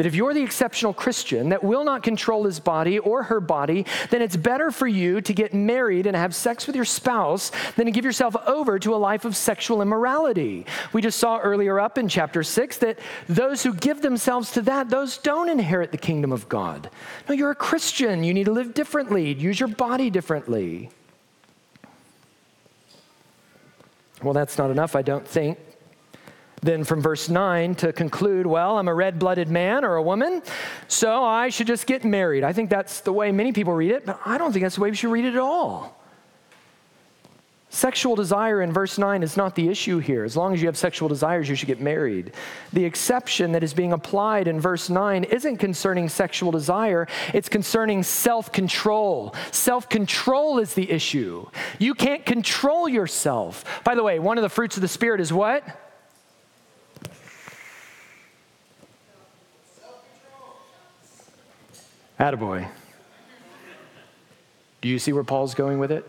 that 0.00 0.06
if 0.06 0.14
you're 0.14 0.32
the 0.32 0.40
exceptional 0.40 0.94
Christian 0.94 1.50
that 1.50 1.62
will 1.62 1.84
not 1.84 2.02
control 2.02 2.44
his 2.44 2.58
body 2.58 2.98
or 2.98 3.22
her 3.24 3.38
body, 3.38 3.84
then 4.08 4.22
it's 4.22 4.34
better 4.34 4.70
for 4.70 4.86
you 4.86 5.20
to 5.20 5.34
get 5.34 5.52
married 5.52 6.06
and 6.06 6.16
have 6.16 6.34
sex 6.34 6.66
with 6.66 6.74
your 6.74 6.86
spouse 6.86 7.52
than 7.76 7.84
to 7.84 7.92
give 7.92 8.06
yourself 8.06 8.34
over 8.46 8.78
to 8.78 8.94
a 8.94 8.96
life 8.96 9.26
of 9.26 9.36
sexual 9.36 9.82
immorality. 9.82 10.64
We 10.94 11.02
just 11.02 11.18
saw 11.18 11.38
earlier 11.40 11.78
up 11.78 11.98
in 11.98 12.08
chapter 12.08 12.42
6 12.42 12.78
that 12.78 12.98
those 13.28 13.62
who 13.62 13.74
give 13.74 14.00
themselves 14.00 14.52
to 14.52 14.62
that, 14.62 14.88
those 14.88 15.18
don't 15.18 15.50
inherit 15.50 15.92
the 15.92 15.98
kingdom 15.98 16.32
of 16.32 16.48
God. 16.48 16.88
No, 17.28 17.34
you're 17.34 17.50
a 17.50 17.54
Christian. 17.54 18.24
You 18.24 18.32
need 18.32 18.44
to 18.44 18.52
live 18.52 18.72
differently, 18.72 19.34
use 19.34 19.60
your 19.60 19.68
body 19.68 20.08
differently. 20.08 20.88
Well, 24.22 24.32
that's 24.32 24.56
not 24.56 24.70
enough, 24.70 24.96
I 24.96 25.02
don't 25.02 25.28
think 25.28 25.58
then 26.62 26.84
from 26.84 27.00
verse 27.00 27.28
9 27.28 27.74
to 27.76 27.92
conclude, 27.92 28.46
well, 28.46 28.78
I'm 28.78 28.88
a 28.88 28.94
red 28.94 29.18
blooded 29.18 29.48
man 29.48 29.84
or 29.84 29.96
a 29.96 30.02
woman, 30.02 30.42
so 30.88 31.24
I 31.24 31.48
should 31.48 31.66
just 31.66 31.86
get 31.86 32.04
married. 32.04 32.44
I 32.44 32.52
think 32.52 32.70
that's 32.70 33.00
the 33.00 33.12
way 33.12 33.32
many 33.32 33.52
people 33.52 33.72
read 33.72 33.92
it, 33.92 34.06
but 34.06 34.20
I 34.24 34.38
don't 34.38 34.52
think 34.52 34.64
that's 34.64 34.74
the 34.74 34.82
way 34.82 34.90
we 34.90 34.96
should 34.96 35.10
read 35.10 35.24
it 35.24 35.34
at 35.34 35.40
all. 35.40 35.96
Sexual 37.72 38.16
desire 38.16 38.62
in 38.62 38.72
verse 38.72 38.98
9 38.98 39.22
is 39.22 39.36
not 39.36 39.54
the 39.54 39.68
issue 39.68 40.00
here. 40.00 40.24
As 40.24 40.36
long 40.36 40.52
as 40.52 40.60
you 40.60 40.66
have 40.66 40.76
sexual 40.76 41.08
desires, 41.08 41.48
you 41.48 41.54
should 41.54 41.68
get 41.68 41.80
married. 41.80 42.32
The 42.72 42.84
exception 42.84 43.52
that 43.52 43.62
is 43.62 43.72
being 43.72 43.92
applied 43.92 44.48
in 44.48 44.60
verse 44.60 44.90
9 44.90 45.22
isn't 45.22 45.58
concerning 45.58 46.08
sexual 46.08 46.50
desire, 46.50 47.06
it's 47.32 47.48
concerning 47.48 48.02
self 48.02 48.50
control. 48.50 49.36
Self 49.52 49.88
control 49.88 50.58
is 50.58 50.74
the 50.74 50.90
issue. 50.90 51.46
You 51.78 51.94
can't 51.94 52.26
control 52.26 52.88
yourself. 52.88 53.64
By 53.84 53.94
the 53.94 54.02
way, 54.02 54.18
one 54.18 54.36
of 54.36 54.42
the 54.42 54.48
fruits 54.48 54.76
of 54.76 54.82
the 54.82 54.88
Spirit 54.88 55.20
is 55.20 55.32
what? 55.32 55.62
Attaboy. 62.20 62.68
Do 64.82 64.88
you 64.88 64.98
see 64.98 65.12
where 65.12 65.24
Paul's 65.24 65.54
going 65.54 65.78
with 65.78 65.90
it? 65.90 66.06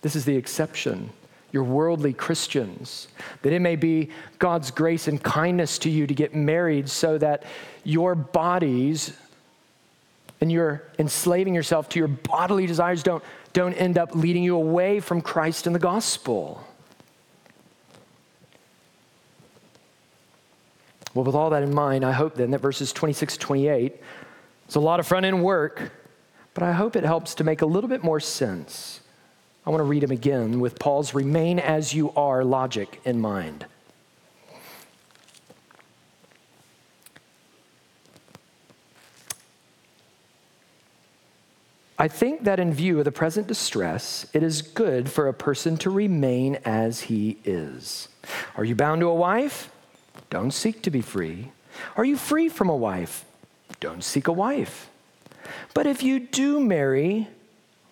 This 0.00 0.16
is 0.16 0.24
the 0.24 0.34
exception. 0.34 1.10
You're 1.52 1.62
worldly 1.62 2.14
Christians, 2.14 3.08
that 3.42 3.52
it 3.52 3.60
may 3.60 3.76
be 3.76 4.08
God's 4.38 4.70
grace 4.70 5.06
and 5.06 5.22
kindness 5.22 5.78
to 5.80 5.90
you 5.90 6.06
to 6.06 6.14
get 6.14 6.34
married 6.34 6.88
so 6.88 7.18
that 7.18 7.44
your 7.84 8.14
bodies 8.14 9.12
and 10.40 10.50
you're 10.50 10.82
enslaving 10.98 11.54
yourself 11.54 11.88
to 11.90 11.98
your 11.98 12.08
bodily 12.08 12.66
desires 12.66 13.02
don't, 13.02 13.22
don't 13.52 13.74
end 13.74 13.98
up 13.98 14.14
leading 14.14 14.42
you 14.42 14.56
away 14.56 15.00
from 15.00 15.20
Christ 15.20 15.66
and 15.66 15.74
the 15.74 15.80
gospel. 15.80 16.66
Well, 21.12 21.24
with 21.24 21.34
all 21.34 21.50
that 21.50 21.62
in 21.62 21.72
mind, 21.72 22.04
I 22.04 22.12
hope 22.12 22.34
then 22.34 22.50
that 22.50 22.60
verses 22.60 22.92
26 22.92 23.36
28 23.36 23.94
it's 24.66 24.74
a 24.74 24.80
lot 24.80 25.00
of 25.00 25.06
front 25.06 25.26
end 25.26 25.42
work, 25.42 25.92
but 26.54 26.62
I 26.62 26.72
hope 26.72 26.96
it 26.96 27.04
helps 27.04 27.34
to 27.36 27.44
make 27.44 27.62
a 27.62 27.66
little 27.66 27.88
bit 27.88 28.02
more 28.02 28.20
sense. 28.20 29.00
I 29.66 29.70
want 29.70 29.80
to 29.80 29.84
read 29.84 30.02
him 30.02 30.10
again 30.10 30.60
with 30.60 30.78
Paul's 30.78 31.14
remain 31.14 31.58
as 31.58 31.94
you 31.94 32.12
are 32.12 32.44
logic 32.44 33.00
in 33.04 33.20
mind. 33.20 33.66
I 41.96 42.08
think 42.08 42.44
that 42.44 42.58
in 42.58 42.74
view 42.74 42.98
of 42.98 43.04
the 43.04 43.12
present 43.12 43.46
distress, 43.46 44.26
it 44.32 44.42
is 44.42 44.62
good 44.62 45.10
for 45.10 45.28
a 45.28 45.32
person 45.32 45.76
to 45.78 45.90
remain 45.90 46.58
as 46.64 47.02
he 47.02 47.38
is. 47.44 48.08
Are 48.56 48.64
you 48.64 48.74
bound 48.74 49.00
to 49.00 49.08
a 49.08 49.14
wife? 49.14 49.70
Don't 50.28 50.50
seek 50.50 50.82
to 50.82 50.90
be 50.90 51.00
free. 51.00 51.52
Are 51.96 52.04
you 52.04 52.16
free 52.16 52.48
from 52.48 52.68
a 52.68 52.76
wife? 52.76 53.24
Don't 53.80 54.02
seek 54.02 54.28
a 54.28 54.32
wife. 54.32 54.90
But 55.74 55.86
if 55.86 56.02
you 56.02 56.20
do 56.20 56.60
marry, 56.60 57.28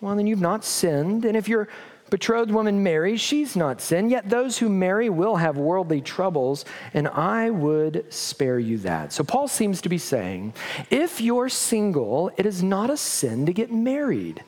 well, 0.00 0.16
then 0.16 0.26
you've 0.26 0.40
not 0.40 0.64
sinned. 0.64 1.24
And 1.24 1.36
if 1.36 1.48
your 1.48 1.68
betrothed 2.10 2.50
woman 2.50 2.82
marries, 2.82 3.20
she's 3.20 3.56
not 3.56 3.80
sinned. 3.80 4.10
Yet 4.10 4.28
those 4.28 4.58
who 4.58 4.68
marry 4.68 5.08
will 5.08 5.36
have 5.36 5.56
worldly 5.56 6.00
troubles, 6.00 6.64
and 6.92 7.08
I 7.08 7.50
would 7.50 8.12
spare 8.12 8.58
you 8.58 8.78
that. 8.78 9.12
So 9.12 9.24
Paul 9.24 9.48
seems 9.48 9.80
to 9.82 9.88
be 9.88 9.98
saying 9.98 10.52
if 10.90 11.20
you're 11.20 11.48
single, 11.48 12.30
it 12.36 12.44
is 12.44 12.62
not 12.62 12.90
a 12.90 12.96
sin 12.96 13.46
to 13.46 13.52
get 13.52 13.72
married. 13.72 14.44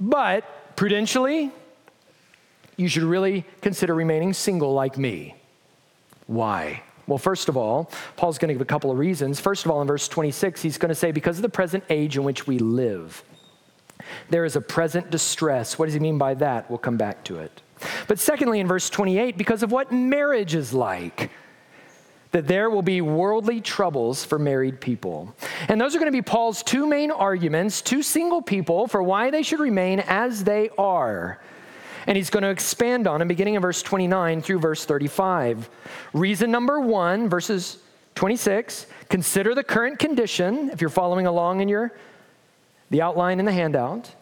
But 0.00 0.76
prudentially, 0.76 1.50
you 2.76 2.88
should 2.88 3.04
really 3.04 3.46
consider 3.62 3.94
remaining 3.94 4.34
single 4.34 4.74
like 4.74 4.98
me. 4.98 5.36
Why? 6.26 6.82
Well, 7.06 7.18
first 7.18 7.48
of 7.48 7.56
all, 7.56 7.90
Paul's 8.16 8.38
going 8.38 8.48
to 8.48 8.54
give 8.54 8.62
a 8.62 8.66
couple 8.66 8.90
of 8.90 8.98
reasons. 8.98 9.40
First 9.40 9.64
of 9.64 9.70
all, 9.70 9.80
in 9.82 9.86
verse 9.86 10.08
26, 10.08 10.62
he's 10.62 10.78
going 10.78 10.88
to 10.88 10.94
say, 10.94 11.12
because 11.12 11.36
of 11.38 11.42
the 11.42 11.48
present 11.48 11.84
age 11.90 12.16
in 12.16 12.24
which 12.24 12.46
we 12.46 12.58
live, 12.58 13.22
there 14.30 14.44
is 14.44 14.56
a 14.56 14.60
present 14.60 15.10
distress. 15.10 15.78
What 15.78 15.86
does 15.86 15.94
he 15.94 16.00
mean 16.00 16.18
by 16.18 16.34
that? 16.34 16.68
We'll 16.70 16.78
come 16.78 16.96
back 16.96 17.24
to 17.24 17.38
it. 17.38 17.62
But 18.08 18.18
secondly, 18.18 18.60
in 18.60 18.66
verse 18.66 18.88
28, 18.88 19.36
because 19.36 19.62
of 19.62 19.72
what 19.72 19.92
marriage 19.92 20.54
is 20.54 20.72
like, 20.72 21.30
that 22.30 22.48
there 22.48 22.68
will 22.68 22.82
be 22.82 23.00
worldly 23.00 23.60
troubles 23.60 24.24
for 24.24 24.38
married 24.38 24.80
people. 24.80 25.34
And 25.68 25.80
those 25.80 25.94
are 25.94 25.98
going 25.98 26.10
to 26.10 26.16
be 26.16 26.22
Paul's 26.22 26.62
two 26.62 26.86
main 26.86 27.10
arguments, 27.10 27.80
to 27.82 28.02
single 28.02 28.42
people, 28.42 28.88
for 28.88 29.02
why 29.02 29.30
they 29.30 29.42
should 29.42 29.60
remain 29.60 30.00
as 30.00 30.42
they 30.42 30.70
are 30.76 31.40
and 32.06 32.16
he's 32.16 32.30
going 32.30 32.42
to 32.42 32.50
expand 32.50 33.06
on 33.06 33.20
them 33.20 33.28
beginning 33.28 33.54
in 33.54 33.62
verse 33.62 33.82
29 33.82 34.42
through 34.42 34.58
verse 34.58 34.84
35. 34.84 35.68
Reason 36.12 36.50
number 36.50 36.80
one, 36.80 37.28
verses 37.28 37.78
26, 38.14 38.86
consider 39.08 39.54
the 39.54 39.64
current 39.64 39.98
condition, 39.98 40.70
if 40.70 40.80
you're 40.80 40.90
following 40.90 41.26
along 41.26 41.60
in 41.60 41.68
your 41.68 41.92
the 42.90 43.02
outline 43.02 43.40
in 43.40 43.44
the 43.44 43.52
handout. 43.52 44.14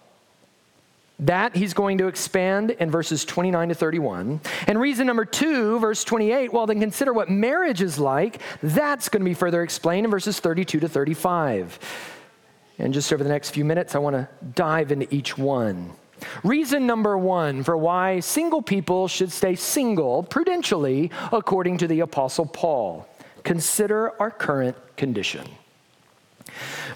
That 1.19 1.55
he's 1.55 1.75
going 1.75 1.99
to 1.99 2.09
expand 2.09 2.71
in 2.71 2.91
verses 2.91 3.25
29 3.25 3.69
to 3.69 3.75
31. 3.75 4.41
And 4.67 4.81
reason 4.81 5.07
number 5.07 5.25
two, 5.25 5.79
verse 5.79 6.03
28, 6.05 6.53
well, 6.53 6.67
then 6.67 6.81
consider 6.81 7.13
what 7.13 7.31
marriage 7.31 7.83
is 7.83 7.99
like. 7.99 8.41
That's 8.63 9.09
going 9.09 9.21
to 9.21 9.25
be 9.25 9.35
further 9.35 9.63
explained 9.63 10.07
in 10.07 10.11
verses 10.11 10.41
32 10.41 10.81
to 10.81 10.89
35. 10.89 11.79
And 12.79 12.93
just 12.93 13.13
over 13.13 13.23
the 13.23 13.31
next 13.31 13.51
few 13.51 13.65
minutes, 13.65 13.95
I 13.95 13.99
want 13.99 14.17
to 14.17 14.29
dive 14.55 14.91
into 14.91 15.13
each 15.15 15.37
one. 15.37 15.93
Reason 16.45 16.87
number 16.87 17.17
one 17.17 17.63
for 17.63 17.77
why 17.77 18.21
single 18.21 18.63
people 18.63 19.09
should 19.09 19.33
stay 19.33 19.55
single 19.55 20.23
prudentially, 20.23 21.11
according 21.33 21.79
to 21.79 21.87
the 21.87 22.01
Apostle 22.01 22.47
Paul. 22.47 23.09
Consider 23.45 24.21
our 24.21 24.31
current 24.31 24.77
condition. 24.97 25.47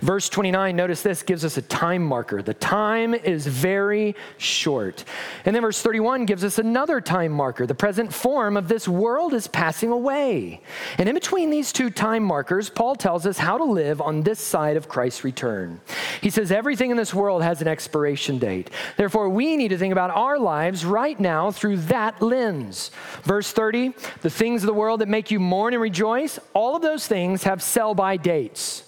Verse 0.01 0.29
29, 0.29 0.77
notice 0.77 1.03
this, 1.03 1.23
gives 1.23 1.45
us 1.45 1.57
a 1.57 1.63
time 1.63 2.03
marker. 2.03 2.43
The 2.43 2.55
time 2.55 3.15
is 3.15 3.47
very 3.47 4.15
short. 4.39 5.05
And 5.45 5.55
then 5.55 5.63
verse 5.63 5.81
31 5.83 6.27
gives 6.27 6.45
us 6.45 6.59
another 6.59 7.01
time 7.01 7.33
marker. 7.33 7.67
The 7.67 7.75
present 7.75 8.13
form 8.13 8.57
of 8.57 8.69
this 8.69 8.87
world 8.87 9.33
is 9.33 9.47
passing 9.47 9.91
away. 9.91 10.61
And 10.99 11.09
in 11.09 11.15
between 11.15 11.51
these 11.51 11.73
two 11.73 11.91
time 11.91 12.23
markers, 12.23 12.69
Paul 12.69 12.95
tells 12.95 13.27
us 13.27 13.39
how 13.39 13.59
to 13.59 13.65
live 13.65 14.01
on 14.01 14.23
this 14.23 14.41
side 14.41 14.77
of 14.77 14.89
Christ's 14.89 15.25
return. 15.25 15.81
He 16.21 16.31
says 16.31 16.53
everything 16.53 16.91
in 16.91 16.97
this 16.97 17.15
world 17.15 17.43
has 17.43 17.63
an 17.63 17.69
expiration 17.69 18.39
date. 18.39 18.71
Therefore, 18.97 19.29
we 19.29 19.57
need 19.57 19.69
to 19.69 19.79
think 19.79 19.93
about 19.93 20.11
our 20.11 20.39
lives 20.39 20.85
right 20.85 21.19
now 21.19 21.51
through 21.51 21.79
that 21.79 22.21
lens. 22.21 22.91
Verse 23.23 23.53
30, 23.53 23.95
the 24.23 24.31
things 24.31 24.63
of 24.63 24.67
the 24.67 24.75
world 24.75 25.01
that 25.01 25.09
make 25.09 25.31
you 25.31 25.41
mourn 25.41 25.75
and 25.75 25.83
rejoice, 25.83 26.39
all 26.53 26.77
of 26.77 26.83
those 26.83 27.07
things 27.07 27.45
have 27.45 27.63
sell 27.63 27.95
by 27.95 28.17
dates 28.17 28.86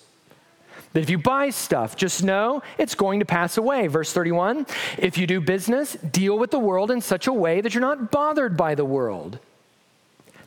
that 0.92 1.00
if 1.00 1.10
you 1.10 1.18
buy 1.18 1.50
stuff, 1.50 1.96
just 1.96 2.22
know 2.22 2.62
it's 2.78 2.94
going 2.94 3.20
to 3.20 3.26
pass 3.26 3.58
away. 3.58 3.86
Verse 3.86 4.12
31 4.12 4.66
if 4.96 5.18
you 5.18 5.26
do 5.26 5.40
business, 5.40 5.94
deal 5.94 6.38
with 6.38 6.50
the 6.50 6.58
world 6.58 6.90
in 6.90 7.00
such 7.00 7.26
a 7.26 7.32
way 7.32 7.60
that 7.60 7.74
you're 7.74 7.80
not 7.80 8.10
bothered 8.10 8.56
by 8.56 8.74
the 8.74 8.84
world. 8.84 9.38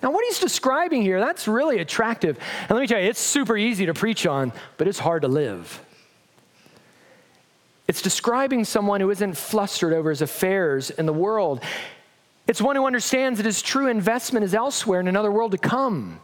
Now, 0.01 0.10
what 0.12 0.25
he's 0.25 0.39
describing 0.39 1.04
here, 1.04 1.19
that's 1.19 1.47
really 1.47 1.77
attractive. 1.80 2.39
And 2.62 2.71
let 2.71 2.82
me 2.82 2.88
tell 2.88 2.99
you, 2.99 3.08
it's 3.08 3.19
super 3.19 3.56
easy 3.56 3.86
to 3.86 3.93
preach 3.93 4.25
on, 4.25 4.51
but 4.77 4.88
it's 4.88 4.97
hard 4.97 5.21
to 5.21 5.27
live. 5.27 5.80
It's 7.88 8.01
describing 8.01 8.65
someone 8.65 8.99
who 9.01 9.12
isn't 9.12 9.38
flustered 9.38 9.93
over 9.93 10.10
his 10.10 10.21
affairs 10.21 10.89
in 10.89 11.06
the 11.06 11.13
world. 11.13 11.62
It's 12.47 12.62
one 12.62 12.75
who 12.75 12.86
understands 12.86 13.38
that 13.38 13.45
his 13.45 13.62
true 13.62 13.88
investment 13.88 14.43
is 14.43 14.56
elsewhere 14.56 14.99
in 14.99 15.08
another 15.08 15.32
world 15.32 15.51
to 15.51 15.58
come. 15.58 16.19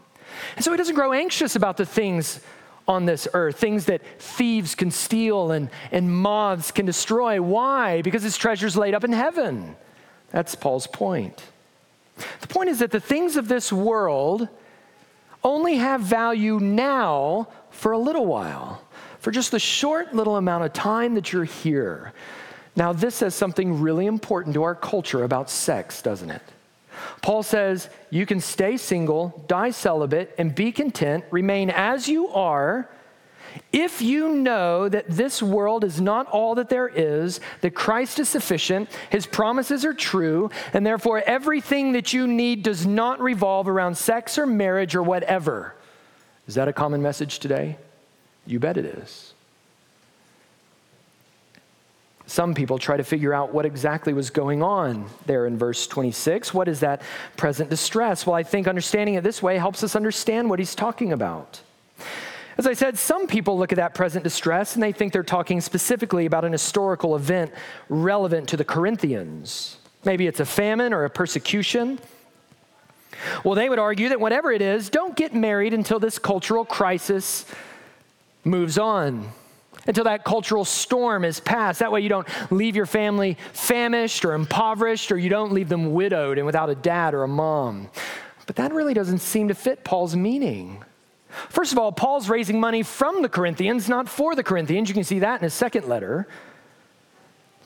And 0.56 0.66
so 0.66 0.72
he 0.72 0.78
doesn't 0.78 0.96
grow 0.96 1.14
anxious 1.14 1.56
about 1.56 1.78
the 1.78 1.86
things 1.86 2.40
on 2.88 3.06
this 3.06 3.28
earth, 3.34 3.58
things 3.58 3.86
that 3.86 4.02
thieves 4.20 4.74
can 4.76 4.92
steal 4.92 5.52
and, 5.52 5.70
and 5.92 6.16
moths 6.16 6.72
can 6.72 6.86
destroy. 6.86 7.42
Why? 7.42 8.02
Because 8.02 8.24
his 8.24 8.38
treasure's 8.38 8.78
laid 8.78 8.94
up 8.94 9.04
in 9.04 9.12
heaven. 9.12 9.76
That's 10.30 10.56
Paul's 10.56 10.88
point. 10.88 11.44
The 12.42 12.48
point 12.48 12.70
is 12.70 12.80
that 12.80 12.92
the 12.92 13.00
things 13.00 13.36
of 13.36 13.48
this 13.48 13.72
world 13.72 14.48
only 15.44 15.76
have 15.76 16.02
value 16.02 16.60
now 16.60 17.48
for 17.70 17.92
a 17.92 17.98
little 17.98 18.26
while, 18.26 18.82
for 19.20 19.32
just 19.32 19.52
the 19.52 19.60
short 19.60 20.14
little 20.16 20.38
amount 20.38 20.64
of 20.64 20.74
time 20.74 21.14
that 21.16 21.32
you're 21.32 21.44
here. 21.44 22.14
Now, 22.76 22.94
this 22.94 23.16
says 23.16 23.36
something 23.36 23.82
really 23.82 24.06
important 24.06 24.54
to 24.56 24.64
our 24.64 24.76
culture 24.76 25.24
about 25.24 25.50
sex, 25.50 26.02
doesn't 26.02 26.30
it? 26.30 26.42
Paul 27.22 27.44
says 27.44 27.90
you 28.10 28.26
can 28.26 28.40
stay 28.40 28.78
single, 28.78 29.44
die 29.48 29.72
celibate, 29.72 30.34
and 30.38 30.54
be 30.54 30.72
content, 30.72 31.26
remain 31.32 31.70
as 31.70 32.08
you 32.08 32.30
are. 32.30 32.90
If 33.72 34.02
you 34.02 34.30
know 34.30 34.88
that 34.88 35.06
this 35.08 35.42
world 35.42 35.84
is 35.84 36.00
not 36.00 36.28
all 36.28 36.56
that 36.56 36.70
there 36.70 36.88
is, 36.88 37.40
that 37.62 37.74
Christ 37.74 38.20
is 38.20 38.30
sufficient, 38.30 38.90
his 39.10 39.26
promises 39.26 39.84
are 39.84 39.94
true, 39.94 40.52
and 40.74 40.86
therefore 40.86 41.24
everything 41.26 41.94
that 41.94 42.14
you 42.14 42.28
need 42.28 42.64
does 42.64 42.86
not 42.86 43.20
revolve 43.20 43.68
around 43.68 43.98
sex 43.98 44.38
or 44.38 44.46
marriage 44.46 44.96
or 44.96 45.04
whatever. 45.04 45.74
Is 46.48 46.56
that 46.56 46.68
a 46.68 46.74
common 46.74 47.02
message 47.02 47.40
today? 47.40 47.78
You 48.46 48.60
bet 48.60 48.78
it 48.78 48.86
is. 48.86 49.27
Some 52.28 52.54
people 52.54 52.78
try 52.78 52.98
to 52.98 53.06
figure 53.06 53.34
out 53.34 53.54
what 53.54 53.66
exactly 53.66 54.12
was 54.12 54.30
going 54.30 54.62
on 54.62 55.06
there 55.26 55.46
in 55.46 55.58
verse 55.58 55.88
26. 55.88 56.54
What 56.54 56.68
is 56.68 56.82
that 56.82 57.02
present 57.38 57.70
distress? 57.70 58.28
Well, 58.28 58.36
I 58.36 58.44
think 58.44 58.68
understanding 58.68 59.16
it 59.16 59.24
this 59.24 59.42
way 59.42 59.58
helps 59.58 59.82
us 59.82 59.96
understand 59.96 60.50
what 60.50 60.60
he's 60.60 60.76
talking 60.76 61.14
about. 61.14 61.62
As 62.58 62.68
I 62.68 62.74
said, 62.74 62.98
some 62.98 63.28
people 63.28 63.58
look 63.58 63.72
at 63.72 63.78
that 63.78 63.94
present 63.94 64.26
distress 64.26 64.74
and 64.74 64.84
they 64.84 64.92
think 64.92 65.14
they're 65.14 65.24
talking 65.24 65.62
specifically 65.62 66.26
about 66.26 66.44
an 66.44 66.52
historical 66.52 67.16
event 67.16 67.54
relevant 67.88 68.50
to 68.50 68.58
the 68.58 68.66
Corinthians. 68.66 69.78
Maybe 70.04 70.28
it's 70.28 70.42
a 70.42 70.46
famine 70.46 70.92
or 70.92 71.06
a 71.06 71.10
persecution. 71.10 71.98
Well, 73.46 73.56
they 73.56 73.70
would 73.70 73.80
argue 73.80 74.10
that 74.10 74.20
whatever 74.20 74.52
it 74.52 74.62
is, 74.62 74.90
don't 74.90 75.16
get 75.16 75.34
married 75.34 75.74
until 75.74 76.00
this 76.00 76.20
cultural 76.20 76.66
crisis 76.66 77.46
moves 78.44 78.78
on 78.78 79.32
until 79.88 80.04
that 80.04 80.24
cultural 80.24 80.66
storm 80.66 81.24
is 81.24 81.40
past. 81.40 81.80
That 81.80 81.92
way, 81.92 82.02
you 82.02 82.10
don't 82.10 82.28
leave 82.52 82.76
your 82.76 82.86
family 82.86 83.38
famished 83.54 84.26
or 84.26 84.34
impoverished, 84.34 85.12
or 85.12 85.18
you 85.18 85.30
don't 85.30 85.54
leave 85.54 85.70
them 85.70 85.94
widowed 85.94 86.38
and 86.38 86.46
without 86.46 86.70
a 86.70 86.76
dad 86.76 87.14
or 87.14 87.24
a 87.24 87.28
mom. 87.28 87.90
But 88.46 88.58
that 88.58 88.74
really 88.74 88.94
doesn't 88.94 89.20
seem 89.20 89.48
to 89.48 89.56
fit 89.56 89.84
Paul's 89.84 90.16
meaning. 90.16 90.84
First 91.50 91.72
of 91.72 91.78
all, 91.78 91.92
Paul's 91.92 92.30
raising 92.30 92.60
money 92.60 92.84
from 92.84 93.22
the 93.22 93.30
Corinthians, 93.30 93.90
not 93.90 94.08
for 94.08 94.36
the 94.36 94.44
Corinthians. 94.44 94.90
You 94.90 94.96
can 94.96 95.04
see 95.04 95.20
that 95.20 95.40
in 95.40 95.44
his 95.44 95.54
second 95.54 95.88
letter. 95.88 96.28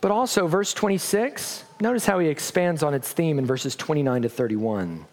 But 0.02 0.12
also, 0.12 0.48
verse 0.48 0.74
26, 0.74 1.64
notice 1.80 2.06
how 2.06 2.18
he 2.18 2.28
expands 2.28 2.82
on 2.82 2.96
its 2.96 3.12
theme 3.14 3.38
in 3.38 3.46
verses 3.46 3.76
29 3.76 4.24
to 4.24 4.30
31. 4.30 5.06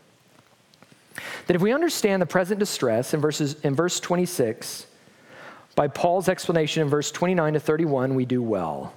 That 1.47 1.57
if 1.57 1.61
we 1.61 1.73
understand 1.73 2.23
the 2.23 2.27
present 2.27 2.59
distress 2.59 3.13
in, 3.13 3.21
verses, 3.21 3.61
in 3.61 3.75
verse 3.75 4.01
26, 4.01 4.87
by 5.79 5.87
Paul's 5.87 6.29
explanation 6.29 6.83
in 6.83 6.89
verse 6.89 7.13
29 7.13 7.53
to 7.53 7.61
31, 7.61 8.17
we 8.17 8.25
do 8.25 8.43
well. 8.43 8.93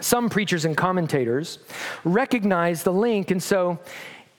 Some 0.00 0.30
preachers 0.30 0.64
and 0.64 0.74
commentators 0.74 1.58
recognize 2.02 2.82
the 2.82 2.94
link, 2.94 3.30
and 3.30 3.42
so 3.42 3.78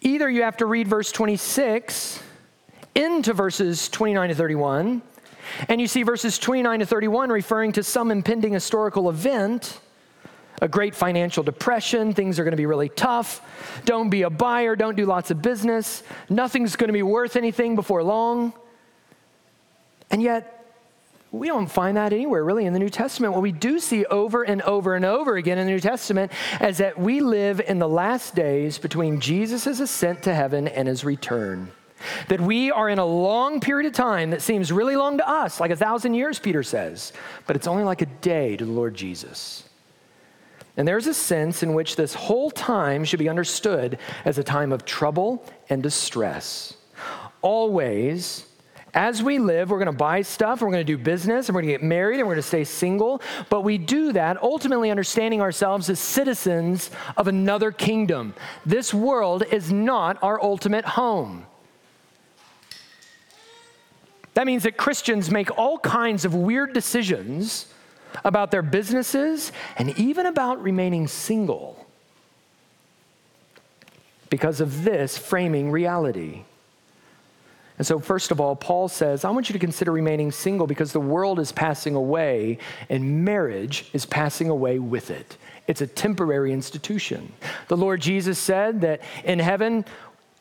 either 0.01 0.27
you 0.27 0.41
have 0.41 0.57
to 0.57 0.65
read 0.65 0.87
verse 0.87 1.11
26 1.11 2.23
into 2.95 3.33
verses 3.33 3.87
29 3.89 4.29
to 4.29 4.33
31, 4.33 5.03
and 5.69 5.79
you 5.79 5.85
see 5.85 6.01
verses 6.01 6.39
29 6.39 6.79
to 6.79 6.87
31 6.87 7.29
referring 7.29 7.71
to 7.73 7.83
some 7.83 8.09
impending 8.09 8.53
historical 8.53 9.07
event, 9.07 9.79
a 10.63 10.67
great 10.67 10.95
financial 10.95 11.43
depression, 11.43 12.15
things 12.15 12.39
are 12.39 12.43
going 12.43 12.49
to 12.49 12.57
be 12.57 12.65
really 12.65 12.89
tough. 12.89 13.43
Don't 13.85 14.09
be 14.09 14.23
a 14.23 14.29
buyer, 14.31 14.75
don't 14.75 14.95
do 14.95 15.05
lots 15.05 15.29
of 15.29 15.39
business, 15.43 16.01
nothing's 16.29 16.75
going 16.75 16.87
to 16.87 16.93
be 16.93 17.03
worth 17.03 17.35
anything 17.35 17.75
before 17.75 18.01
long. 18.01 18.53
And 20.09 20.19
yet, 20.19 20.64
we 21.39 21.47
don't 21.47 21.67
find 21.67 21.97
that 21.97 22.13
anywhere 22.13 22.43
really 22.43 22.65
in 22.65 22.73
the 22.73 22.79
New 22.79 22.89
Testament. 22.89 23.33
What 23.33 23.41
we 23.41 23.51
do 23.51 23.79
see 23.79 24.05
over 24.05 24.43
and 24.43 24.61
over 24.63 24.95
and 24.95 25.05
over 25.05 25.35
again 25.37 25.57
in 25.57 25.65
the 25.65 25.71
New 25.73 25.79
Testament 25.79 26.31
is 26.61 26.77
that 26.77 26.97
we 26.99 27.21
live 27.21 27.59
in 27.59 27.79
the 27.79 27.87
last 27.87 28.35
days 28.35 28.77
between 28.77 29.19
Jesus' 29.19 29.79
ascent 29.79 30.23
to 30.23 30.33
heaven 30.33 30.67
and 30.67 30.87
his 30.87 31.03
return. 31.03 31.71
That 32.27 32.41
we 32.41 32.71
are 32.71 32.89
in 32.89 32.99
a 32.99 33.05
long 33.05 33.59
period 33.59 33.87
of 33.87 33.93
time 33.93 34.31
that 34.31 34.41
seems 34.41 34.71
really 34.71 34.95
long 34.95 35.17
to 35.17 35.27
us, 35.27 35.59
like 35.59 35.71
a 35.71 35.75
thousand 35.75 36.13
years, 36.13 36.39
Peter 36.39 36.63
says, 36.63 37.13
but 37.47 37.55
it's 37.55 37.67
only 37.67 37.83
like 37.83 38.01
a 38.01 38.05
day 38.05 38.57
to 38.57 38.65
the 38.65 38.71
Lord 38.71 38.95
Jesus. 38.95 39.67
And 40.77 40.87
there's 40.87 41.07
a 41.07 41.13
sense 41.13 41.63
in 41.63 41.73
which 41.73 41.95
this 41.95 42.13
whole 42.13 42.51
time 42.51 43.05
should 43.05 43.19
be 43.19 43.29
understood 43.29 43.97
as 44.25 44.37
a 44.37 44.43
time 44.43 44.71
of 44.71 44.85
trouble 44.85 45.43
and 45.69 45.81
distress. 45.81 46.75
Always 47.41 48.45
as 48.95 49.21
we 49.21 49.39
live, 49.39 49.69
we're 49.69 49.77
going 49.77 49.87
to 49.87 49.91
buy 49.91 50.21
stuff, 50.21 50.61
we're 50.61 50.71
going 50.71 50.85
to 50.85 50.85
do 50.85 50.97
business, 50.97 51.49
and 51.49 51.55
we're 51.55 51.61
going 51.61 51.73
to 51.73 51.79
get 51.79 51.83
married, 51.83 52.19
and 52.19 52.27
we're 52.27 52.35
going 52.35 52.41
to 52.41 52.47
stay 52.47 52.63
single. 52.63 53.21
But 53.49 53.61
we 53.61 53.77
do 53.77 54.13
that 54.13 54.41
ultimately 54.41 54.89
understanding 54.89 55.41
ourselves 55.41 55.89
as 55.89 55.99
citizens 55.99 56.89
of 57.17 57.27
another 57.27 57.71
kingdom. 57.71 58.33
This 58.65 58.93
world 58.93 59.43
is 59.51 59.69
not 59.71 60.17
our 60.23 60.41
ultimate 60.41 60.85
home. 60.85 61.45
That 64.33 64.45
means 64.45 64.63
that 64.63 64.77
Christians 64.77 65.29
make 65.29 65.57
all 65.57 65.77
kinds 65.77 66.23
of 66.23 66.33
weird 66.33 66.73
decisions 66.73 67.73
about 68.23 68.49
their 68.49 68.61
businesses 68.61 69.51
and 69.77 69.97
even 69.99 70.25
about 70.25 70.61
remaining 70.63 71.07
single 71.07 71.85
because 74.29 74.61
of 74.61 74.85
this 74.85 75.17
framing 75.17 75.69
reality. 75.69 76.43
And 77.77 77.85
so, 77.85 77.99
first 77.99 78.31
of 78.31 78.39
all, 78.39 78.55
Paul 78.55 78.87
says, 78.87 79.25
I 79.25 79.31
want 79.31 79.49
you 79.49 79.53
to 79.53 79.59
consider 79.59 79.91
remaining 79.91 80.31
single 80.31 80.65
because 80.65 80.93
the 80.93 80.99
world 80.99 81.39
is 81.39 81.51
passing 81.51 81.95
away 81.95 82.57
and 82.89 83.25
marriage 83.25 83.89
is 83.91 84.05
passing 84.05 84.49
away 84.49 84.79
with 84.79 85.11
it. 85.11 85.37
It's 85.67 85.81
a 85.81 85.87
temporary 85.87 86.53
institution. 86.53 87.33
The 87.67 87.75
Lord 87.75 87.99
Jesus 87.99 88.39
said 88.39 88.81
that 88.81 89.01
in 89.25 89.39
heaven, 89.39 89.83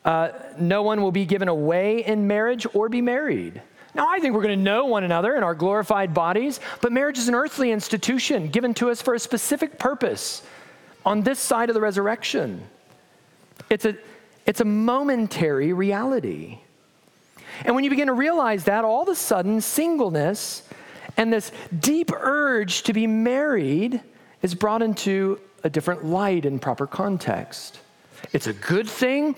uh, 0.05 0.29
no 0.57 0.83
one 0.83 1.01
will 1.01 1.11
be 1.11 1.25
given 1.25 1.47
away 1.47 2.05
in 2.05 2.27
marriage 2.27 2.65
or 2.73 2.87
be 2.87 3.01
married. 3.01 3.61
Now, 3.95 4.07
I 4.07 4.19
think 4.19 4.33
we're 4.33 4.43
going 4.43 4.57
to 4.57 4.63
know 4.63 4.85
one 4.85 5.03
another 5.03 5.35
in 5.35 5.43
our 5.43 5.55
glorified 5.55 6.13
bodies, 6.13 6.59
but 6.81 6.91
marriage 6.91 7.17
is 7.17 7.27
an 7.27 7.35
earthly 7.35 7.71
institution 7.71 8.49
given 8.49 8.73
to 8.75 8.89
us 8.89 9.01
for 9.01 9.13
a 9.13 9.19
specific 9.19 9.79
purpose 9.79 10.43
on 11.05 11.21
this 11.21 11.39
side 11.39 11.69
of 11.69 11.73
the 11.73 11.81
resurrection. 11.81 12.61
It's 13.69 13.85
a, 13.85 13.95
it's 14.45 14.61
a 14.61 14.65
momentary 14.65 15.73
reality. 15.73 16.59
And 17.63 17.75
when 17.75 17.83
you 17.83 17.89
begin 17.89 18.07
to 18.07 18.13
realize 18.13 18.65
that, 18.65 18.83
all 18.83 19.03
of 19.03 19.09
a 19.09 19.15
sudden, 19.15 19.61
singleness 19.61 20.63
and 21.17 21.31
this 21.31 21.51
deep 21.79 22.11
urge 22.11 22.83
to 22.83 22.93
be 22.93 23.07
married 23.07 24.01
is 24.41 24.53
brought 24.53 24.81
into 24.81 25.39
a 25.63 25.69
different 25.69 26.05
light 26.05 26.45
in 26.45 26.59
proper 26.59 26.85
context. 26.85 27.79
It's 28.33 28.47
a 28.47 28.53
good 28.53 28.87
thing. 28.87 29.35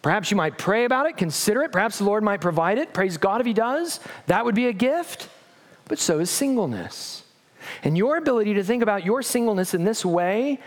Perhaps 0.00 0.30
you 0.30 0.36
might 0.36 0.58
pray 0.58 0.84
about 0.84 1.06
it, 1.06 1.16
consider 1.16 1.62
it. 1.62 1.72
Perhaps 1.72 1.98
the 1.98 2.04
Lord 2.04 2.22
might 2.24 2.40
provide 2.40 2.78
it. 2.78 2.92
Praise 2.92 3.16
God 3.16 3.40
if 3.40 3.46
He 3.46 3.52
does. 3.52 4.00
That 4.26 4.44
would 4.44 4.54
be 4.54 4.66
a 4.66 4.72
gift. 4.72 5.28
But 5.86 5.98
so 5.98 6.18
is 6.18 6.30
singleness. 6.30 7.24
And 7.84 7.96
your 7.96 8.16
ability 8.16 8.54
to 8.54 8.64
think 8.64 8.82
about 8.82 9.04
your 9.04 9.22
singleness 9.22 9.74
in 9.74 9.84
this 9.84 10.04
way 10.04 10.58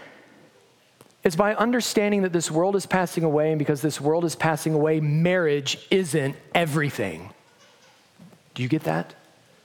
is 1.26 1.36
by 1.36 1.56
understanding 1.56 2.22
that 2.22 2.32
this 2.32 2.52
world 2.52 2.76
is 2.76 2.86
passing 2.86 3.24
away, 3.24 3.52
and 3.52 3.60
because 3.60 3.82
this 3.82 4.00
world 4.00 4.24
is 4.24 4.36
passing 4.36 4.76
away, 4.76 5.00
marriage 5.00 5.86
isn't 5.90 6.36
everything. 6.54 7.32
Do 8.54 8.64
you 8.64 8.70
get 8.70 8.84
that? 8.84 9.16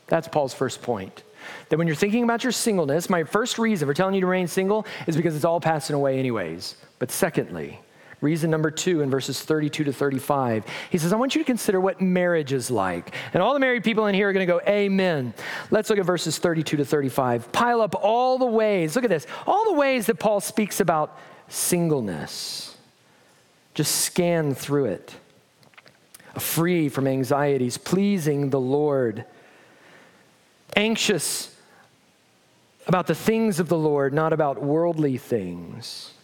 That's 0.06 0.26
Paul's 0.26 0.54
first 0.54 0.82
point. 0.82 1.22
That 1.68 1.78
when 1.78 1.86
you're 1.86 1.96
thinking 1.96 2.24
about 2.24 2.42
your 2.42 2.52
singleness, 2.52 3.10
my 3.10 3.24
first 3.24 3.58
reason 3.58 3.86
for 3.86 3.94
telling 3.94 4.14
you 4.14 4.22
to 4.22 4.26
remain 4.26 4.48
single 4.48 4.86
is 5.06 5.16
because 5.16 5.36
it's 5.36 5.44
all 5.44 5.60
passing 5.60 5.94
away, 5.94 6.18
anyways. 6.18 6.76
But 6.98 7.10
secondly, 7.10 7.78
reason 8.20 8.50
number 8.50 8.70
two 8.70 9.02
in 9.02 9.10
verses 9.10 9.42
32 9.42 9.84
to 9.84 9.92
35, 9.92 10.64
he 10.90 10.98
says, 10.98 11.12
I 11.12 11.16
want 11.16 11.34
you 11.34 11.42
to 11.42 11.46
consider 11.46 11.78
what 11.78 12.00
marriage 12.00 12.52
is 12.52 12.70
like. 12.70 13.14
And 13.34 13.42
all 13.42 13.54
the 13.54 13.60
married 13.60 13.84
people 13.84 14.06
in 14.06 14.14
here 14.14 14.28
are 14.28 14.32
going 14.32 14.46
to 14.46 14.52
go, 14.52 14.60
Amen. 14.66 15.34
Let's 15.70 15.90
look 15.90 15.98
at 15.98 16.06
verses 16.06 16.38
32 16.38 16.78
to 16.78 16.84
35. 16.84 17.52
Pile 17.52 17.82
up 17.82 17.94
all 17.94 18.38
the 18.38 18.46
ways, 18.46 18.96
look 18.96 19.04
at 19.04 19.10
this, 19.10 19.26
all 19.46 19.66
the 19.66 19.78
ways 19.78 20.06
that 20.06 20.18
Paul 20.18 20.40
speaks 20.40 20.80
about 20.80 21.18
singleness. 21.50 22.76
Just 23.74 23.96
scan 23.96 24.54
through 24.54 24.86
it. 24.86 25.14
Free 26.38 26.88
from 26.88 27.06
anxieties, 27.06 27.76
pleasing 27.76 28.50
the 28.50 28.60
Lord, 28.60 29.24
anxious 30.76 31.54
about 32.86 33.06
the 33.06 33.14
things 33.14 33.60
of 33.60 33.68
the 33.68 33.76
Lord, 33.76 34.14
not 34.14 34.32
about 34.32 34.62
worldly 34.62 35.18
things. 35.18 36.14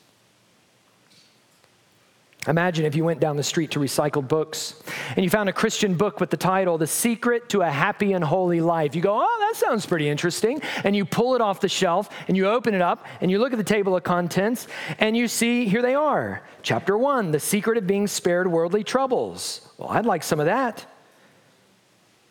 Imagine 2.48 2.84
if 2.84 2.94
you 2.94 3.04
went 3.04 3.18
down 3.18 3.36
the 3.36 3.42
street 3.42 3.72
to 3.72 3.80
recycled 3.80 4.28
books 4.28 4.80
and 5.16 5.24
you 5.24 5.30
found 5.30 5.48
a 5.48 5.52
Christian 5.52 5.94
book 5.94 6.20
with 6.20 6.30
the 6.30 6.36
title, 6.36 6.78
The 6.78 6.86
Secret 6.86 7.48
to 7.48 7.62
a 7.62 7.70
Happy 7.70 8.12
and 8.12 8.22
Holy 8.22 8.60
Life. 8.60 8.94
You 8.94 9.02
go, 9.02 9.18
oh, 9.20 9.46
that 9.48 9.56
sounds 9.56 9.84
pretty 9.84 10.08
interesting. 10.08 10.62
And 10.84 10.94
you 10.94 11.04
pull 11.04 11.34
it 11.34 11.40
off 11.40 11.60
the 11.60 11.68
shelf 11.68 12.08
and 12.28 12.36
you 12.36 12.48
open 12.48 12.74
it 12.74 12.80
up 12.80 13.04
and 13.20 13.30
you 13.30 13.38
look 13.38 13.52
at 13.52 13.58
the 13.58 13.64
table 13.64 13.96
of 13.96 14.04
contents 14.04 14.68
and 14.98 15.16
you 15.16 15.26
see, 15.26 15.66
here 15.66 15.82
they 15.82 15.94
are. 15.94 16.42
Chapter 16.62 16.96
one, 16.96 17.32
The 17.32 17.40
Secret 17.40 17.78
of 17.78 17.86
Being 17.86 18.06
Spared 18.06 18.46
Worldly 18.46 18.84
Troubles. 18.84 19.68
Well, 19.78 19.88
I'd 19.88 20.06
like 20.06 20.22
some 20.22 20.38
of 20.38 20.46
that. 20.46 20.86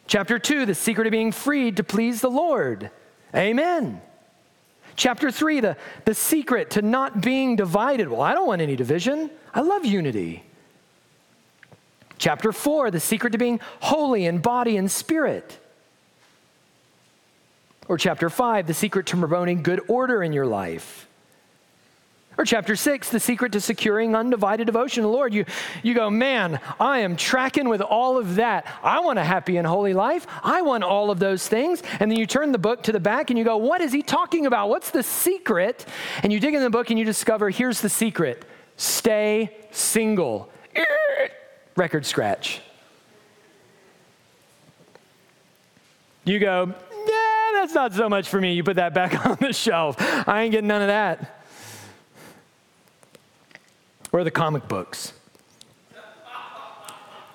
Chapter 0.07 0.39
two, 0.39 0.65
The 0.65 0.75
Secret 0.75 1.07
of 1.07 1.11
Being 1.11 1.31
Freed 1.31 1.77
to 1.77 1.83
Please 1.83 2.21
the 2.21 2.29
Lord. 2.29 2.89
Amen. 3.33 4.01
Chapter 4.95 5.29
three, 5.29 5.59
the, 5.59 5.75
the 6.05 6.13
secret 6.13 6.69
to 6.71 6.81
not 6.81 7.19
being 7.19 7.57
divided. 7.57 8.07
Well, 8.07 8.21
I 8.21 8.33
don't 8.33 8.47
want 8.47 8.61
any 8.61 8.77
division. 8.77 9.29
I 9.55 9.61
love 9.61 9.85
unity. 9.85 10.43
Chapter 12.17 12.51
four, 12.51 12.91
the 12.91 12.99
secret 12.99 13.31
to 13.31 13.37
being 13.37 13.61
holy 13.79 14.25
in 14.25 14.39
body 14.39 14.75
and 14.75 14.91
spirit. 14.91 15.57
Or 17.87 17.97
chapter 17.97 18.29
five, 18.29 18.67
the 18.67 18.73
secret 18.73 19.05
to 19.07 19.17
promoting 19.17 19.63
good 19.63 19.81
order 19.87 20.21
in 20.21 20.33
your 20.33 20.45
life. 20.45 21.07
Or 22.37 22.43
chapter 22.43 22.75
six, 22.75 23.09
the 23.09 23.19
secret 23.19 23.53
to 23.53 23.61
securing 23.61 24.13
undivided 24.13 24.65
devotion 24.65 25.05
Lord. 25.05 25.33
You, 25.33 25.45
you 25.83 25.93
go, 25.93 26.09
man, 26.09 26.59
I 26.81 26.99
am 26.99 27.15
tracking 27.15 27.69
with 27.69 27.79
all 27.79 28.17
of 28.17 28.35
that. 28.35 28.67
I 28.83 28.99
want 28.99 29.19
a 29.19 29.23
happy 29.23 29.55
and 29.55 29.65
holy 29.65 29.93
life. 29.93 30.27
I 30.43 30.61
want 30.63 30.83
all 30.83 31.11
of 31.11 31.19
those 31.19 31.47
things. 31.47 31.81
And 32.01 32.11
then 32.11 32.19
you 32.19 32.25
turn 32.25 32.51
the 32.51 32.57
book 32.57 32.83
to 32.83 32.91
the 32.91 32.99
back 32.99 33.29
and 33.29 33.39
you 33.39 33.45
go, 33.45 33.55
what 33.55 33.79
is 33.79 33.93
he 33.93 34.01
talking 34.01 34.45
about? 34.45 34.67
What's 34.67 34.91
the 34.91 35.03
secret? 35.03 35.85
And 36.23 36.33
you 36.33 36.41
dig 36.41 36.55
in 36.55 36.61
the 36.61 36.69
book 36.69 36.89
and 36.89 36.99
you 36.99 37.05
discover 37.05 37.49
here's 37.49 37.79
the 37.79 37.89
secret 37.89 38.43
stay 38.77 39.55
single. 39.71 40.49
Record 41.75 42.05
scratch. 42.05 42.61
You 46.23 46.39
go, 46.39 46.73
yeah, 47.07 47.51
that's 47.53 47.73
not 47.73 47.93
so 47.93 48.09
much 48.09 48.27
for 48.27 48.41
me. 48.41 48.53
You 48.53 48.63
put 48.63 48.77
that 48.77 48.93
back 48.93 49.25
on 49.27 49.37
the 49.39 49.53
shelf. 49.53 49.95
I 50.27 50.43
ain't 50.43 50.51
getting 50.51 50.67
none 50.67 50.81
of 50.81 50.87
that. 50.87 51.43
Or 54.11 54.23
the 54.23 54.31
comic 54.31 54.67
books. 54.67 55.13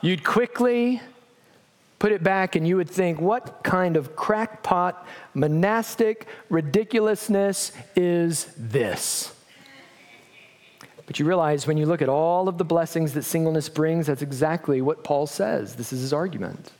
You'd 0.02 0.24
quickly 0.24 1.00
put 1.98 2.10
it 2.10 2.22
back 2.22 2.56
and 2.56 2.66
you 2.66 2.76
would 2.76 2.88
think, 2.88 3.20
what 3.20 3.62
kind 3.62 3.96
of 3.96 4.16
crackpot, 4.16 5.06
monastic 5.34 6.26
ridiculousness 6.48 7.72
is 7.94 8.52
this? 8.56 9.34
But 11.10 11.18
you 11.18 11.24
realize 11.24 11.66
when 11.66 11.76
you 11.76 11.86
look 11.86 12.02
at 12.02 12.08
all 12.08 12.48
of 12.48 12.56
the 12.56 12.64
blessings 12.64 13.14
that 13.14 13.24
singleness 13.24 13.68
brings, 13.68 14.06
that's 14.06 14.22
exactly 14.22 14.80
what 14.80 15.02
Paul 15.02 15.26
says. 15.26 15.74
This 15.74 15.92
is 15.92 16.02
his 16.02 16.12
argument. 16.12 16.70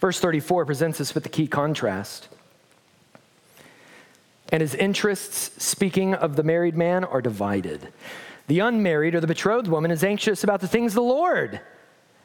Verse 0.00 0.18
34 0.18 0.66
presents 0.66 1.00
us 1.00 1.14
with 1.14 1.22
the 1.22 1.28
key 1.28 1.46
contrast. 1.46 2.26
And 4.48 4.60
his 4.60 4.74
interests, 4.74 5.64
speaking 5.64 6.14
of 6.14 6.34
the 6.34 6.42
married 6.42 6.76
man, 6.76 7.04
are 7.04 7.22
divided. 7.22 7.92
The 8.48 8.58
unmarried 8.58 9.14
or 9.14 9.20
the 9.20 9.28
betrothed 9.28 9.68
woman 9.68 9.92
is 9.92 10.02
anxious 10.02 10.42
about 10.42 10.60
the 10.60 10.66
things 10.66 10.90
of 10.90 10.96
the 10.96 11.02
Lord, 11.02 11.60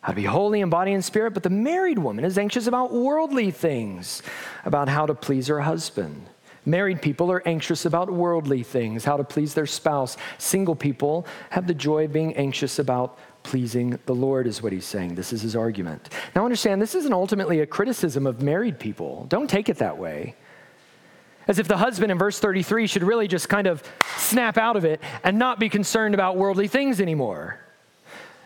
how 0.01 0.13
to 0.13 0.15
be 0.15 0.23
holy 0.23 0.61
in 0.61 0.71
body 0.71 0.93
and 0.93 1.05
spirit, 1.05 1.35
but 1.35 1.43
the 1.43 1.51
married 1.51 1.99
woman 1.99 2.25
is 2.25 2.39
anxious 2.39 2.65
about 2.65 2.91
worldly 2.91 3.51
things, 3.51 4.23
about 4.65 4.89
how 4.89 5.05
to 5.05 5.13
please 5.13 5.45
her 5.45 5.61
husband. 5.61 6.25
Married 6.65 7.01
people 7.01 7.31
are 7.31 7.47
anxious 7.47 7.85
about 7.85 8.11
worldly 8.11 8.63
things, 8.63 9.05
how 9.05 9.17
to 9.17 9.23
please 9.23 9.53
their 9.53 9.67
spouse. 9.67 10.17
Single 10.37 10.75
people 10.75 11.27
have 11.51 11.67
the 11.67 11.73
joy 11.73 12.05
of 12.05 12.13
being 12.13 12.35
anxious 12.35 12.79
about 12.79 13.19
pleasing 13.43 13.99
the 14.07 14.15
Lord, 14.15 14.47
is 14.47 14.63
what 14.63 14.73
he's 14.73 14.85
saying. 14.85 15.13
This 15.13 15.31
is 15.31 15.41
his 15.41 15.55
argument. 15.55 16.09
Now, 16.35 16.43
understand, 16.43 16.81
this 16.81 16.95
isn't 16.95 17.13
ultimately 17.13 17.59
a 17.59 17.67
criticism 17.67 18.25
of 18.25 18.41
married 18.41 18.79
people. 18.79 19.27
Don't 19.29 19.47
take 19.47 19.69
it 19.69 19.77
that 19.77 19.97
way. 19.99 20.35
As 21.47 21.59
if 21.59 21.67
the 21.67 21.77
husband 21.77 22.11
in 22.11 22.17
verse 22.17 22.39
33 22.39 22.87
should 22.87 23.03
really 23.03 23.27
just 23.27 23.47
kind 23.47 23.67
of 23.67 23.83
snap 24.17 24.57
out 24.57 24.75
of 24.75 24.83
it 24.83 24.99
and 25.23 25.37
not 25.37 25.59
be 25.59 25.69
concerned 25.69 26.15
about 26.15 26.37
worldly 26.37 26.67
things 26.67 26.99
anymore. 26.99 27.59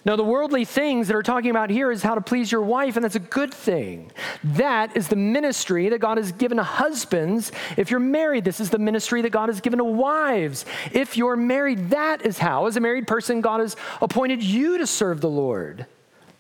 No, 0.05 0.15
the 0.15 0.23
worldly 0.23 0.63
things 0.63 1.07
that 1.07 1.15
are 1.15 1.23
talking 1.23 1.51
about 1.51 1.69
here 1.69 1.91
is 1.91 2.01
how 2.01 2.15
to 2.15 2.21
please 2.21 2.51
your 2.51 2.61
wife, 2.61 2.95
and 2.95 3.03
that's 3.03 3.15
a 3.15 3.19
good 3.19 3.53
thing. 3.53 4.11
That 4.43 4.95
is 4.95 5.09
the 5.09 5.15
ministry 5.15 5.89
that 5.89 5.99
God 5.99 6.17
has 6.17 6.31
given 6.31 6.57
to 6.57 6.63
husbands. 6.63 7.51
If 7.75 7.91
you're 7.91 7.99
married, 7.99 8.45
this 8.45 8.59
is 8.59 8.69
the 8.69 8.79
ministry 8.79 9.21
that 9.21 9.31
God 9.31 9.49
has 9.49 9.59
given 9.59 9.79
to 9.79 9.83
wives. 9.83 10.65
If 10.93 11.17
you're 11.17 11.35
married, 11.35 11.89
that 11.89 12.25
is 12.25 12.37
how, 12.37 12.65
as 12.65 12.77
a 12.77 12.79
married 12.79 13.07
person, 13.07 13.41
God 13.41 13.59
has 13.59 13.75
appointed 14.01 14.41
you 14.41 14.77
to 14.77 14.87
serve 14.87 15.19
the 15.19 15.29
Lord. 15.29 15.85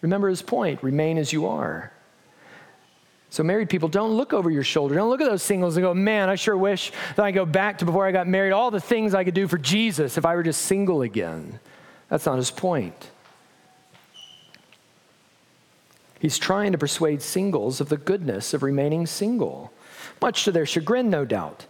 Remember 0.01 0.29
his 0.29 0.41
point 0.41 0.81
remain 0.81 1.17
as 1.17 1.33
you 1.33 1.47
are. 1.47 1.91
So, 3.31 3.43
married 3.43 3.69
people, 3.69 3.89
don't 3.89 4.17
look 4.17 4.33
over 4.33 4.49
your 4.49 4.63
shoulder. 4.63 4.95
Don't 4.95 5.09
look 5.09 5.21
at 5.21 5.29
those 5.29 5.43
singles 5.43 5.77
and 5.77 5.83
go, 5.83 5.93
man, 5.93 6.29
I 6.29 6.35
sure 6.35 6.57
wish 6.57 6.91
that 7.15 7.23
I 7.23 7.29
go 7.29 7.45
back 7.45 7.77
to 7.79 7.85
before 7.85 8.07
I 8.07 8.11
got 8.11 8.27
married, 8.27 8.53
all 8.53 8.71
the 8.71 8.79
things 8.79 9.13
I 9.13 9.23
could 9.23 9.35
do 9.35 9.47
for 9.47 9.59
Jesus 9.59 10.17
if 10.17 10.25
I 10.25 10.35
were 10.35 10.41
just 10.41 10.63
single 10.63 11.03
again. 11.03 11.59
That's 12.07 12.25
not 12.25 12.37
his 12.37 12.49
point. 12.49 13.11
He's 16.19 16.37
trying 16.37 16.73
to 16.73 16.77
persuade 16.77 17.21
singles 17.21 17.79
of 17.79 17.89
the 17.89 17.97
goodness 17.97 18.53
of 18.53 18.61
remaining 18.61 19.05
single, 19.05 19.71
much 20.21 20.43
to 20.43 20.51
their 20.51 20.65
chagrin, 20.65 21.09
no 21.09 21.25
doubt. 21.25 21.65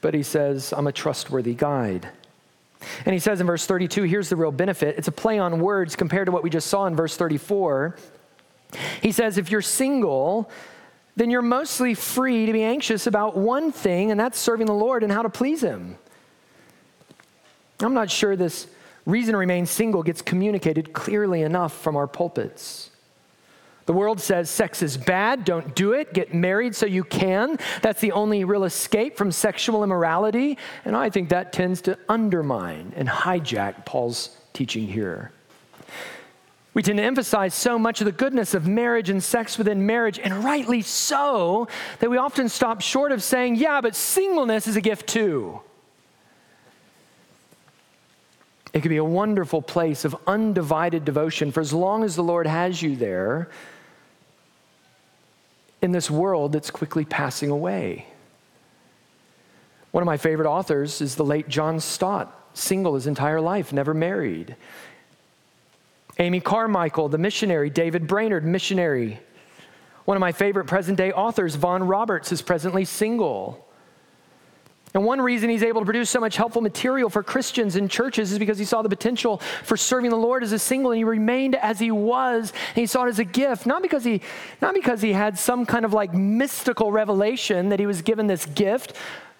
But 0.00 0.14
he 0.14 0.22
says, 0.22 0.72
I'm 0.76 0.86
a 0.86 0.92
trustworthy 0.92 1.54
guide. 1.54 2.08
And 3.04 3.12
he 3.12 3.18
says 3.18 3.40
in 3.40 3.46
verse 3.46 3.66
32, 3.66 4.04
here's 4.04 4.28
the 4.28 4.36
real 4.36 4.52
benefit. 4.52 4.96
It's 4.98 5.08
a 5.08 5.12
play 5.12 5.38
on 5.38 5.60
words 5.60 5.96
compared 5.96 6.26
to 6.26 6.32
what 6.32 6.42
we 6.42 6.50
just 6.50 6.68
saw 6.68 6.86
in 6.86 6.94
verse 6.94 7.16
34. 7.16 7.96
He 9.02 9.12
says, 9.12 9.38
if 9.38 9.50
you're 9.50 9.62
single, 9.62 10.50
then 11.16 11.30
you're 11.30 11.42
mostly 11.42 11.94
free 11.94 12.46
to 12.46 12.52
be 12.52 12.62
anxious 12.62 13.06
about 13.06 13.36
one 13.36 13.72
thing, 13.72 14.10
and 14.10 14.20
that's 14.20 14.38
serving 14.38 14.66
the 14.66 14.74
Lord 14.74 15.02
and 15.02 15.12
how 15.12 15.22
to 15.22 15.28
please 15.28 15.62
Him. 15.62 15.96
I'm 17.80 17.94
not 17.94 18.10
sure 18.10 18.36
this 18.36 18.66
reason 19.08 19.32
to 19.32 19.38
remain 19.38 19.66
single 19.66 20.02
gets 20.02 20.22
communicated 20.22 20.92
clearly 20.92 21.42
enough 21.42 21.72
from 21.72 21.96
our 21.96 22.06
pulpits. 22.06 22.90
The 23.86 23.94
world 23.94 24.20
says 24.20 24.50
sex 24.50 24.82
is 24.82 24.98
bad, 24.98 25.46
don't 25.46 25.74
do 25.74 25.92
it, 25.94 26.12
get 26.12 26.34
married 26.34 26.76
so 26.76 26.84
you 26.84 27.04
can. 27.04 27.58
That's 27.80 28.02
the 28.02 28.12
only 28.12 28.44
real 28.44 28.64
escape 28.64 29.16
from 29.16 29.32
sexual 29.32 29.82
immorality. 29.82 30.58
And 30.84 30.94
I 30.94 31.08
think 31.08 31.30
that 31.30 31.54
tends 31.54 31.80
to 31.82 31.98
undermine 32.06 32.92
and 32.96 33.08
hijack 33.08 33.86
Paul's 33.86 34.36
teaching 34.52 34.86
here. 34.86 35.32
We 36.74 36.82
tend 36.82 36.98
to 36.98 37.02
emphasize 37.02 37.54
so 37.54 37.78
much 37.78 38.02
of 38.02 38.04
the 38.04 38.12
goodness 38.12 38.52
of 38.52 38.66
marriage 38.66 39.08
and 39.08 39.24
sex 39.24 39.56
within 39.56 39.86
marriage, 39.86 40.18
and 40.18 40.44
rightly 40.44 40.82
so, 40.82 41.66
that 42.00 42.10
we 42.10 42.18
often 42.18 42.50
stop 42.50 42.82
short 42.82 43.10
of 43.10 43.22
saying, 43.22 43.56
yeah, 43.56 43.80
but 43.80 43.96
singleness 43.96 44.66
is 44.66 44.76
a 44.76 44.82
gift 44.82 45.06
too. 45.06 45.60
It 48.72 48.82
can 48.82 48.90
be 48.90 48.98
a 48.98 49.04
wonderful 49.04 49.62
place 49.62 50.04
of 50.04 50.16
undivided 50.26 51.04
devotion 51.04 51.52
for 51.52 51.60
as 51.60 51.72
long 51.72 52.04
as 52.04 52.16
the 52.16 52.22
Lord 52.22 52.46
has 52.46 52.82
you 52.82 52.96
there 52.96 53.48
in 55.80 55.92
this 55.92 56.10
world 56.10 56.52
that's 56.52 56.70
quickly 56.70 57.04
passing 57.04 57.50
away. 57.50 58.06
One 59.90 60.02
of 60.02 60.06
my 60.06 60.16
favorite 60.16 60.48
authors 60.48 61.00
is 61.00 61.16
the 61.16 61.24
late 61.24 61.48
John 61.48 61.80
Stott, 61.80 62.50
single 62.52 62.94
his 62.94 63.06
entire 63.06 63.40
life, 63.40 63.72
never 63.72 63.94
married. 63.94 64.56
Amy 66.18 66.40
Carmichael, 66.40 67.08
the 67.08 67.16
missionary, 67.18 67.70
David 67.70 68.06
Brainerd, 68.06 68.44
missionary. 68.44 69.20
One 70.04 70.16
of 70.16 70.20
my 70.20 70.32
favorite 70.32 70.66
present 70.66 70.98
day 70.98 71.12
authors, 71.12 71.54
Vaughan 71.54 71.84
Roberts, 71.84 72.32
is 72.32 72.42
presently 72.42 72.84
single. 72.84 73.67
And 74.98 75.06
one 75.06 75.20
reason 75.20 75.48
he's 75.48 75.62
able 75.62 75.80
to 75.80 75.84
produce 75.84 76.10
so 76.10 76.18
much 76.18 76.36
helpful 76.36 76.60
material 76.60 77.08
for 77.08 77.22
Christians 77.22 77.76
and 77.76 77.88
churches 77.88 78.32
is 78.32 78.38
because 78.40 78.58
he 78.58 78.64
saw 78.64 78.82
the 78.82 78.88
potential 78.88 79.40
for 79.62 79.76
serving 79.76 80.10
the 80.10 80.16
Lord 80.16 80.42
as 80.42 80.50
a 80.50 80.58
single 80.58 80.90
and 80.90 80.98
he 80.98 81.04
remained 81.04 81.54
as 81.54 81.78
he 81.78 81.92
was 81.92 82.52
and 82.70 82.78
he 82.78 82.84
saw 82.84 83.04
it 83.04 83.10
as 83.10 83.20
a 83.20 83.24
gift, 83.24 83.64
not 83.64 83.80
because 83.80 84.02
he 84.02 84.22
not 84.60 84.74
because 84.74 85.00
he 85.00 85.12
had 85.12 85.38
some 85.38 85.64
kind 85.66 85.84
of 85.84 85.92
like 85.92 86.12
mystical 86.14 86.90
revelation 86.90 87.68
that 87.68 87.78
he 87.78 87.86
was 87.86 88.02
given 88.02 88.26
this 88.26 88.44
gift. 88.44 88.94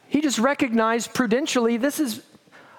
He 0.06 0.20
just 0.20 0.38
recognized 0.38 1.12
prudentially 1.12 1.76
this 1.76 1.98
is 1.98 2.22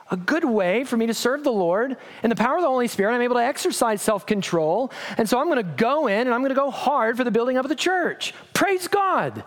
a 0.09 0.15
good 0.15 0.45
way 0.45 0.85
for 0.85 0.95
me 0.95 1.05
to 1.07 1.13
serve 1.13 1.43
the 1.43 1.51
Lord. 1.51 1.97
In 2.23 2.29
the 2.29 2.35
power 2.37 2.55
of 2.55 2.61
the 2.61 2.69
Holy 2.69 2.87
Spirit, 2.87 3.13
I'm 3.13 3.21
able 3.21 3.35
to 3.35 3.43
exercise 3.43 4.01
self 4.01 4.25
control. 4.25 4.93
And 5.17 5.27
so 5.27 5.37
I'm 5.37 5.47
going 5.47 5.57
to 5.57 5.73
go 5.75 6.07
in 6.07 6.27
and 6.27 6.33
I'm 6.33 6.39
going 6.39 6.47
to 6.47 6.55
go 6.55 6.71
hard 6.71 7.17
for 7.17 7.25
the 7.25 7.31
building 7.31 7.57
up 7.57 7.65
of 7.65 7.69
the 7.69 7.75
church. 7.75 8.33
Praise 8.53 8.87
God. 8.87 9.43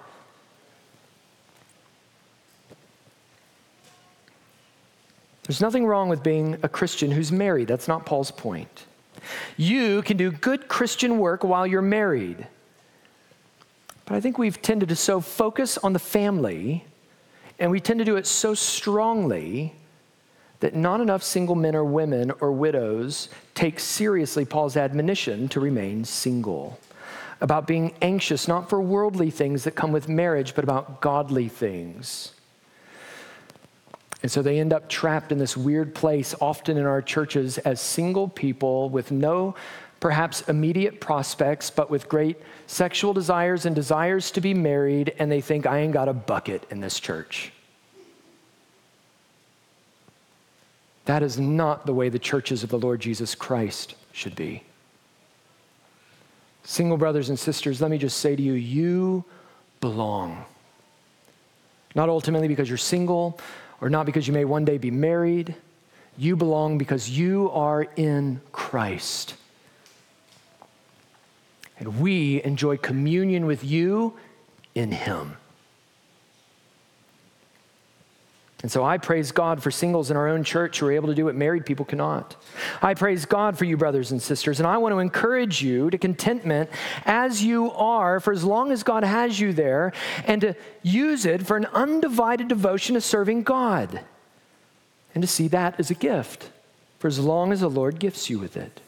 There's 5.45 5.61
nothing 5.61 5.87
wrong 5.87 6.09
with 6.09 6.23
being 6.23 6.59
a 6.63 6.69
Christian 6.69 7.11
who's 7.11 7.33
married. 7.33 7.69
That's 7.69 7.89
not 7.89 8.07
Paul's 8.07 8.31
point. 8.31 8.87
You 9.57 10.03
can 10.03 10.17
do 10.17 10.31
good 10.31 10.69
Christian 10.69 11.19
work 11.19 11.43
while 11.43 11.67
you're 11.67 11.83
married. 11.83 12.47
But 14.05 14.15
I 14.15 14.21
think 14.21 14.39
we've 14.39 14.61
tended 14.61 14.89
to 14.89 14.97
so 14.97 15.21
focus 15.21 15.79
on 15.79 15.93
the 15.93 15.99
family, 15.99 16.85
and 17.59 17.71
we 17.71 17.81
tend 17.81 17.99
to 17.99 18.05
do 18.05 18.17
it 18.17 18.27
so 18.27 18.55
strongly 18.55 19.75
that 20.61 20.77
not 20.77 21.01
enough 21.01 21.25
single 21.25 21.57
men 21.57 21.75
or 21.75 21.85
women 21.85 22.31
or 22.41 22.53
widows 22.53 23.29
take 23.55 23.81
seriously 23.81 24.45
Paul's 24.45 24.77
admonition 24.77 25.49
to 25.49 25.61
remain 25.61 26.05
single, 26.05 26.79
about 27.41 27.67
being 27.67 27.95
anxious 28.01 28.47
not 28.47 28.71
for 28.71 28.81
worldly 28.81 29.31
things 29.31 29.65
that 29.65 29.73
come 29.73 29.91
with 29.91 30.09
marriage, 30.09 30.55
but 30.55 30.63
about 30.63 31.01
godly 31.01 31.49
things. 31.49 32.33
And 34.23 34.31
so 34.31 34.41
they 34.41 34.61
end 34.61 34.73
up 34.73 34.89
trapped 34.89 35.33
in 35.33 35.39
this 35.39 35.57
weird 35.57 35.95
place, 35.95 36.35
often 36.41 36.77
in 36.77 36.87
our 36.87 37.03
churches, 37.03 37.59
as 37.59 37.81
single 37.81 38.29
people 38.29 38.89
with 38.89 39.11
no 39.11 39.57
perhaps 39.99 40.43
immediate 40.43 41.01
prospects, 41.01 41.71
but 41.71 41.91
with 41.91 42.09
great 42.09 42.37
sexual 42.67 43.13
desires 43.13 43.67
and 43.67 43.75
desires 43.75 44.31
to 44.33 44.41
be 44.41 44.55
married, 44.55 45.15
and 45.19 45.31
they 45.31 45.41
think, 45.41 45.67
I 45.67 45.79
ain't 45.79 45.93
got 45.93 46.09
a 46.09 46.13
bucket 46.13 46.67
in 46.71 46.81
this 46.81 46.99
church. 46.99 47.53
That 51.05 51.23
is 51.23 51.39
not 51.39 51.87
the 51.87 51.95
way 51.95 52.09
the 52.09 52.19
churches 52.19 52.63
of 52.63 52.71
the 52.71 52.79
Lord 52.79 53.01
Jesus 53.01 53.35
Christ 53.35 53.95
should 54.13 54.37
be. 54.37 54.63
Single 56.65 56.97
brothers 56.97 57.29
and 57.29 57.39
sisters, 57.39 57.81
let 57.81 57.91
me 57.91 57.99
just 57.99 58.19
say 58.19 58.37
to 58.37 58.43
you, 58.43 58.53
you 58.53 59.25
belong. 59.81 60.45
Not 61.95 62.09
ultimately 62.09 62.49
because 62.49 62.69
you're 62.69 62.79
single 62.79 63.39
or 63.83 63.91
not 63.91 64.07
because 64.07 64.27
you 64.29 64.33
may 64.33 64.45
one 64.45 64.65
day 64.65 64.79
be 64.79 64.93
married. 64.93 65.57
You 66.17 66.37
belong 66.37 66.79
because 66.79 67.11
you 67.11 67.51
are 67.51 67.83
in 67.97 68.41
Christ. 68.53 69.35
And 71.79 72.01
we 72.01 72.43
enjoy 72.45 72.77
communion 72.77 73.45
with 73.45 73.65
you 73.65 74.15
in 74.77 74.93
Him. 74.93 75.37
And 78.63 78.71
so 78.71 78.85
I 78.85 78.97
praise 78.97 79.33
God 79.33 79.61
for 79.61 79.73
singles 79.73 80.11
in 80.11 80.17
our 80.17 80.29
own 80.29 80.45
church 80.45 80.79
who 80.79 80.87
are 80.87 80.93
able 80.93 81.09
to 81.09 81.17
do 81.17 81.25
what 81.25 81.35
married 81.35 81.67
people 81.67 81.85
cannot. 81.85 82.37
I 82.81 82.95
praise 82.95 83.27
God 83.27 83.59
for 83.59 83.65
you, 83.65 83.77
brothers 83.77 84.13
and 84.13 84.23
sisters, 84.23 84.61
and 84.61 84.69
I 84.69 84.79
want 84.79 84.95
to 84.95 85.01
encourage 85.01 85.63
you 85.63 85.91
to 85.91 85.99
contentment 85.99 86.71
as 87.05 87.43
you 87.43 87.73
are 87.73 88.21
for 88.21 88.33
as 88.33 88.45
long 88.45 88.71
as 88.71 88.85
God 88.85 89.03
has 89.03 89.41
you 89.41 89.53
there 89.53 89.93
and 90.27 90.41
to 90.43 90.55
use 90.83 91.27
it 91.27 91.45
for 91.45 91.57
an 91.57 91.67
undivided 91.67 92.47
devotion 92.47 92.95
to 92.95 93.01
serving 93.01 93.43
God 93.43 94.01
and 95.13 95.23
to 95.23 95.29
see 95.29 95.49
that 95.49 95.81
as 95.81 95.91
a 95.91 95.95
gift 95.95 96.49
for 97.01 97.09
as 97.09 97.19
long 97.19 97.51
as 97.51 97.61
the 97.61 97.69
Lord 97.69 97.99
gifts 97.99 98.31
you 98.31 98.39
with 98.39 98.57
it. 98.57 98.81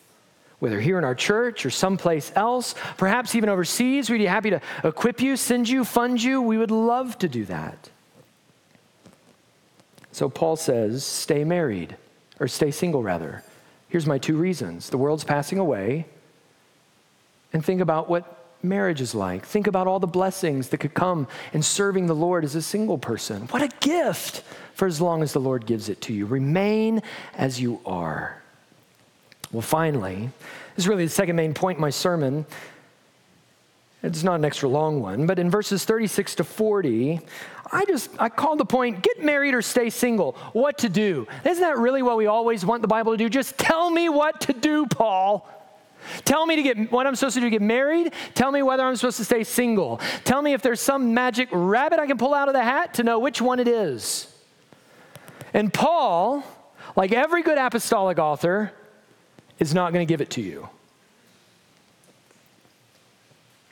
Whether 0.60 0.80
here 0.80 0.98
in 0.98 1.04
our 1.04 1.16
church 1.16 1.66
or 1.66 1.70
someplace 1.70 2.30
else, 2.36 2.76
perhaps 2.96 3.34
even 3.34 3.48
overseas, 3.48 4.08
we'd 4.08 4.18
be 4.18 4.26
happy 4.26 4.50
to 4.50 4.60
equip 4.84 5.20
you, 5.20 5.36
send 5.36 5.68
you, 5.68 5.84
fund 5.84 6.22
you. 6.22 6.40
We 6.40 6.58
would 6.58 6.70
love 6.70 7.18
to 7.18 7.28
do 7.28 7.44
that. 7.46 7.90
So 10.14 10.28
Paul 10.28 10.54
says, 10.54 11.02
stay 11.04 11.42
married, 11.42 11.96
or 12.38 12.46
stay 12.46 12.70
single 12.70 13.02
rather. 13.02 13.42
Here's 13.88 14.06
my 14.06 14.16
two 14.16 14.36
reasons 14.36 14.88
the 14.88 14.96
world's 14.96 15.24
passing 15.24 15.58
away, 15.58 16.06
and 17.52 17.64
think 17.64 17.80
about 17.80 18.08
what 18.08 18.46
marriage 18.62 19.00
is 19.00 19.12
like. 19.12 19.44
Think 19.44 19.66
about 19.66 19.88
all 19.88 19.98
the 19.98 20.06
blessings 20.06 20.68
that 20.68 20.78
could 20.78 20.94
come 20.94 21.26
in 21.52 21.62
serving 21.62 22.06
the 22.06 22.14
Lord 22.14 22.44
as 22.44 22.54
a 22.54 22.62
single 22.62 22.96
person. 22.96 23.48
What 23.48 23.62
a 23.62 23.68
gift 23.80 24.44
for 24.74 24.86
as 24.86 25.00
long 25.00 25.20
as 25.20 25.32
the 25.32 25.40
Lord 25.40 25.66
gives 25.66 25.88
it 25.88 26.00
to 26.02 26.12
you. 26.12 26.26
Remain 26.26 27.02
as 27.36 27.60
you 27.60 27.80
are. 27.84 28.40
Well, 29.50 29.62
finally, 29.62 30.30
this 30.76 30.84
is 30.84 30.88
really 30.88 31.06
the 31.06 31.10
second 31.10 31.34
main 31.34 31.54
point 31.54 31.78
in 31.78 31.82
my 31.82 31.90
sermon. 31.90 32.46
It's 34.04 34.22
not 34.22 34.36
an 34.36 34.44
extra 34.44 34.68
long 34.68 35.00
one, 35.00 35.26
but 35.26 35.40
in 35.40 35.50
verses 35.50 35.84
36 35.84 36.36
to 36.36 36.44
40, 36.44 37.20
I 37.72 37.84
just 37.86 38.10
I 38.18 38.28
called 38.28 38.58
the 38.58 38.64
point 38.64 39.02
get 39.02 39.24
married 39.24 39.54
or 39.54 39.62
stay 39.62 39.90
single. 39.90 40.32
What 40.52 40.78
to 40.78 40.88
do? 40.88 41.26
Isn't 41.44 41.62
that 41.62 41.78
really 41.78 42.02
what 42.02 42.16
we 42.16 42.26
always 42.26 42.64
want 42.64 42.82
the 42.82 42.88
Bible 42.88 43.12
to 43.12 43.18
do? 43.18 43.28
Just 43.28 43.58
tell 43.58 43.90
me 43.90 44.08
what 44.08 44.40
to 44.42 44.52
do, 44.52 44.86
Paul. 44.86 45.48
Tell 46.24 46.44
me 46.44 46.56
to 46.56 46.62
get 46.62 46.92
what 46.92 47.06
I'm 47.06 47.14
supposed 47.14 47.34
to 47.34 47.40
do 47.40 47.46
to 47.46 47.50
get 47.50 47.62
married. 47.62 48.12
Tell 48.34 48.52
me 48.52 48.62
whether 48.62 48.84
I'm 48.84 48.94
supposed 48.96 49.16
to 49.16 49.24
stay 49.24 49.42
single. 49.42 50.00
Tell 50.24 50.42
me 50.42 50.52
if 50.52 50.60
there's 50.60 50.80
some 50.80 51.14
magic 51.14 51.48
rabbit 51.50 51.98
I 51.98 52.06
can 52.06 52.18
pull 52.18 52.34
out 52.34 52.48
of 52.48 52.54
the 52.54 52.62
hat 52.62 52.94
to 52.94 53.02
know 53.02 53.18
which 53.18 53.40
one 53.40 53.58
it 53.58 53.68
is. 53.68 54.30
And 55.54 55.72
Paul, 55.72 56.44
like 56.94 57.12
every 57.12 57.42
good 57.42 57.58
apostolic 57.58 58.18
author, 58.18 58.72
is 59.58 59.72
not 59.72 59.92
going 59.92 60.06
to 60.06 60.12
give 60.12 60.20
it 60.20 60.30
to 60.30 60.42
you. 60.42 60.68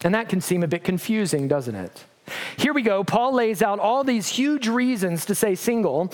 And 0.05 0.14
that 0.14 0.28
can 0.28 0.40
seem 0.40 0.62
a 0.62 0.68
bit 0.68 0.84
confusing, 0.84 1.49
doesn't 1.49 1.74
it? 1.74 2.05
Here 2.56 2.72
we 2.72 2.82
go. 2.82 3.04
Paul 3.04 3.34
lays 3.34 3.62
out 3.62 3.78
all 3.78 4.04
these 4.04 4.28
huge 4.28 4.68
reasons 4.68 5.26
to 5.26 5.34
say 5.34 5.54
single, 5.54 6.12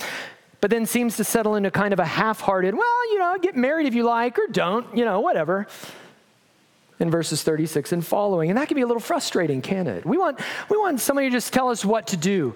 but 0.61 0.69
then 0.69 0.85
seems 0.85 1.17
to 1.17 1.23
settle 1.23 1.55
into 1.55 1.71
kind 1.71 1.93
of 1.93 1.99
a 1.99 2.05
half 2.05 2.41
hearted, 2.41 2.75
well, 2.75 3.11
you 3.11 3.19
know, 3.19 3.37
get 3.39 3.55
married 3.55 3.87
if 3.87 3.93
you 3.93 4.03
like 4.03 4.37
or 4.37 4.47
don't, 4.47 4.95
you 4.95 5.05
know, 5.05 5.19
whatever. 5.19 5.67
In 6.99 7.09
verses 7.09 7.43
36 7.43 7.93
and 7.93 8.05
following. 8.05 8.49
And 8.49 8.57
that 8.57 8.67
can 8.67 8.75
be 8.75 8.81
a 8.81 8.87
little 8.87 8.99
frustrating, 8.99 9.61
can 9.61 9.87
it? 9.87 10.05
We 10.05 10.17
want, 10.17 10.39
we 10.69 10.77
want 10.77 10.99
somebody 10.99 11.29
to 11.29 11.31
just 11.31 11.53
tell 11.53 11.69
us 11.69 11.85
what 11.85 12.07
to 12.07 12.17
do. 12.17 12.55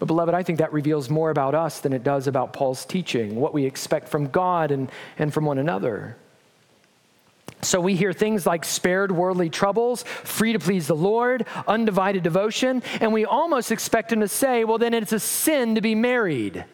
But, 0.00 0.06
beloved, 0.06 0.34
I 0.34 0.42
think 0.42 0.58
that 0.58 0.72
reveals 0.72 1.08
more 1.08 1.30
about 1.30 1.54
us 1.54 1.80
than 1.80 1.92
it 1.92 2.02
does 2.02 2.26
about 2.26 2.52
Paul's 2.52 2.84
teaching, 2.84 3.36
what 3.36 3.54
we 3.54 3.64
expect 3.64 4.08
from 4.08 4.28
God 4.28 4.72
and, 4.72 4.90
and 5.18 5.32
from 5.32 5.44
one 5.44 5.58
another. 5.58 6.16
So 7.64 7.80
we 7.80 7.96
hear 7.96 8.12
things 8.12 8.46
like 8.46 8.64
spared 8.64 9.10
worldly 9.10 9.50
troubles, 9.50 10.02
free 10.02 10.52
to 10.52 10.58
please 10.58 10.86
the 10.86 10.94
Lord, 10.94 11.46
undivided 11.66 12.22
devotion, 12.22 12.82
and 13.00 13.12
we 13.12 13.24
almost 13.24 13.72
expect 13.72 14.12
him 14.12 14.20
to 14.20 14.28
say, 14.28 14.64
well, 14.64 14.78
then 14.78 14.94
it's 14.94 15.12
a 15.12 15.20
sin 15.20 15.74
to 15.74 15.80
be 15.80 15.94
married. 15.94 16.64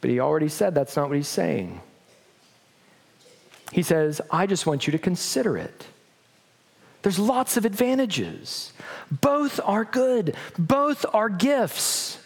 But 0.00 0.10
he 0.10 0.20
already 0.20 0.48
said 0.48 0.74
that's 0.74 0.96
not 0.96 1.08
what 1.08 1.16
he's 1.16 1.28
saying. 1.28 1.80
He 3.72 3.82
says, 3.82 4.20
I 4.30 4.46
just 4.46 4.66
want 4.66 4.86
you 4.86 4.92
to 4.92 4.98
consider 4.98 5.56
it. 5.56 5.86
There's 7.02 7.18
lots 7.18 7.56
of 7.56 7.64
advantages. 7.64 8.72
Both 9.10 9.60
are 9.64 9.84
good, 9.84 10.36
both 10.58 11.06
are 11.12 11.28
gifts. 11.28 12.18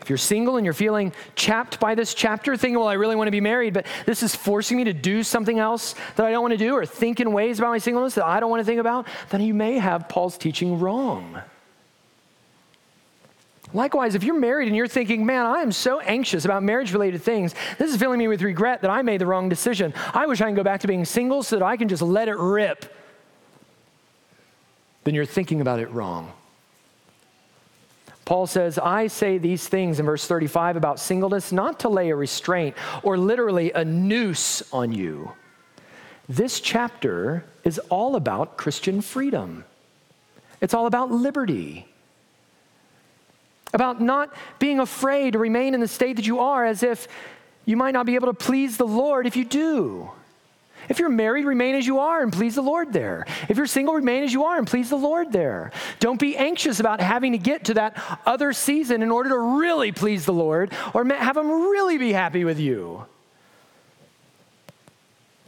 If 0.00 0.08
you're 0.08 0.18
single 0.18 0.56
and 0.56 0.64
you're 0.64 0.72
feeling 0.72 1.12
chapped 1.34 1.78
by 1.78 1.94
this 1.94 2.14
chapter, 2.14 2.56
thinking, 2.56 2.78
well, 2.78 2.88
I 2.88 2.94
really 2.94 3.16
want 3.16 3.28
to 3.28 3.32
be 3.32 3.40
married, 3.40 3.74
but 3.74 3.86
this 4.06 4.22
is 4.22 4.34
forcing 4.34 4.76
me 4.76 4.84
to 4.84 4.92
do 4.92 5.22
something 5.22 5.58
else 5.58 5.94
that 6.16 6.24
I 6.24 6.30
don't 6.30 6.42
want 6.42 6.52
to 6.52 6.58
do, 6.58 6.74
or 6.74 6.86
think 6.86 7.20
in 7.20 7.32
ways 7.32 7.58
about 7.58 7.70
my 7.70 7.78
singleness 7.78 8.14
that 8.14 8.24
I 8.24 8.40
don't 8.40 8.50
want 8.50 8.60
to 8.60 8.64
think 8.64 8.80
about, 8.80 9.06
then 9.28 9.42
you 9.42 9.54
may 9.54 9.78
have 9.78 10.08
Paul's 10.08 10.38
teaching 10.38 10.80
wrong. 10.80 11.40
Likewise, 13.72 14.14
if 14.16 14.24
you're 14.24 14.38
married 14.38 14.66
and 14.66 14.76
you're 14.76 14.88
thinking, 14.88 15.24
man, 15.24 15.46
I 15.46 15.60
am 15.60 15.70
so 15.70 16.00
anxious 16.00 16.44
about 16.44 16.62
marriage 16.62 16.92
related 16.92 17.22
things, 17.22 17.54
this 17.78 17.90
is 17.90 17.96
filling 17.96 18.18
me 18.18 18.26
with 18.26 18.42
regret 18.42 18.82
that 18.82 18.90
I 18.90 19.02
made 19.02 19.20
the 19.20 19.26
wrong 19.26 19.48
decision. 19.48 19.94
I 20.12 20.26
wish 20.26 20.40
I 20.40 20.46
can 20.46 20.56
go 20.56 20.64
back 20.64 20.80
to 20.80 20.88
being 20.88 21.04
single 21.04 21.42
so 21.42 21.56
that 21.56 21.64
I 21.64 21.76
can 21.76 21.88
just 21.88 22.02
let 22.02 22.26
it 22.28 22.36
rip. 22.36 22.92
Then 25.04 25.14
you're 25.14 25.24
thinking 25.24 25.60
about 25.60 25.78
it 25.78 25.90
wrong. 25.90 26.32
Paul 28.30 28.46
says, 28.46 28.78
I 28.78 29.08
say 29.08 29.38
these 29.38 29.66
things 29.66 29.98
in 29.98 30.06
verse 30.06 30.24
35 30.24 30.76
about 30.76 31.00
singleness 31.00 31.50
not 31.50 31.80
to 31.80 31.88
lay 31.88 32.10
a 32.10 32.14
restraint 32.14 32.76
or 33.02 33.18
literally 33.18 33.72
a 33.72 33.84
noose 33.84 34.62
on 34.72 34.92
you. 34.92 35.32
This 36.28 36.60
chapter 36.60 37.44
is 37.64 37.80
all 37.88 38.14
about 38.14 38.56
Christian 38.56 39.00
freedom, 39.00 39.64
it's 40.60 40.74
all 40.74 40.86
about 40.86 41.10
liberty. 41.10 41.88
About 43.74 44.00
not 44.00 44.32
being 44.60 44.78
afraid 44.78 45.32
to 45.32 45.40
remain 45.40 45.74
in 45.74 45.80
the 45.80 45.88
state 45.88 46.14
that 46.14 46.26
you 46.26 46.38
are 46.38 46.64
as 46.64 46.84
if 46.84 47.08
you 47.64 47.76
might 47.76 47.94
not 47.94 48.06
be 48.06 48.14
able 48.14 48.28
to 48.28 48.34
please 48.34 48.76
the 48.76 48.86
Lord 48.86 49.26
if 49.26 49.34
you 49.34 49.44
do. 49.44 50.08
If 50.88 50.98
you're 50.98 51.08
married, 51.08 51.44
remain 51.44 51.74
as 51.74 51.86
you 51.86 51.98
are 51.98 52.22
and 52.22 52.32
please 52.32 52.54
the 52.54 52.62
Lord 52.62 52.92
there. 52.92 53.26
If 53.48 53.56
you're 53.56 53.66
single, 53.66 53.94
remain 53.94 54.24
as 54.24 54.32
you 54.32 54.44
are 54.44 54.58
and 54.58 54.66
please 54.66 54.90
the 54.90 54.96
Lord 54.96 55.32
there. 55.32 55.70
Don't 56.00 56.18
be 56.18 56.36
anxious 56.36 56.80
about 56.80 57.00
having 57.00 57.32
to 57.32 57.38
get 57.38 57.64
to 57.66 57.74
that 57.74 58.02
other 58.26 58.52
season 58.52 59.02
in 59.02 59.10
order 59.10 59.30
to 59.30 59.38
really 59.38 59.92
please 59.92 60.24
the 60.24 60.32
Lord 60.32 60.72
or 60.94 61.04
have 61.04 61.36
Him 61.36 61.50
really 61.50 61.98
be 61.98 62.12
happy 62.12 62.44
with 62.44 62.58
you. 62.58 63.04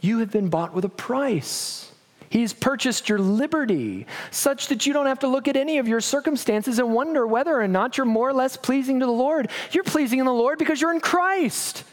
You 0.01 0.19
have 0.19 0.31
been 0.31 0.49
bought 0.49 0.73
with 0.73 0.85
a 0.85 0.89
price. 0.89 1.91
He's 2.29 2.51
purchased 2.51 3.09
your 3.09 3.19
liberty 3.19 4.07
such 4.31 4.67
that 4.67 4.85
you 4.85 4.93
don't 4.93 5.05
have 5.05 5.19
to 5.19 5.27
look 5.27 5.47
at 5.47 5.55
any 5.55 5.77
of 5.77 5.87
your 5.87 6.01
circumstances 6.01 6.79
and 6.79 6.93
wonder 6.93 7.27
whether 7.27 7.59
or 7.59 7.67
not 7.67 7.97
you're 7.97 8.05
more 8.05 8.29
or 8.29 8.33
less 8.33 8.57
pleasing 8.57 8.99
to 9.01 9.05
the 9.05 9.11
Lord. 9.11 9.49
You're 9.71 9.83
pleasing 9.83 10.19
in 10.19 10.25
the 10.25 10.33
Lord 10.33 10.57
because 10.57 10.81
you're 10.81 10.93
in 10.93 10.99
Christ, 10.99 11.83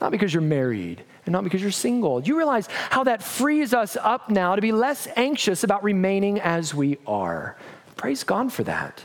not 0.00 0.10
because 0.10 0.32
you're 0.34 0.42
married 0.42 1.02
and 1.24 1.32
not 1.32 1.44
because 1.44 1.62
you're 1.62 1.70
single. 1.70 2.20
You 2.20 2.36
realize 2.36 2.68
how 2.90 3.04
that 3.04 3.22
frees 3.22 3.74
us 3.74 3.96
up 4.00 4.30
now 4.30 4.56
to 4.56 4.62
be 4.62 4.72
less 4.72 5.06
anxious 5.16 5.64
about 5.64 5.84
remaining 5.84 6.40
as 6.40 6.74
we 6.74 6.98
are. 7.06 7.56
Praise 7.96 8.24
God 8.24 8.52
for 8.52 8.64
that. 8.64 9.04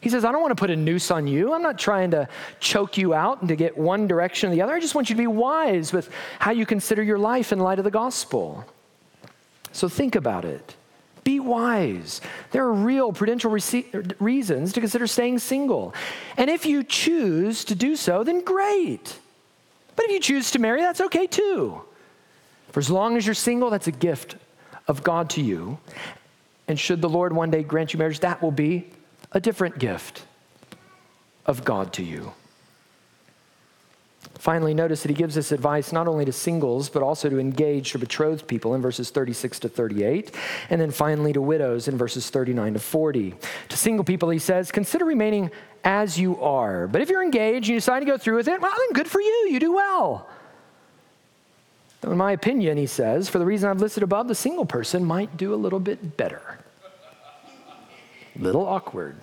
He 0.00 0.08
says, 0.08 0.24
I 0.24 0.32
don't 0.32 0.40
want 0.40 0.56
to 0.56 0.60
put 0.60 0.70
a 0.70 0.76
noose 0.76 1.10
on 1.10 1.26
you. 1.26 1.52
I'm 1.52 1.62
not 1.62 1.78
trying 1.78 2.12
to 2.12 2.28
choke 2.60 2.96
you 2.96 3.14
out 3.14 3.40
and 3.40 3.48
to 3.48 3.56
get 3.56 3.76
one 3.76 4.06
direction 4.06 4.48
or 4.48 4.54
the 4.54 4.62
other. 4.62 4.72
I 4.72 4.80
just 4.80 4.94
want 4.94 5.10
you 5.10 5.16
to 5.16 5.20
be 5.20 5.26
wise 5.26 5.92
with 5.92 6.08
how 6.38 6.52
you 6.52 6.64
consider 6.64 7.02
your 7.02 7.18
life 7.18 7.52
in 7.52 7.58
light 7.58 7.78
of 7.78 7.84
the 7.84 7.90
gospel. 7.90 8.64
So 9.72 9.88
think 9.88 10.14
about 10.14 10.44
it. 10.44 10.76
Be 11.24 11.40
wise. 11.40 12.20
There 12.52 12.64
are 12.64 12.72
real 12.72 13.12
prudential 13.12 13.50
reasons 13.50 14.72
to 14.72 14.80
consider 14.80 15.06
staying 15.06 15.40
single. 15.40 15.94
And 16.36 16.48
if 16.48 16.64
you 16.64 16.84
choose 16.84 17.64
to 17.66 17.74
do 17.74 17.96
so, 17.96 18.24
then 18.24 18.42
great. 18.42 19.18
But 19.98 20.04
if 20.04 20.12
you 20.12 20.20
choose 20.20 20.52
to 20.52 20.60
marry, 20.60 20.80
that's 20.80 21.00
okay 21.00 21.26
too. 21.26 21.82
For 22.70 22.78
as 22.78 22.88
long 22.88 23.16
as 23.16 23.26
you're 23.26 23.34
single, 23.34 23.68
that's 23.68 23.88
a 23.88 23.92
gift 23.92 24.36
of 24.86 25.02
God 25.02 25.28
to 25.30 25.42
you. 25.42 25.76
And 26.68 26.78
should 26.78 27.02
the 27.02 27.08
Lord 27.08 27.32
one 27.32 27.50
day 27.50 27.64
grant 27.64 27.92
you 27.92 27.98
marriage, 27.98 28.20
that 28.20 28.40
will 28.40 28.52
be 28.52 28.86
a 29.32 29.40
different 29.40 29.80
gift 29.80 30.22
of 31.46 31.64
God 31.64 31.92
to 31.94 32.04
you. 32.04 32.32
Finally, 34.38 34.72
notice 34.72 35.02
that 35.02 35.08
he 35.08 35.14
gives 35.14 35.34
this 35.34 35.52
advice 35.52 35.92
not 35.92 36.06
only 36.06 36.24
to 36.24 36.32
singles, 36.32 36.88
but 36.88 37.02
also 37.02 37.28
to 37.28 37.38
engaged 37.38 37.94
or 37.94 37.98
betrothed 37.98 38.46
people 38.46 38.74
in 38.74 38.82
verses 38.82 39.10
36 39.10 39.60
to 39.60 39.68
38, 39.68 40.34
and 40.70 40.80
then 40.80 40.90
finally 40.90 41.32
to 41.32 41.40
widows 41.40 41.88
in 41.88 41.96
verses 41.96 42.30
39 42.30 42.74
to 42.74 42.78
40. 42.78 43.34
To 43.68 43.76
single 43.76 44.04
people, 44.04 44.30
he 44.30 44.38
says, 44.38 44.70
consider 44.70 45.04
remaining 45.04 45.50
as 45.84 46.18
you 46.18 46.40
are. 46.40 46.86
But 46.86 47.02
if 47.02 47.10
you're 47.10 47.22
engaged 47.22 47.64
and 47.64 47.68
you 47.68 47.76
decide 47.76 48.00
to 48.00 48.06
go 48.06 48.16
through 48.16 48.36
with 48.36 48.48
it, 48.48 48.60
well, 48.60 48.72
then 48.76 48.92
good 48.92 49.08
for 49.08 49.20
you, 49.20 49.48
you 49.50 49.60
do 49.60 49.72
well. 49.72 50.28
Though, 52.00 52.12
in 52.12 52.18
my 52.18 52.32
opinion, 52.32 52.76
he 52.76 52.86
says, 52.86 53.28
for 53.28 53.38
the 53.38 53.46
reason 53.46 53.68
I've 53.68 53.80
listed 53.80 54.04
above, 54.04 54.28
the 54.28 54.34
single 54.34 54.66
person 54.66 55.04
might 55.04 55.36
do 55.36 55.52
a 55.52 55.56
little 55.56 55.80
bit 55.80 56.16
better. 56.16 56.60
Little 58.36 58.66
awkward. 58.66 59.16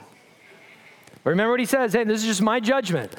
Remember 1.24 1.52
what 1.52 1.60
he 1.60 1.66
says 1.66 1.94
hey, 1.94 2.04
this 2.04 2.22
is 2.22 2.28
just 2.28 2.42
my 2.42 2.60
judgment. 2.60 3.14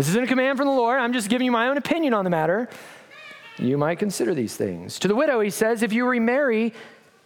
This 0.00 0.08
isn't 0.08 0.24
a 0.24 0.26
command 0.26 0.56
from 0.56 0.66
the 0.66 0.72
Lord. 0.72 0.98
I'm 0.98 1.12
just 1.12 1.28
giving 1.28 1.44
you 1.44 1.52
my 1.52 1.68
own 1.68 1.76
opinion 1.76 2.14
on 2.14 2.24
the 2.24 2.30
matter. 2.30 2.70
You 3.58 3.76
might 3.76 3.98
consider 3.98 4.32
these 4.32 4.56
things. 4.56 4.98
To 5.00 5.08
the 5.08 5.14
widow, 5.14 5.40
he 5.40 5.50
says, 5.50 5.82
if 5.82 5.92
you 5.92 6.08
remarry, 6.08 6.72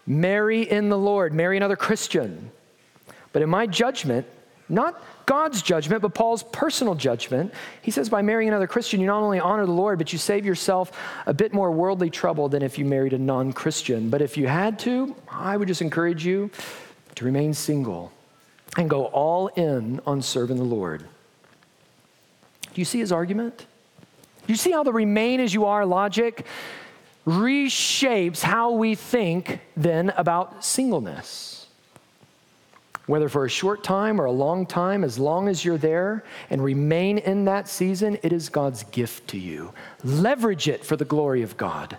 marry 0.08 0.68
in 0.68 0.88
the 0.88 0.98
Lord, 0.98 1.32
marry 1.32 1.56
another 1.56 1.76
Christian. 1.76 2.50
But 3.32 3.42
in 3.42 3.48
my 3.48 3.68
judgment, 3.68 4.26
not 4.68 5.00
God's 5.24 5.62
judgment, 5.62 6.02
but 6.02 6.14
Paul's 6.14 6.42
personal 6.42 6.96
judgment, 6.96 7.54
he 7.80 7.92
says 7.92 8.08
by 8.08 8.22
marrying 8.22 8.48
another 8.48 8.66
Christian, 8.66 8.98
you 8.98 9.06
not 9.06 9.22
only 9.22 9.38
honor 9.38 9.66
the 9.66 9.70
Lord, 9.70 9.96
but 9.96 10.12
you 10.12 10.18
save 10.18 10.44
yourself 10.44 10.98
a 11.26 11.32
bit 11.32 11.54
more 11.54 11.70
worldly 11.70 12.10
trouble 12.10 12.48
than 12.48 12.60
if 12.60 12.76
you 12.76 12.84
married 12.84 13.12
a 13.12 13.18
non 13.18 13.52
Christian. 13.52 14.10
But 14.10 14.20
if 14.20 14.36
you 14.36 14.48
had 14.48 14.80
to, 14.80 15.14
I 15.28 15.56
would 15.56 15.68
just 15.68 15.80
encourage 15.80 16.26
you 16.26 16.50
to 17.14 17.24
remain 17.24 17.54
single 17.54 18.10
and 18.76 18.90
go 18.90 19.04
all 19.04 19.46
in 19.46 20.00
on 20.08 20.22
serving 20.22 20.56
the 20.56 20.64
Lord. 20.64 21.06
Do 22.74 22.80
you 22.80 22.84
see 22.84 22.98
his 22.98 23.12
argument? 23.12 23.66
Do 24.46 24.52
you 24.52 24.56
see 24.56 24.72
how 24.72 24.82
the 24.82 24.92
remain 24.92 25.40
as 25.40 25.54
you 25.54 25.64
are 25.64 25.86
logic 25.86 26.44
reshapes 27.26 28.42
how 28.42 28.72
we 28.72 28.94
think 28.94 29.60
then 29.76 30.10
about 30.10 30.64
singleness? 30.64 31.66
Whether 33.06 33.28
for 33.28 33.44
a 33.44 33.50
short 33.50 33.84
time 33.84 34.20
or 34.20 34.24
a 34.24 34.32
long 34.32 34.66
time, 34.66 35.04
as 35.04 35.18
long 35.18 35.48
as 35.48 35.64
you're 35.64 35.78
there 35.78 36.24
and 36.50 36.62
remain 36.62 37.18
in 37.18 37.44
that 37.44 37.68
season, 37.68 38.18
it 38.22 38.32
is 38.32 38.48
God's 38.48 38.82
gift 38.84 39.28
to 39.28 39.38
you. 39.38 39.72
Leverage 40.02 40.68
it 40.68 40.84
for 40.84 40.96
the 40.96 41.04
glory 41.04 41.42
of 41.42 41.56
God. 41.56 41.96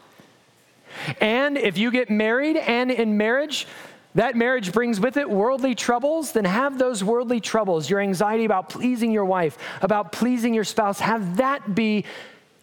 And 1.22 1.58
if 1.58 1.78
you 1.78 1.92
get 1.92 2.10
married 2.10 2.58
and 2.58 2.90
in 2.90 3.18
marriage, 3.18 3.68
that 4.16 4.36
marriage 4.36 4.72
brings 4.72 5.00
with 5.00 5.18
it 5.18 5.30
worldly 5.30 5.76
troubles, 5.76 6.32
then 6.32 6.46
have 6.46 6.78
those 6.78 7.04
worldly 7.04 7.42
troubles, 7.42 7.90
your 7.90 8.00
anxiety 8.00 8.46
about 8.46 8.70
pleasing 8.70 9.12
your 9.12 9.26
wife, 9.26 9.58
about 9.82 10.12
pleasing 10.12 10.54
your 10.54 10.64
spouse, 10.64 11.00
have 11.00 11.38
that 11.38 11.76
be 11.76 12.06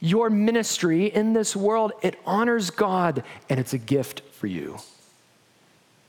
your 0.01 0.31
ministry 0.31 1.07
in 1.07 1.35
this 1.35 1.55
world. 1.55 1.93
It 2.03 2.19
honors 2.27 2.71
God 2.71 3.23
and 3.49 3.61
it's 3.61 3.75
a 3.75 3.79
gift 3.79 4.23
for 4.33 4.47
you. 4.47 4.79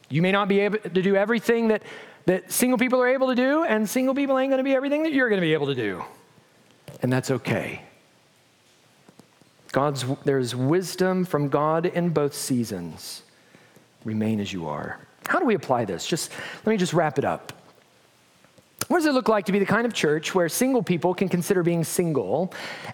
You 0.10 0.22
may 0.22 0.32
not 0.32 0.48
be 0.48 0.62
able 0.62 0.78
to 0.78 1.02
do 1.02 1.16
everything 1.16 1.68
that, 1.68 1.84
that 2.26 2.52
single 2.52 2.78
people 2.78 3.02
are 3.02 3.08
able 3.08 3.28
to 3.28 3.36
do, 3.36 3.64
and 3.64 3.90
single 3.90 4.16
people 4.16 4.38
ain't 4.38 4.52
gonna 4.52 4.64
be 4.64 4.74
everything 4.74 5.04
that 5.04 5.14
you're 5.14 5.30
gonna 5.30 5.42
be 5.42 5.54
able 5.54 5.68
to 5.68 5.76
do. 5.76 6.04
And 7.02 7.12
that's 7.12 7.32
okay. 7.32 7.82
God's, 9.72 10.06
there's 10.24 10.56
wisdom 10.56 11.26
from 11.26 11.50
God 11.50 11.86
in 11.86 12.10
both 12.10 12.34
seasons. 12.34 13.24
Remain 14.06 14.40
as 14.40 14.54
you 14.54 14.68
are. 14.68 15.00
How 15.28 15.40
do 15.40 15.46
we 15.46 15.56
apply 15.56 15.86
this? 15.86 16.06
Just 16.06 16.32
let 16.66 16.72
me 16.72 16.78
just 16.78 16.94
wrap 16.94 17.18
it 17.18 17.26
up. 17.26 17.54
What 18.88 18.98
does 18.98 19.06
it 19.06 19.14
look 19.14 19.30
like 19.30 19.46
to 19.46 19.52
be 19.52 19.60
the 19.60 19.66
kind 19.66 19.86
of 19.86 19.94
church 19.94 20.36
where 20.36 20.50
single 20.50 20.84
people 20.84 21.14
can 21.14 21.30
consider 21.30 21.64
being 21.64 21.84
single 21.84 22.54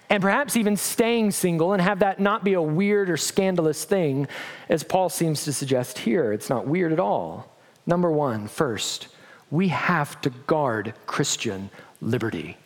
and 0.09 0.21
perhaps 0.21 0.55
even 0.55 0.77
staying 0.77 1.31
single 1.31 1.73
and 1.73 1.81
have 1.81 1.99
that 1.99 2.19
not 2.19 2.43
be 2.43 2.53
a 2.53 2.61
weird 2.61 3.09
or 3.09 3.17
scandalous 3.17 3.83
thing, 3.83 4.27
as 4.69 4.83
Paul 4.83 5.09
seems 5.09 5.43
to 5.45 5.53
suggest 5.53 5.99
here? 5.99 6.31
It's 6.31 6.49
not 6.49 6.67
weird 6.67 6.93
at 6.93 6.99
all. 6.99 7.51
Number 7.85 8.11
one, 8.11 8.47
first, 8.47 9.07
we 9.49 9.69
have 9.69 10.21
to 10.21 10.29
guard 10.29 10.93
Christian 11.07 11.71
liberty. 12.01 12.57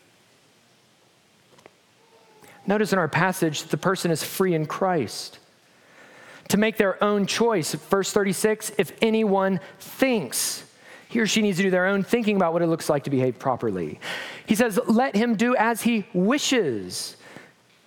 Notice 2.68 2.93
in 2.93 2.99
our 2.99 3.07
passage 3.07 3.61
that 3.61 3.72
the 3.72 3.78
person 3.78 4.11
is 4.11 4.24
free 4.24 4.53
in 4.53 4.66
Christ 4.66 5.39
to 6.54 6.60
make 6.60 6.78
their 6.78 7.04
own 7.04 7.26
choice. 7.26 7.74
Verse 7.74 8.14
36 8.14 8.74
if 8.78 8.91
anyone 9.01 9.60
thinks, 9.80 10.64
he 11.10 11.20
or 11.20 11.26
she 11.26 11.41
needs 11.41 11.58
to 11.58 11.64
do 11.64 11.72
their 11.72 11.88
own 11.88 12.04
thinking 12.04 12.36
about 12.36 12.54
what 12.54 12.62
it 12.62 12.68
looks 12.68 12.89
like 12.89 13.06
to 13.06 13.10
behave 13.10 13.39
properly. 13.39 13.99
He 14.45 14.54
says, 14.54 14.80
let 14.86 15.16
him 15.16 15.36
do 15.36 15.56
as 15.56 15.82
he 15.82 16.06
wishes. 16.14 17.18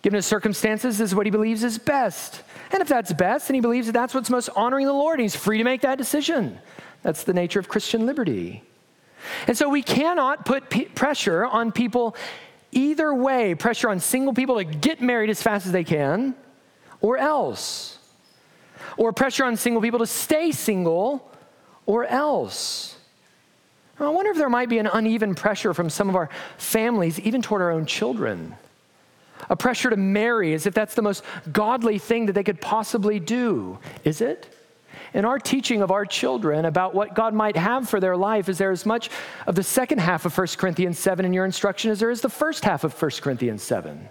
Given 0.02 0.16
his 0.16 0.26
circumstances, 0.26 0.98
this 0.98 1.10
is 1.10 1.14
what 1.14 1.28
he 1.28 1.30
believes 1.30 1.62
is 1.62 1.78
best. 1.78 2.42
And 2.72 2.82
if 2.82 2.88
that's 2.88 3.12
best, 3.12 3.46
then 3.46 3.54
he 3.54 3.60
believes 3.60 3.86
that 3.86 3.92
that's 3.92 4.14
what's 4.14 4.30
most 4.30 4.48
honoring 4.56 4.86
the 4.86 4.92
Lord, 4.92 5.20
he's 5.20 5.36
free 5.36 5.58
to 5.58 5.64
make 5.64 5.82
that 5.82 5.96
decision. 5.96 6.58
That's 7.04 7.22
the 7.22 7.34
nature 7.34 7.60
of 7.60 7.68
Christian 7.68 8.04
liberty. 8.04 8.64
And 9.46 9.56
so 9.56 9.68
we 9.68 9.82
cannot 9.82 10.44
put 10.44 10.70
p- 10.70 10.86
pressure 10.86 11.46
on 11.46 11.70
people 11.70 12.16
either 12.72 13.14
way 13.14 13.54
pressure 13.54 13.88
on 13.88 14.00
single 14.00 14.34
people 14.34 14.56
to 14.56 14.64
get 14.64 15.00
married 15.00 15.30
as 15.30 15.40
fast 15.40 15.66
as 15.66 15.72
they 15.72 15.84
can, 15.84 16.34
or 17.00 17.16
else 17.16 17.95
or 18.96 19.12
pressure 19.12 19.44
on 19.44 19.56
single 19.56 19.82
people 19.82 19.98
to 19.98 20.06
stay 20.06 20.52
single 20.52 21.30
or 21.86 22.04
else. 22.04 22.96
I 23.98 24.08
wonder 24.08 24.30
if 24.30 24.36
there 24.36 24.50
might 24.50 24.68
be 24.68 24.78
an 24.78 24.86
uneven 24.86 25.34
pressure 25.34 25.72
from 25.72 25.88
some 25.88 26.08
of 26.08 26.16
our 26.16 26.28
families, 26.58 27.18
even 27.20 27.40
toward 27.40 27.62
our 27.62 27.70
own 27.70 27.86
children. 27.86 28.54
A 29.48 29.56
pressure 29.56 29.90
to 29.90 29.96
marry 29.96 30.52
as 30.52 30.66
if 30.66 30.74
that's 30.74 30.94
the 30.94 31.02
most 31.02 31.24
godly 31.52 31.98
thing 31.98 32.26
that 32.26 32.32
they 32.32 32.44
could 32.44 32.60
possibly 32.60 33.18
do. 33.18 33.78
Is 34.04 34.20
it? 34.20 34.54
In 35.14 35.24
our 35.24 35.38
teaching 35.38 35.80
of 35.80 35.90
our 35.90 36.04
children 36.04 36.66
about 36.66 36.94
what 36.94 37.14
God 37.14 37.32
might 37.32 37.56
have 37.56 37.88
for 37.88 38.00
their 38.00 38.16
life, 38.16 38.48
is 38.48 38.58
there 38.58 38.70
as 38.70 38.84
much 38.84 39.08
of 39.46 39.54
the 39.54 39.62
second 39.62 39.98
half 39.98 40.26
of 40.26 40.36
1 40.36 40.46
Corinthians 40.58 40.98
7 40.98 41.24
in 41.24 41.32
your 41.32 41.44
instruction 41.44 41.90
as 41.90 42.00
there 42.00 42.10
is 42.10 42.20
the 42.20 42.28
first 42.28 42.64
half 42.64 42.84
of 42.84 43.00
1 43.00 43.10
Corinthians 43.22 43.62
7? 43.62 44.08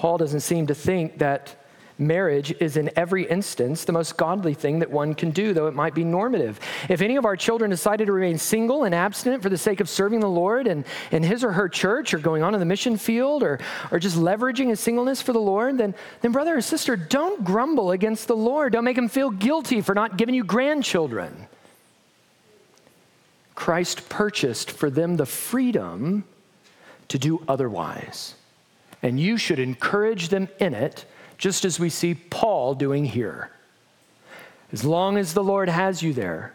Paul 0.00 0.16
doesn't 0.16 0.40
seem 0.40 0.66
to 0.68 0.74
think 0.74 1.18
that 1.18 1.54
marriage 1.98 2.54
is 2.58 2.78
in 2.78 2.90
every 2.96 3.24
instance 3.26 3.84
the 3.84 3.92
most 3.92 4.16
godly 4.16 4.54
thing 4.54 4.78
that 4.78 4.90
one 4.90 5.14
can 5.14 5.30
do, 5.30 5.52
though 5.52 5.66
it 5.66 5.74
might 5.74 5.94
be 5.94 6.04
normative. 6.04 6.58
If 6.88 7.02
any 7.02 7.16
of 7.16 7.26
our 7.26 7.36
children 7.36 7.70
decided 7.70 8.06
to 8.06 8.12
remain 8.12 8.38
single 8.38 8.84
and 8.84 8.94
abstinent 8.94 9.42
for 9.42 9.50
the 9.50 9.58
sake 9.58 9.78
of 9.78 9.90
serving 9.90 10.20
the 10.20 10.26
Lord 10.26 10.66
and 10.66 10.86
in 11.10 11.22
his 11.22 11.44
or 11.44 11.52
her 11.52 11.68
church 11.68 12.14
or 12.14 12.18
going 12.18 12.42
on 12.42 12.54
in 12.54 12.60
the 12.60 12.64
mission 12.64 12.96
field 12.96 13.42
or, 13.42 13.60
or 13.90 13.98
just 13.98 14.16
leveraging 14.16 14.68
his 14.68 14.80
singleness 14.80 15.20
for 15.20 15.34
the 15.34 15.38
Lord, 15.38 15.76
then, 15.76 15.94
then 16.22 16.32
brother 16.32 16.56
or 16.56 16.62
sister, 16.62 16.96
don't 16.96 17.44
grumble 17.44 17.90
against 17.90 18.26
the 18.26 18.34
Lord. 18.34 18.72
Don't 18.72 18.84
make 18.84 18.96
him 18.96 19.10
feel 19.10 19.28
guilty 19.28 19.82
for 19.82 19.94
not 19.94 20.16
giving 20.16 20.34
you 20.34 20.44
grandchildren. 20.44 21.46
Christ 23.54 24.08
purchased 24.08 24.70
for 24.70 24.88
them 24.88 25.18
the 25.18 25.26
freedom 25.26 26.24
to 27.08 27.18
do 27.18 27.44
otherwise 27.46 28.36
and 29.02 29.18
you 29.18 29.36
should 29.36 29.58
encourage 29.58 30.28
them 30.28 30.48
in 30.58 30.74
it, 30.74 31.04
just 31.38 31.64
as 31.64 31.80
we 31.80 31.88
see 31.88 32.14
Paul 32.14 32.74
doing 32.74 33.04
here. 33.04 33.50
As 34.72 34.84
long 34.84 35.16
as 35.16 35.34
the 35.34 35.42
Lord 35.42 35.68
has 35.68 36.02
you 36.02 36.12
there, 36.12 36.54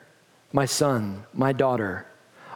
my 0.53 0.65
son, 0.65 1.23
my 1.33 1.51
daughter, 1.51 2.05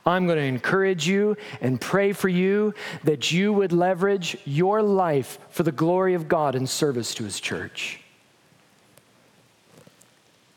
I'm 0.06 0.26
going 0.26 0.38
to 0.38 0.44
encourage 0.44 1.08
you 1.08 1.38
and 1.62 1.80
pray 1.80 2.14
for 2.14 2.30
you 2.30 2.74
that 3.04 3.32
you 3.32 3.52
would 3.54 3.72
leverage 3.72 4.38
your 4.46 4.82
life 4.82 5.38
for 5.50 5.64
the 5.64 5.72
glory 5.72 6.14
of 6.14 6.28
God 6.28 6.56
in 6.56 6.66
service 6.66 7.14
to 7.16 7.24
his 7.24 7.40
church. 7.40 8.00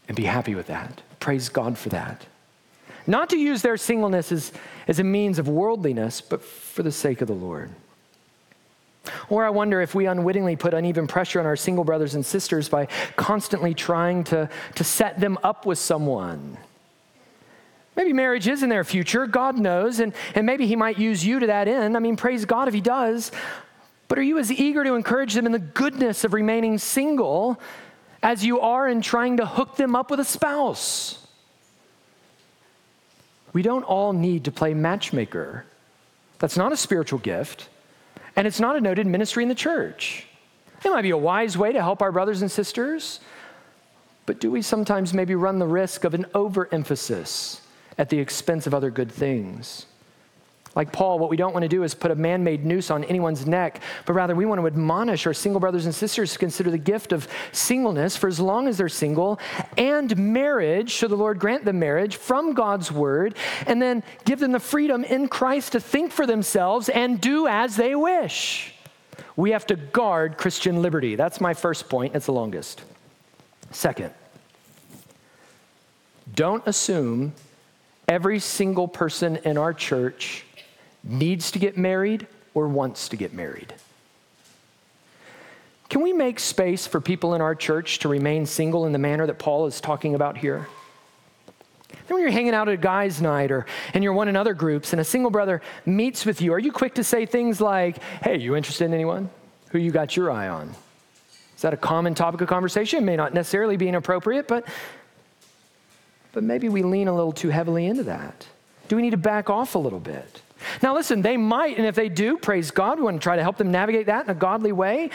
And 0.08 0.16
be 0.16 0.24
happy 0.24 0.54
with 0.54 0.66
that. 0.68 1.02
Praise 1.20 1.48
God 1.48 1.76
for 1.76 1.88
that. 1.90 2.26
Not 3.06 3.30
to 3.30 3.36
use 3.36 3.62
their 3.62 3.76
singleness 3.76 4.30
as, 4.30 4.52
as 4.86 4.98
a 4.98 5.04
means 5.04 5.38
of 5.38 5.48
worldliness, 5.48 6.20
but 6.20 6.42
for 6.42 6.82
the 6.82 6.92
sake 6.92 7.20
of 7.20 7.28
the 7.28 7.34
Lord. 7.34 7.70
Or 9.28 9.44
I 9.44 9.50
wonder 9.50 9.80
if 9.80 9.94
we 9.94 10.06
unwittingly 10.06 10.56
put 10.56 10.74
uneven 10.74 11.06
pressure 11.06 11.40
on 11.40 11.46
our 11.46 11.56
single 11.56 11.84
brothers 11.84 12.14
and 12.14 12.24
sisters 12.24 12.68
by 12.68 12.86
constantly 13.16 13.74
trying 13.74 14.24
to, 14.24 14.48
to 14.76 14.84
set 14.84 15.18
them 15.18 15.38
up 15.42 15.66
with 15.66 15.78
someone. 15.78 16.56
Maybe 17.96 18.12
marriage 18.12 18.48
is 18.48 18.62
in 18.62 18.68
their 18.68 18.84
future, 18.84 19.26
God 19.26 19.58
knows, 19.58 20.00
and, 20.00 20.14
and 20.34 20.46
maybe 20.46 20.66
He 20.66 20.76
might 20.76 20.98
use 20.98 21.24
you 21.24 21.40
to 21.40 21.46
that 21.48 21.68
end. 21.68 21.96
I 21.96 22.00
mean, 22.00 22.16
praise 22.16 22.44
God 22.44 22.68
if 22.68 22.74
He 22.74 22.80
does. 22.80 23.32
But 24.08 24.18
are 24.18 24.22
you 24.22 24.38
as 24.38 24.52
eager 24.52 24.84
to 24.84 24.94
encourage 24.94 25.34
them 25.34 25.46
in 25.46 25.52
the 25.52 25.58
goodness 25.58 26.24
of 26.24 26.32
remaining 26.32 26.78
single 26.78 27.60
as 28.22 28.44
you 28.44 28.60
are 28.60 28.88
in 28.88 29.02
trying 29.02 29.38
to 29.38 29.46
hook 29.46 29.76
them 29.76 29.96
up 29.96 30.10
with 30.10 30.20
a 30.20 30.24
spouse? 30.24 31.26
We 33.52 33.62
don't 33.62 33.84
all 33.84 34.12
need 34.12 34.44
to 34.44 34.52
play 34.52 34.74
matchmaker. 34.74 35.66
That's 36.38 36.56
not 36.56 36.72
a 36.72 36.76
spiritual 36.76 37.18
gift. 37.18 37.68
And 38.36 38.46
it's 38.46 38.60
not 38.60 38.76
a 38.76 38.80
noted 38.80 39.06
ministry 39.06 39.42
in 39.42 39.48
the 39.48 39.54
church. 39.54 40.26
It 40.84 40.90
might 40.90 41.02
be 41.02 41.10
a 41.10 41.16
wise 41.16 41.56
way 41.56 41.72
to 41.72 41.80
help 41.80 42.02
our 42.02 42.12
brothers 42.12 42.42
and 42.42 42.50
sisters, 42.50 43.20
but 44.26 44.40
do 44.40 44.50
we 44.50 44.62
sometimes 44.62 45.14
maybe 45.14 45.34
run 45.34 45.58
the 45.58 45.66
risk 45.66 46.04
of 46.04 46.14
an 46.14 46.26
overemphasis 46.34 47.60
at 47.98 48.08
the 48.08 48.18
expense 48.18 48.66
of 48.66 48.74
other 48.74 48.90
good 48.90 49.10
things? 49.10 49.86
Like 50.74 50.90
Paul, 50.90 51.18
what 51.18 51.28
we 51.28 51.36
don't 51.36 51.52
want 51.52 51.64
to 51.64 51.68
do 51.68 51.82
is 51.82 51.94
put 51.94 52.10
a 52.10 52.14
man 52.14 52.42
made 52.42 52.64
noose 52.64 52.90
on 52.90 53.04
anyone's 53.04 53.46
neck, 53.46 53.82
but 54.06 54.14
rather 54.14 54.34
we 54.34 54.46
want 54.46 54.60
to 54.60 54.66
admonish 54.66 55.26
our 55.26 55.34
single 55.34 55.60
brothers 55.60 55.84
and 55.84 55.94
sisters 55.94 56.32
to 56.32 56.38
consider 56.38 56.70
the 56.70 56.78
gift 56.78 57.12
of 57.12 57.28
singleness 57.52 58.16
for 58.16 58.26
as 58.26 58.40
long 58.40 58.66
as 58.66 58.78
they're 58.78 58.88
single 58.88 59.38
and 59.76 60.16
marriage, 60.16 60.90
should 60.90 61.10
the 61.10 61.16
Lord 61.16 61.38
grant 61.38 61.66
them 61.66 61.78
marriage 61.78 62.16
from 62.16 62.54
God's 62.54 62.90
word, 62.90 63.34
and 63.66 63.82
then 63.82 64.02
give 64.24 64.40
them 64.40 64.52
the 64.52 64.60
freedom 64.60 65.04
in 65.04 65.28
Christ 65.28 65.72
to 65.72 65.80
think 65.80 66.10
for 66.10 66.26
themselves 66.26 66.88
and 66.88 67.20
do 67.20 67.46
as 67.46 67.76
they 67.76 67.94
wish. 67.94 68.74
We 69.36 69.50
have 69.50 69.66
to 69.66 69.76
guard 69.76 70.38
Christian 70.38 70.80
liberty. 70.80 71.16
That's 71.16 71.40
my 71.40 71.52
first 71.52 71.88
point. 71.88 72.14
It's 72.14 72.26
the 72.26 72.32
longest. 72.32 72.82
Second, 73.72 74.12
don't 76.34 76.66
assume 76.66 77.34
every 78.08 78.38
single 78.38 78.88
person 78.88 79.36
in 79.44 79.58
our 79.58 79.72
church 79.74 80.44
needs 81.04 81.50
to 81.52 81.58
get 81.58 81.76
married 81.76 82.26
or 82.54 82.68
wants 82.68 83.08
to 83.08 83.16
get 83.16 83.32
married. 83.32 83.74
Can 85.88 86.00
we 86.00 86.12
make 86.12 86.40
space 86.40 86.86
for 86.86 87.00
people 87.00 87.34
in 87.34 87.40
our 87.40 87.54
church 87.54 87.98
to 87.98 88.08
remain 88.08 88.46
single 88.46 88.86
in 88.86 88.92
the 88.92 88.98
manner 88.98 89.26
that 89.26 89.38
Paul 89.38 89.66
is 89.66 89.80
talking 89.80 90.14
about 90.14 90.38
here? 90.38 90.66
Then 91.90 92.16
when 92.16 92.22
you're 92.22 92.30
hanging 92.30 92.54
out 92.54 92.68
at 92.68 92.74
a 92.74 92.78
guy's 92.78 93.20
night 93.20 93.50
or 93.50 93.66
and 93.92 94.02
you're 94.02 94.14
one 94.14 94.28
in 94.28 94.36
other 94.36 94.54
groups 94.54 94.92
and 94.92 95.00
a 95.00 95.04
single 95.04 95.30
brother 95.30 95.60
meets 95.84 96.24
with 96.24 96.40
you, 96.40 96.52
are 96.54 96.58
you 96.58 96.72
quick 96.72 96.94
to 96.94 97.04
say 97.04 97.26
things 97.26 97.60
like, 97.60 97.98
hey, 98.22 98.38
you 98.38 98.56
interested 98.56 98.86
in 98.86 98.94
anyone? 98.94 99.28
Who 99.70 99.78
you 99.78 99.90
got 99.90 100.16
your 100.16 100.30
eye 100.30 100.48
on? 100.48 100.74
Is 101.54 101.62
that 101.62 101.74
a 101.74 101.76
common 101.76 102.14
topic 102.14 102.40
of 102.40 102.48
conversation? 102.48 102.98
It 103.00 103.06
may 103.06 103.16
not 103.16 103.34
necessarily 103.34 103.76
be 103.76 103.88
inappropriate, 103.88 104.48
but 104.48 104.66
but 106.32 106.42
maybe 106.42 106.68
we 106.70 106.82
lean 106.82 107.08
a 107.08 107.14
little 107.14 107.32
too 107.32 107.50
heavily 107.50 107.86
into 107.86 108.04
that. 108.04 108.46
Do 108.88 108.96
we 108.96 109.02
need 109.02 109.10
to 109.10 109.18
back 109.18 109.50
off 109.50 109.74
a 109.74 109.78
little 109.78 110.00
bit? 110.00 110.40
Now, 110.82 110.94
listen, 110.94 111.22
they 111.22 111.36
might, 111.36 111.76
and 111.76 111.86
if 111.86 111.94
they 111.94 112.08
do, 112.08 112.36
praise 112.36 112.70
God. 112.70 112.98
We 112.98 113.04
want 113.04 113.20
to 113.20 113.22
try 113.22 113.36
to 113.36 113.42
help 113.42 113.56
them 113.56 113.70
navigate 113.70 114.06
that 114.06 114.24
in 114.24 114.30
a 114.30 114.34
godly 114.34 114.72
way. 114.72 115.10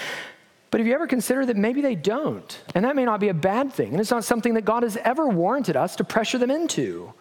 But 0.69 0.79
have 0.79 0.87
you 0.87 0.93
ever 0.93 1.07
considered 1.07 1.47
that 1.47 1.57
maybe 1.57 1.81
they 1.81 1.95
don't? 1.95 2.59
And 2.75 2.83
that 2.85 2.95
may 2.95 3.05
not 3.05 3.19
be 3.19 3.29
a 3.29 3.33
bad 3.33 3.71
thing. 3.71 3.91
And 3.91 3.99
it's 3.99 4.11
not 4.11 4.25
something 4.25 4.53
that 4.55 4.65
God 4.65 4.83
has 4.83 4.97
ever 4.97 5.27
warranted 5.27 5.75
us 5.75 5.95
to 5.95 6.03
pressure 6.03 6.37
them 6.37 6.51
into. 6.51 7.13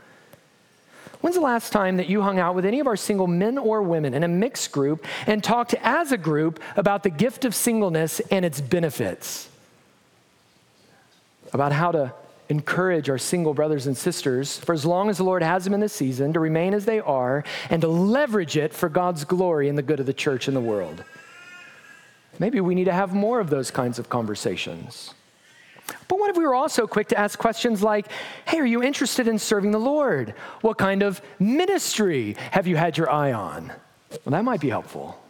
When's 1.20 1.36
the 1.36 1.42
last 1.42 1.72
time 1.72 1.96
that 1.96 2.08
you 2.08 2.22
hung 2.22 2.38
out 2.38 2.54
with 2.54 2.64
any 2.64 2.80
of 2.80 2.86
our 2.86 2.96
single 2.96 3.26
men 3.26 3.56
or 3.56 3.82
women 3.82 4.14
in 4.14 4.22
a 4.22 4.28
mixed 4.28 4.72
group 4.72 5.04
and 5.26 5.42
talked 5.42 5.74
as 5.74 6.12
a 6.12 6.18
group 6.18 6.60
about 6.76 7.02
the 7.02 7.10
gift 7.10 7.44
of 7.44 7.54
singleness 7.54 8.20
and 8.30 8.44
its 8.44 8.60
benefits? 8.60 9.48
About 11.52 11.72
how 11.72 11.92
to 11.92 12.12
encourage 12.48 13.10
our 13.10 13.18
single 13.18 13.54
brothers 13.54 13.86
and 13.86 13.96
sisters, 13.96 14.58
for 14.58 14.72
as 14.72 14.84
long 14.84 15.10
as 15.10 15.18
the 15.18 15.24
Lord 15.24 15.42
has 15.42 15.64
them 15.64 15.74
in 15.74 15.80
this 15.80 15.92
season, 15.92 16.32
to 16.32 16.40
remain 16.40 16.74
as 16.74 16.84
they 16.84 17.00
are 17.00 17.44
and 17.70 17.82
to 17.82 17.88
leverage 17.88 18.56
it 18.56 18.72
for 18.72 18.88
God's 18.88 19.24
glory 19.24 19.68
and 19.68 19.76
the 19.76 19.82
good 19.82 20.00
of 20.00 20.06
the 20.06 20.14
church 20.14 20.46
and 20.46 20.56
the 20.56 20.60
world. 20.60 21.02
Maybe 22.38 22.60
we 22.60 22.74
need 22.74 22.84
to 22.84 22.92
have 22.92 23.14
more 23.14 23.40
of 23.40 23.50
those 23.50 23.70
kinds 23.70 23.98
of 23.98 24.08
conversations. 24.08 25.14
But 26.08 26.18
what 26.18 26.30
if 26.30 26.36
we 26.36 26.44
were 26.44 26.54
also 26.54 26.86
quick 26.86 27.08
to 27.08 27.18
ask 27.18 27.38
questions 27.38 27.82
like, 27.82 28.06
hey, 28.46 28.58
are 28.58 28.66
you 28.66 28.82
interested 28.82 29.28
in 29.28 29.38
serving 29.38 29.70
the 29.70 29.78
Lord? 29.78 30.34
What 30.60 30.78
kind 30.78 31.02
of 31.02 31.20
ministry 31.38 32.36
have 32.50 32.66
you 32.66 32.76
had 32.76 32.98
your 32.98 33.10
eye 33.10 33.32
on? 33.32 33.72
Well, 34.10 34.32
that 34.32 34.44
might 34.44 34.60
be 34.60 34.68
helpful. 34.68 35.20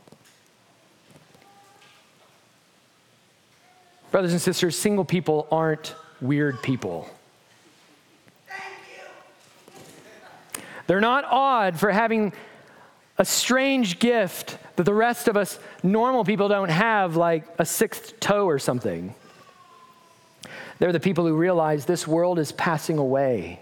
Brothers 4.11 4.33
and 4.33 4.41
sisters, 4.41 4.79
single 4.79 5.05
people 5.05 5.47
aren't 5.51 5.95
weird 6.21 6.63
people. 6.63 7.11
They're 10.87 11.01
not 11.01 11.25
odd 11.25 11.79
for 11.79 11.91
having 11.91 12.33
a 13.19 13.25
strange 13.25 13.99
gift 13.99 14.59
that 14.77 14.85
the 14.85 14.95
rest 14.95 15.27
of 15.27 15.37
us 15.37 15.59
normal 15.83 16.25
people 16.25 16.49
don't 16.49 16.69
have, 16.69 17.17
like 17.17 17.45
a 17.59 17.65
sixth 17.65 18.21
toe 18.21 18.47
or 18.47 18.59
something. 18.59 19.15
They're 20.79 20.93
the 20.93 21.01
people 21.01 21.27
who 21.27 21.35
realize 21.35 21.87
this 21.87 22.07
world 22.07 22.39
is 22.39 22.53
passing 22.53 22.99
away, 22.99 23.61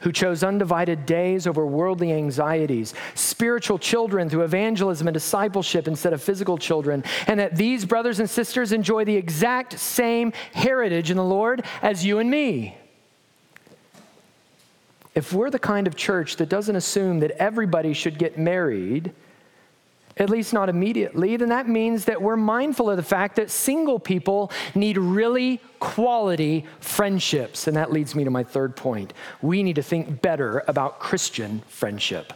who 0.00 0.12
chose 0.12 0.42
undivided 0.42 1.06
days 1.06 1.46
over 1.46 1.66
worldly 1.66 2.12
anxieties, 2.12 2.94
spiritual 3.14 3.78
children 3.78 4.28
through 4.28 4.42
evangelism 4.42 5.08
and 5.08 5.14
discipleship 5.14 5.88
instead 5.88 6.12
of 6.12 6.22
physical 6.22 6.58
children, 6.58 7.02
and 7.26 7.40
that 7.40 7.56
these 7.56 7.84
brothers 7.84 8.20
and 8.20 8.28
sisters 8.28 8.72
enjoy 8.72 9.04
the 9.04 9.16
exact 9.16 9.78
same 9.78 10.32
heritage 10.52 11.10
in 11.10 11.16
the 11.16 11.24
Lord 11.24 11.64
as 11.82 12.04
you 12.04 12.18
and 12.18 12.30
me. 12.30 12.76
If 15.14 15.32
we're 15.32 15.50
the 15.50 15.58
kind 15.58 15.86
of 15.86 15.96
church 15.96 16.36
that 16.36 16.50
doesn't 16.50 16.76
assume 16.76 17.20
that 17.20 17.30
everybody 17.32 17.94
should 17.94 18.18
get 18.18 18.38
married, 18.38 19.12
at 20.16 20.30
least 20.30 20.52
not 20.52 20.68
immediately, 20.68 21.36
then 21.36 21.50
that 21.50 21.68
means 21.68 22.06
that 22.06 22.22
we're 22.22 22.36
mindful 22.36 22.88
of 22.88 22.96
the 22.96 23.02
fact 23.02 23.36
that 23.36 23.50
single 23.50 23.98
people 23.98 24.50
need 24.74 24.96
really 24.96 25.60
quality 25.78 26.64
friendships. 26.80 27.66
And 27.66 27.76
that 27.76 27.92
leads 27.92 28.14
me 28.14 28.24
to 28.24 28.30
my 28.30 28.42
third 28.42 28.76
point. 28.76 29.12
We 29.42 29.62
need 29.62 29.76
to 29.76 29.82
think 29.82 30.22
better 30.22 30.64
about 30.66 31.00
Christian 31.00 31.62
friendship. 31.68 32.32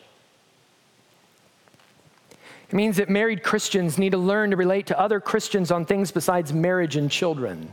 It 2.68 2.74
means 2.74 2.98
that 2.98 3.08
married 3.08 3.42
Christians 3.42 3.98
need 3.98 4.10
to 4.10 4.18
learn 4.18 4.50
to 4.50 4.56
relate 4.56 4.86
to 4.88 5.00
other 5.00 5.18
Christians 5.18 5.70
on 5.70 5.86
things 5.86 6.12
besides 6.12 6.52
marriage 6.52 6.96
and 6.96 7.10
children. 7.10 7.72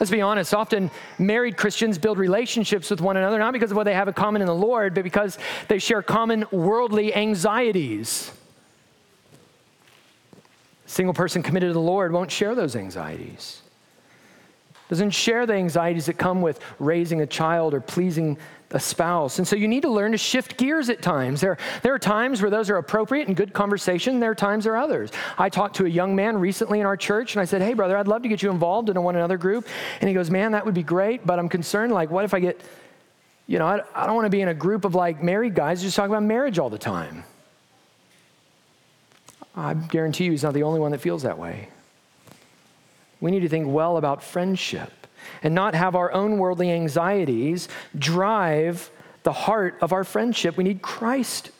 Let's 0.00 0.10
be 0.10 0.22
honest, 0.22 0.54
often 0.54 0.90
married 1.18 1.58
Christians 1.58 1.98
build 1.98 2.16
relationships 2.16 2.88
with 2.88 3.02
one 3.02 3.18
another, 3.18 3.38
not 3.38 3.52
because 3.52 3.70
of 3.70 3.76
what 3.76 3.84
they 3.84 3.92
have 3.92 4.08
in 4.08 4.14
common 4.14 4.40
in 4.40 4.46
the 4.46 4.54
Lord, 4.54 4.94
but 4.94 5.04
because 5.04 5.38
they 5.68 5.78
share 5.78 6.00
common 6.00 6.46
worldly 6.50 7.14
anxieties. 7.14 8.32
A 10.86 10.88
single 10.88 11.12
person 11.12 11.42
committed 11.42 11.68
to 11.68 11.74
the 11.74 11.80
Lord 11.80 12.12
won't 12.12 12.30
share 12.30 12.54
those 12.54 12.76
anxieties. 12.76 13.60
Doesn't 14.88 15.10
share 15.10 15.44
the 15.44 15.52
anxieties 15.52 16.06
that 16.06 16.16
come 16.16 16.40
with 16.40 16.60
raising 16.78 17.20
a 17.20 17.26
child 17.26 17.74
or 17.74 17.80
pleasing 17.82 18.38
a 18.72 18.80
spouse. 18.80 19.38
And 19.38 19.48
so 19.48 19.56
you 19.56 19.66
need 19.66 19.82
to 19.82 19.90
learn 19.90 20.12
to 20.12 20.18
shift 20.18 20.56
gears 20.56 20.90
at 20.90 21.02
times. 21.02 21.40
There, 21.40 21.58
there 21.82 21.92
are 21.92 21.98
times 21.98 22.40
where 22.40 22.50
those 22.50 22.70
are 22.70 22.76
appropriate 22.76 23.26
and 23.26 23.36
good 23.36 23.52
conversation. 23.52 24.20
There 24.20 24.30
are 24.30 24.34
times 24.34 24.64
there 24.64 24.74
are 24.74 24.82
others. 24.82 25.10
I 25.38 25.48
talked 25.48 25.76
to 25.76 25.86
a 25.86 25.88
young 25.88 26.14
man 26.14 26.38
recently 26.38 26.78
in 26.78 26.86
our 26.86 26.96
church 26.96 27.34
and 27.34 27.42
I 27.42 27.44
said, 27.44 27.62
Hey, 27.62 27.74
brother, 27.74 27.96
I'd 27.96 28.06
love 28.06 28.22
to 28.22 28.28
get 28.28 28.42
you 28.42 28.50
involved 28.50 28.88
in 28.88 28.96
a 28.96 29.00
one 29.00 29.16
another 29.16 29.38
group. 29.38 29.66
And 30.00 30.08
he 30.08 30.14
goes, 30.14 30.30
Man, 30.30 30.52
that 30.52 30.64
would 30.64 30.74
be 30.74 30.84
great, 30.84 31.26
but 31.26 31.38
I'm 31.38 31.48
concerned. 31.48 31.92
Like, 31.92 32.10
what 32.10 32.24
if 32.24 32.32
I 32.32 32.38
get, 32.38 32.60
you 33.48 33.58
know, 33.58 33.66
I, 33.66 33.82
I 33.94 34.06
don't 34.06 34.14
want 34.14 34.26
to 34.26 34.30
be 34.30 34.40
in 34.40 34.48
a 34.48 34.54
group 34.54 34.84
of 34.84 34.94
like 34.94 35.22
married 35.22 35.54
guys 35.54 35.82
just 35.82 35.96
talking 35.96 36.12
about 36.12 36.22
marriage 36.22 36.58
all 36.58 36.70
the 36.70 36.78
time. 36.78 37.24
I 39.56 39.74
guarantee 39.74 40.24
you 40.24 40.30
he's 40.30 40.44
not 40.44 40.54
the 40.54 40.62
only 40.62 40.78
one 40.78 40.92
that 40.92 41.00
feels 41.00 41.24
that 41.24 41.38
way. 41.38 41.68
We 43.20 43.32
need 43.32 43.40
to 43.40 43.48
think 43.48 43.66
well 43.68 43.96
about 43.96 44.22
friendship 44.22 44.99
and 45.42 45.54
not 45.54 45.74
have 45.74 45.94
our 45.94 46.12
own 46.12 46.38
worldly 46.38 46.70
anxieties 46.70 47.68
drive 47.98 48.90
the 49.22 49.32
heart 49.32 49.76
of 49.80 49.92
our 49.92 50.04
friendship. 50.04 50.56
We 50.56 50.64
need 50.64 50.82
Christ 50.82 51.50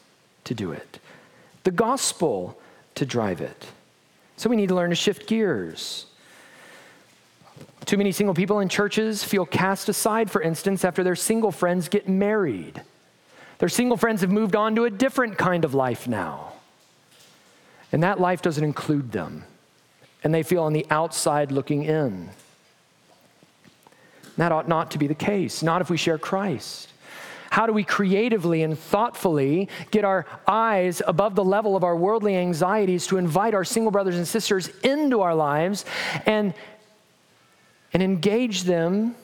to 0.44 0.54
do 0.54 0.72
it, 0.72 0.98
the 1.64 1.70
gospel 1.70 2.58
to 2.96 3.06
drive 3.06 3.40
it. 3.40 3.66
So 4.36 4.48
we 4.48 4.56
need 4.56 4.70
to 4.70 4.74
learn 4.74 4.90
to 4.90 4.96
shift 4.96 5.26
gears. 5.26 6.06
Too 7.84 7.96
many 7.96 8.12
single 8.12 8.34
people 8.34 8.60
in 8.60 8.68
churches 8.68 9.24
feel 9.24 9.44
cast 9.44 9.88
aside, 9.88 10.30
for 10.30 10.40
instance, 10.40 10.84
after 10.84 11.02
their 11.02 11.16
single 11.16 11.50
friends 11.50 11.88
get 11.88 12.08
married. 12.08 12.82
Their 13.58 13.68
single 13.68 13.96
friends 13.96 14.22
have 14.22 14.30
moved 14.30 14.56
on 14.56 14.74
to 14.76 14.84
a 14.84 14.90
different 14.90 15.36
kind 15.36 15.64
of 15.64 15.74
life 15.74 16.08
now. 16.08 16.52
And 17.92 18.02
that 18.02 18.20
life 18.20 18.40
doesn't 18.42 18.64
include 18.64 19.12
them. 19.12 19.44
And 20.22 20.32
they 20.32 20.42
feel 20.42 20.62
on 20.62 20.72
the 20.72 20.86
outside 20.90 21.52
looking 21.52 21.84
in. 21.84 22.30
That 24.40 24.52
ought 24.52 24.68
not 24.68 24.92
to 24.92 24.98
be 24.98 25.06
the 25.06 25.14
case, 25.14 25.62
not 25.62 25.82
if 25.82 25.90
we 25.90 25.98
share 25.98 26.16
Christ. 26.16 26.88
How 27.50 27.66
do 27.66 27.74
we 27.74 27.84
creatively 27.84 28.62
and 28.62 28.78
thoughtfully 28.78 29.68
get 29.90 30.02
our 30.02 30.24
eyes 30.46 31.02
above 31.06 31.34
the 31.34 31.44
level 31.44 31.76
of 31.76 31.84
our 31.84 31.94
worldly 31.94 32.34
anxieties 32.38 33.06
to 33.08 33.18
invite 33.18 33.52
our 33.52 33.64
single 33.66 33.90
brothers 33.90 34.16
and 34.16 34.26
sisters 34.26 34.68
into 34.82 35.20
our 35.20 35.34
lives 35.34 35.84
and, 36.24 36.54
and 37.92 38.02
engage 38.02 38.62
them 38.62 39.14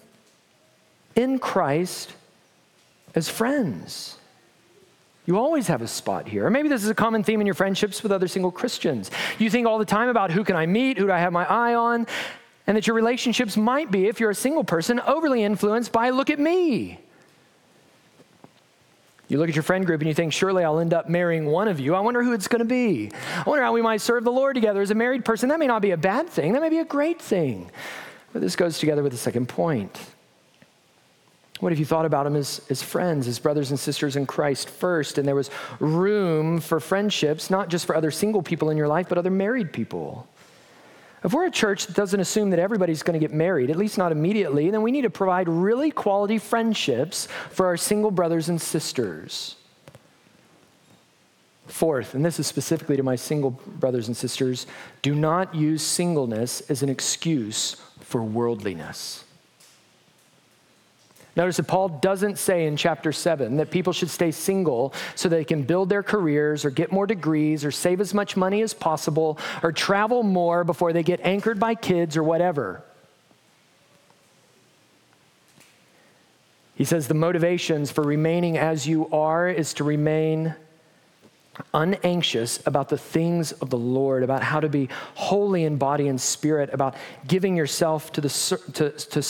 in 1.14 1.39
Christ 1.39 2.12
as 3.14 3.27
friends? 3.27 4.19
You 5.25 5.39
always 5.39 5.69
have 5.69 5.81
a 5.81 5.89
spot 5.89 6.29
here. 6.29 6.45
Or 6.45 6.51
maybe 6.51 6.69
this 6.69 6.85
is 6.85 6.91
a 6.91 6.95
common 6.95 7.25
theme 7.25 7.41
in 7.41 7.47
your 7.47 7.55
friendships 7.55 8.03
with 8.03 8.12
other 8.12 8.29
single 8.29 8.51
Christians. 8.53 9.11
You 9.39 9.49
think 9.49 9.67
all 9.67 9.79
the 9.79 9.87
time 9.87 10.11
about 10.11 10.31
who 10.31 10.45
can 10.45 10.57
I 10.57 10.67
meet, 10.67 10.99
who 10.99 11.07
do 11.07 11.12
I 11.12 11.21
have 11.21 11.33
my 11.33 11.47
eye 11.47 11.75
on? 11.75 12.07
And 12.67 12.77
that 12.77 12.87
your 12.87 12.97
relationships 12.97 13.57
might 13.57 13.91
be, 13.91 14.07
if 14.07 14.19
you're 14.19 14.31
a 14.31 14.35
single 14.35 14.64
person, 14.64 15.01
overly 15.01 15.43
influenced 15.43 15.93
by 15.93 16.11
look 16.11 16.31
at 16.31 16.39
me. 16.39 16.99
You 19.29 19.39
look 19.39 19.49
at 19.49 19.57
your 19.57 19.64
friend 19.64 19.85
group 19.85 20.01
and 20.01 20.09
you 20.09 20.14
think, 20.14 20.33
surely 20.33 20.62
I'll 20.62 20.79
end 20.79 20.95
up 20.95 21.09
marrying 21.09 21.47
one 21.47 21.67
of 21.67 21.81
you. 21.81 21.95
I 21.95 22.01
wonder 22.01 22.23
who 22.23 22.33
it's 22.33 22.47
going 22.47 22.61
to 22.61 22.64
be. 22.64 23.11
I 23.39 23.43
wonder 23.49 23.64
how 23.64 23.73
we 23.73 23.83
might 23.83 24.01
serve 24.01 24.23
the 24.23 24.33
Lord 24.33 24.55
together 24.55 24.81
as 24.81 24.91
a 24.91 24.95
married 24.95 25.25
person. 25.25 25.49
That 25.49 25.59
may 25.59 25.67
not 25.67 25.83
be 25.83 25.91
a 25.91 25.97
bad 25.97 26.29
thing, 26.29 26.53
that 26.53 26.62
may 26.62 26.69
be 26.69 26.79
a 26.79 26.85
great 26.85 27.21
thing. 27.21 27.71
But 28.33 28.43
this 28.43 28.55
goes 28.55 28.79
together 28.79 29.03
with 29.03 29.12
the 29.12 29.19
second 29.19 29.49
point. 29.49 29.99
What 31.59 31.73
if 31.73 31.79
you 31.79 31.87
thought 31.87 32.05
about 32.05 32.25
them 32.25 32.37
as, 32.37 32.61
as 32.69 32.83
friends, 32.83 33.27
as 33.27 33.39
brothers 33.39 33.71
and 33.71 33.81
sisters 33.81 34.14
in 34.14 34.27
Christ 34.27 34.69
first, 34.69 35.17
and 35.17 35.27
there 35.27 35.35
was 35.35 35.51
room 35.81 36.61
for 36.61 36.81
friendships, 36.81 37.51
not 37.51 37.69
just 37.69 37.87
for 37.87 37.97
other 37.97 38.11
single 38.11 38.43
people 38.43 38.69
in 38.71 38.77
your 38.77 38.89
life, 38.89 39.09
but 39.09 39.17
other 39.17 39.31
married 39.31 39.73
people? 39.73 40.29
If 41.27 41.33
we're 41.33 41.47
a 41.47 41.51
church 41.51 41.89
that 41.89 41.97
doesn't 41.97 42.20
assume 42.20 42.51
that 42.51 42.61
everybody's 42.61 43.03
going 43.03 43.18
to 43.18 43.27
get 43.27 43.35
married, 43.35 43.68
at 43.68 43.77
least 43.77 43.99
not 43.99 44.12
immediately, 44.12 44.70
then 44.70 44.83
we 44.83 44.93
need 44.93 45.03
to 45.03 45.11
provide 45.11 45.49
really 45.49 45.91
quality 45.91 46.39
friendships 46.39 47.27
for 47.51 47.66
our 47.66 47.77
single 47.77 48.12
brothers 48.12 48.49
and 48.49 48.62
sisters. 48.62 49.57
Fourth, 51.66 52.14
and 52.14 52.24
this 52.24 52.39
is 52.39 52.47
specifically 52.47 52.97
to 52.97 53.03
my 53.03 53.16
single 53.16 53.51
brothers 53.51 54.07
and 54.07 54.16
sisters, 54.16 54.68
do 55.03 55.16
not 55.16 55.53
use 55.53 55.83
singleness 55.83 56.61
as 56.70 56.85
an 56.85 56.89
excuse 56.89 57.74
for 58.03 58.22
worldliness. 58.22 59.26
Notice 61.37 61.59
that 61.59 61.68
Paul 61.68 61.91
doesn't 61.91 62.39
say 62.39 62.66
in 62.66 62.78
chapter 62.78 63.12
7 63.12 63.59
that 63.59 63.70
people 63.70 63.93
should 63.93 64.09
stay 64.09 64.30
single 64.30 64.95
so 65.14 65.28
they 65.28 65.45
can 65.45 65.62
build 65.62 65.91
their 65.91 66.03
careers 66.03 66.64
or 66.64 66.70
get 66.70 66.91
more 66.91 67.07
degrees 67.07 67.62
or 67.62 67.70
save 67.70 68.01
as 68.01 68.14
much 68.14 68.39
money 68.39 68.62
as 68.62 68.72
possible 68.72 69.39
or 69.62 69.70
travel 69.70 70.22
more 70.22 70.64
before 70.64 70.95
they 70.95 71.03
get 71.03 71.20
anchored 71.20 71.61
by 71.61 71.74
kids 71.74 72.16
or 72.16 72.22
whatever. 72.22 72.82
He 76.74 76.84
says 76.84 77.07
the 77.07 77.14
motivations 77.14 77.91
for 77.91 78.03
remaining 78.03 78.57
as 78.57 78.87
you 78.87 79.09
are 79.11 79.49
is 79.49 79.74
to 79.74 79.84
remain 79.84 80.55
unanxious 81.72 82.66
about 82.66 82.89
the 82.89 82.99
things 82.99 83.53
of 83.53 83.70
the 83.70 83.78
Lord, 83.78 84.22
about 84.22 84.43
how 84.43 84.61
to 84.61 84.68
be 84.68 84.89
holy 85.14 85.64
in 85.64 85.76
body 85.76 86.09
and 86.09 86.20
spirit, 86.20 86.70
about 86.72 86.95
giving 87.26 87.57
yourself 87.57 88.12
to, 88.12 88.20
the, 88.20 88.28
to, 88.74 88.91
to, 88.91 89.22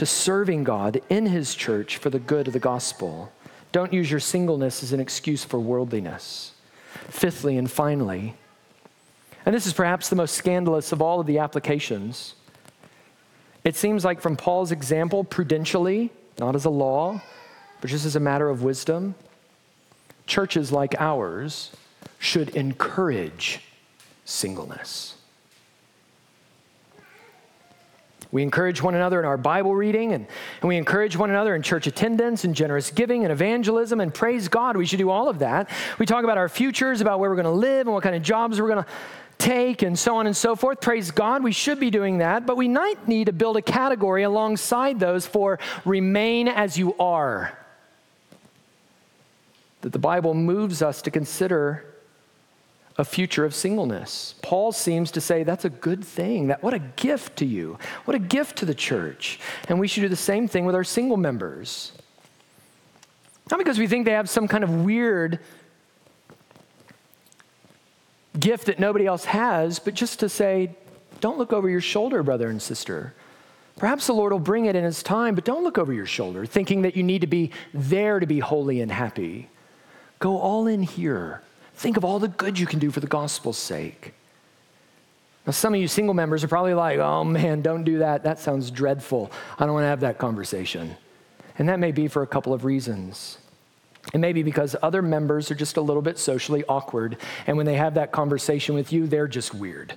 to 0.00 0.06
serving 0.06 0.64
God 0.64 1.02
in 1.10 1.26
His 1.26 1.54
church 1.54 1.98
for 1.98 2.08
the 2.08 2.18
good 2.18 2.46
of 2.46 2.54
the 2.54 2.58
gospel. 2.58 3.30
Don't 3.70 3.92
use 3.92 4.10
your 4.10 4.18
singleness 4.18 4.82
as 4.82 4.94
an 4.94 4.98
excuse 4.98 5.44
for 5.44 5.60
worldliness. 5.60 6.54
Fifthly 7.10 7.58
and 7.58 7.70
finally, 7.70 8.32
and 9.44 9.54
this 9.54 9.66
is 9.66 9.74
perhaps 9.74 10.08
the 10.08 10.16
most 10.16 10.34
scandalous 10.34 10.92
of 10.92 11.02
all 11.02 11.20
of 11.20 11.26
the 11.26 11.36
applications, 11.36 12.34
it 13.62 13.76
seems 13.76 14.02
like 14.02 14.22
from 14.22 14.38
Paul's 14.38 14.72
example, 14.72 15.22
prudentially, 15.22 16.10
not 16.38 16.54
as 16.54 16.64
a 16.64 16.70
law, 16.70 17.20
but 17.82 17.90
just 17.90 18.06
as 18.06 18.16
a 18.16 18.20
matter 18.20 18.48
of 18.48 18.62
wisdom, 18.62 19.14
churches 20.26 20.72
like 20.72 20.94
ours 20.98 21.72
should 22.18 22.48
encourage 22.56 23.60
singleness. 24.24 25.16
We 28.32 28.42
encourage 28.42 28.80
one 28.80 28.94
another 28.94 29.18
in 29.18 29.26
our 29.26 29.36
Bible 29.36 29.74
reading, 29.74 30.12
and, 30.12 30.26
and 30.60 30.68
we 30.68 30.76
encourage 30.76 31.16
one 31.16 31.30
another 31.30 31.54
in 31.54 31.62
church 31.62 31.86
attendance 31.86 32.44
and 32.44 32.54
generous 32.54 32.90
giving 32.90 33.24
and 33.24 33.32
evangelism, 33.32 34.00
and 34.00 34.14
praise 34.14 34.48
God, 34.48 34.76
we 34.76 34.86
should 34.86 34.98
do 34.98 35.10
all 35.10 35.28
of 35.28 35.40
that. 35.40 35.68
We 35.98 36.06
talk 36.06 36.22
about 36.22 36.38
our 36.38 36.48
futures, 36.48 37.00
about 37.00 37.18
where 37.18 37.28
we're 37.28 37.36
going 37.36 37.44
to 37.44 37.50
live 37.50 37.86
and 37.86 37.94
what 37.94 38.02
kind 38.02 38.14
of 38.14 38.22
jobs 38.22 38.60
we're 38.60 38.68
going 38.68 38.84
to 38.84 38.90
take, 39.38 39.82
and 39.82 39.98
so 39.98 40.16
on 40.16 40.26
and 40.26 40.36
so 40.36 40.54
forth. 40.54 40.80
Praise 40.80 41.10
God, 41.10 41.42
we 41.42 41.52
should 41.52 41.80
be 41.80 41.90
doing 41.90 42.18
that, 42.18 42.46
but 42.46 42.56
we 42.56 42.68
might 42.68 43.08
need 43.08 43.24
to 43.26 43.32
build 43.32 43.56
a 43.56 43.62
category 43.62 44.22
alongside 44.22 45.00
those 45.00 45.26
for 45.26 45.58
remain 45.84 46.46
as 46.46 46.78
you 46.78 46.94
are 46.98 47.56
that 49.80 49.92
the 49.92 49.98
Bible 49.98 50.34
moves 50.34 50.82
us 50.82 51.02
to 51.02 51.10
consider 51.10 51.89
a 53.00 53.04
future 53.04 53.46
of 53.46 53.54
singleness. 53.54 54.34
Paul 54.42 54.72
seems 54.72 55.10
to 55.12 55.20
say 55.20 55.42
that's 55.42 55.64
a 55.64 55.70
good 55.70 56.04
thing. 56.04 56.48
That 56.48 56.62
what 56.62 56.74
a 56.74 56.78
gift 56.78 57.36
to 57.38 57.46
you. 57.46 57.78
What 58.04 58.14
a 58.14 58.18
gift 58.18 58.58
to 58.58 58.66
the 58.66 58.74
church. 58.74 59.40
And 59.68 59.80
we 59.80 59.88
should 59.88 60.02
do 60.02 60.08
the 60.08 60.16
same 60.16 60.46
thing 60.46 60.66
with 60.66 60.74
our 60.74 60.84
single 60.84 61.16
members. 61.16 61.92
Not 63.50 63.58
because 63.58 63.78
we 63.78 63.86
think 63.86 64.04
they 64.04 64.12
have 64.12 64.28
some 64.28 64.46
kind 64.46 64.62
of 64.62 64.84
weird 64.84 65.40
gift 68.38 68.66
that 68.66 68.78
nobody 68.78 69.06
else 69.06 69.24
has, 69.24 69.78
but 69.78 69.94
just 69.94 70.20
to 70.20 70.28
say, 70.28 70.76
don't 71.20 71.38
look 71.38 71.52
over 71.52 71.68
your 71.68 71.80
shoulder, 71.80 72.22
brother 72.22 72.48
and 72.48 72.60
sister. 72.60 73.14
Perhaps 73.76 74.06
the 74.06 74.12
Lord 74.12 74.32
will 74.32 74.38
bring 74.38 74.66
it 74.66 74.76
in 74.76 74.84
His 74.84 75.02
time, 75.02 75.34
but 75.34 75.44
don't 75.44 75.64
look 75.64 75.78
over 75.78 75.92
your 75.92 76.06
shoulder 76.06 76.44
thinking 76.44 76.82
that 76.82 76.96
you 76.96 77.02
need 77.02 77.22
to 77.22 77.26
be 77.26 77.50
there 77.72 78.20
to 78.20 78.26
be 78.26 78.40
holy 78.40 78.82
and 78.82 78.92
happy. 78.92 79.48
Go 80.18 80.38
all 80.38 80.66
in 80.66 80.82
here. 80.82 81.42
Think 81.80 81.96
of 81.96 82.04
all 82.04 82.18
the 82.18 82.28
good 82.28 82.58
you 82.58 82.66
can 82.66 82.78
do 82.78 82.90
for 82.90 83.00
the 83.00 83.06
gospel's 83.06 83.56
sake. 83.56 84.12
Now, 85.46 85.52
some 85.52 85.72
of 85.72 85.80
you 85.80 85.88
single 85.88 86.12
members 86.12 86.44
are 86.44 86.48
probably 86.48 86.74
like, 86.74 86.98
oh 86.98 87.24
man, 87.24 87.62
don't 87.62 87.84
do 87.84 88.00
that. 88.00 88.22
That 88.22 88.38
sounds 88.38 88.70
dreadful. 88.70 89.32
I 89.58 89.64
don't 89.64 89.72
want 89.72 89.84
to 89.84 89.88
have 89.88 90.00
that 90.00 90.18
conversation. 90.18 90.94
And 91.56 91.70
that 91.70 91.78
may 91.78 91.90
be 91.90 92.06
for 92.06 92.22
a 92.22 92.26
couple 92.26 92.52
of 92.52 92.66
reasons. 92.66 93.38
It 94.12 94.18
may 94.18 94.34
be 94.34 94.42
because 94.42 94.76
other 94.82 95.00
members 95.00 95.50
are 95.50 95.54
just 95.54 95.78
a 95.78 95.80
little 95.80 96.02
bit 96.02 96.18
socially 96.18 96.64
awkward. 96.68 97.16
And 97.46 97.56
when 97.56 97.64
they 97.64 97.76
have 97.76 97.94
that 97.94 98.12
conversation 98.12 98.74
with 98.74 98.92
you, 98.92 99.06
they're 99.06 99.26
just 99.26 99.54
weird. 99.54 99.94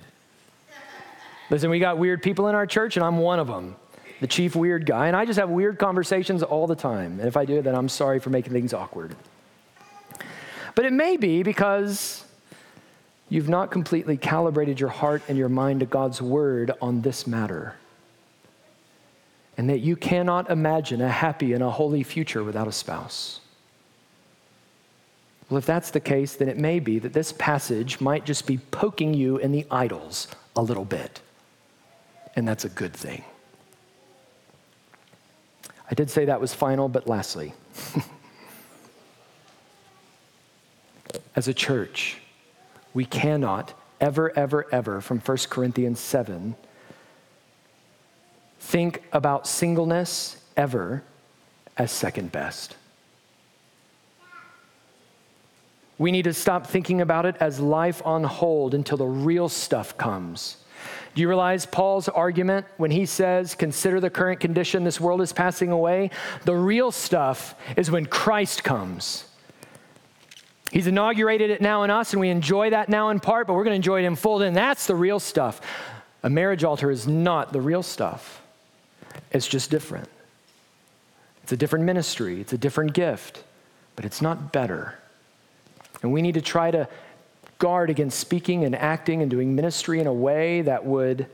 Listen, 1.50 1.68
we 1.68 1.80
got 1.80 1.98
weird 1.98 2.22
people 2.22 2.48
in 2.48 2.54
our 2.54 2.66
church, 2.66 2.96
and 2.96 3.04
I'm 3.04 3.18
one 3.18 3.38
of 3.38 3.46
them, 3.46 3.76
the 4.20 4.26
chief 4.26 4.56
weird 4.56 4.86
guy. 4.86 5.08
And 5.08 5.14
I 5.14 5.26
just 5.26 5.38
have 5.38 5.50
weird 5.50 5.78
conversations 5.78 6.42
all 6.42 6.66
the 6.66 6.76
time. 6.76 7.20
And 7.20 7.28
if 7.28 7.36
I 7.36 7.44
do, 7.44 7.60
then 7.60 7.74
I'm 7.74 7.90
sorry 7.90 8.20
for 8.20 8.30
making 8.30 8.54
things 8.54 8.72
awkward. 8.72 9.14
But 10.74 10.84
it 10.84 10.92
may 10.92 11.16
be 11.16 11.42
because 11.42 12.24
you've 13.28 13.48
not 13.48 13.70
completely 13.70 14.16
calibrated 14.16 14.80
your 14.80 14.88
heart 14.88 15.22
and 15.28 15.38
your 15.38 15.48
mind 15.48 15.80
to 15.80 15.86
God's 15.86 16.20
word 16.20 16.72
on 16.80 17.02
this 17.02 17.26
matter. 17.26 17.76
And 19.56 19.70
that 19.70 19.80
you 19.80 19.94
cannot 19.94 20.50
imagine 20.50 21.00
a 21.00 21.08
happy 21.08 21.52
and 21.52 21.62
a 21.62 21.70
holy 21.70 22.02
future 22.02 22.42
without 22.42 22.66
a 22.66 22.72
spouse. 22.72 23.40
Well, 25.48 25.58
if 25.58 25.66
that's 25.66 25.90
the 25.90 26.00
case, 26.00 26.34
then 26.34 26.48
it 26.48 26.58
may 26.58 26.80
be 26.80 26.98
that 26.98 27.12
this 27.12 27.32
passage 27.32 28.00
might 28.00 28.24
just 28.24 28.46
be 28.46 28.58
poking 28.58 29.14
you 29.14 29.36
in 29.36 29.52
the 29.52 29.66
idols 29.70 30.28
a 30.56 30.62
little 30.62 30.84
bit. 30.84 31.20
And 32.34 32.48
that's 32.48 32.64
a 32.64 32.68
good 32.68 32.92
thing. 32.92 33.22
I 35.90 35.94
did 35.94 36.10
say 36.10 36.24
that 36.24 36.40
was 36.40 36.54
final, 36.54 36.88
but 36.88 37.06
lastly, 37.06 37.52
as 41.36 41.48
a 41.48 41.54
church, 41.54 42.18
we 42.92 43.04
cannot 43.04 43.74
ever, 44.00 44.36
ever, 44.36 44.66
ever, 44.72 45.00
from 45.00 45.18
1 45.18 45.36
Corinthians 45.50 46.00
7, 46.00 46.54
think 48.60 49.02
about 49.12 49.46
singleness 49.46 50.36
ever 50.56 51.02
as 51.76 51.90
second 51.90 52.30
best. 52.30 52.76
We 55.98 56.10
need 56.10 56.24
to 56.24 56.34
stop 56.34 56.66
thinking 56.66 57.00
about 57.00 57.24
it 57.24 57.36
as 57.38 57.60
life 57.60 58.02
on 58.04 58.24
hold 58.24 58.74
until 58.74 58.98
the 58.98 59.06
real 59.06 59.48
stuff 59.48 59.96
comes. 59.96 60.56
Do 61.14 61.22
you 61.22 61.28
realize 61.28 61.66
Paul's 61.66 62.08
argument 62.08 62.66
when 62.76 62.90
he 62.90 63.06
says, 63.06 63.54
Consider 63.54 64.00
the 64.00 64.10
current 64.10 64.40
condition, 64.40 64.82
this 64.82 65.00
world 65.00 65.20
is 65.20 65.32
passing 65.32 65.70
away? 65.70 66.10
The 66.44 66.56
real 66.56 66.90
stuff 66.90 67.54
is 67.76 67.90
when 67.90 68.06
Christ 68.06 68.64
comes. 68.64 69.24
He's 70.74 70.88
inaugurated 70.88 71.50
it 71.50 71.60
now 71.60 71.84
in 71.84 71.90
us, 71.90 72.14
and 72.14 72.20
we 72.20 72.30
enjoy 72.30 72.70
that 72.70 72.88
now 72.88 73.10
in 73.10 73.20
part, 73.20 73.46
but 73.46 73.54
we're 73.54 73.62
going 73.62 73.74
to 73.74 73.76
enjoy 73.76 74.02
it 74.02 74.06
in 74.06 74.16
full. 74.16 74.42
And 74.42 74.56
that's 74.56 74.88
the 74.88 74.96
real 74.96 75.20
stuff. 75.20 75.60
A 76.24 76.28
marriage 76.28 76.64
altar 76.64 76.90
is 76.90 77.06
not 77.06 77.52
the 77.52 77.60
real 77.60 77.84
stuff, 77.84 78.42
it's 79.30 79.46
just 79.46 79.70
different. 79.70 80.08
It's 81.44 81.52
a 81.52 81.56
different 81.56 81.84
ministry, 81.84 82.40
it's 82.40 82.52
a 82.52 82.58
different 82.58 82.92
gift, 82.92 83.44
but 83.94 84.04
it's 84.04 84.20
not 84.20 84.52
better. 84.52 84.98
And 86.02 86.12
we 86.12 86.22
need 86.22 86.34
to 86.34 86.42
try 86.42 86.72
to 86.72 86.88
guard 87.60 87.88
against 87.88 88.18
speaking 88.18 88.64
and 88.64 88.74
acting 88.74 89.22
and 89.22 89.30
doing 89.30 89.54
ministry 89.54 90.00
in 90.00 90.08
a 90.08 90.12
way 90.12 90.62
that 90.62 90.84
would 90.84 91.28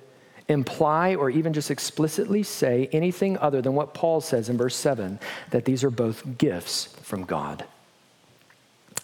imply 0.48 1.14
or 1.14 1.30
even 1.30 1.54
just 1.54 1.70
explicitly 1.70 2.42
say 2.42 2.90
anything 2.92 3.38
other 3.38 3.62
than 3.62 3.72
what 3.72 3.94
Paul 3.94 4.20
says 4.20 4.50
in 4.50 4.58
verse 4.58 4.76
7 4.76 5.18
that 5.48 5.64
these 5.64 5.82
are 5.82 5.90
both 5.90 6.36
gifts 6.36 6.94
from 7.00 7.24
God. 7.24 7.64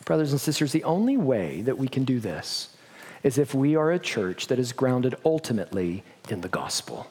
Brothers 0.07 0.31
and 0.31 0.41
sisters, 0.41 0.71
the 0.73 0.85
only 0.85 1.17
way 1.17 1.63
that 1.63 1.77
we 1.77 1.89
can 1.89 2.05
do 2.05 2.21
this 2.21 2.71
is 3.25 3.39
if 3.39 3.53
we 3.53 3.75
are 3.75 3.91
a 3.91 3.99
church 3.99 4.47
that 4.47 4.59
is 4.59 4.73
grounded 4.73 5.17
ultimately 5.25 6.05
in 6.31 6.41
the 6.41 6.49
gospel. 6.49 7.09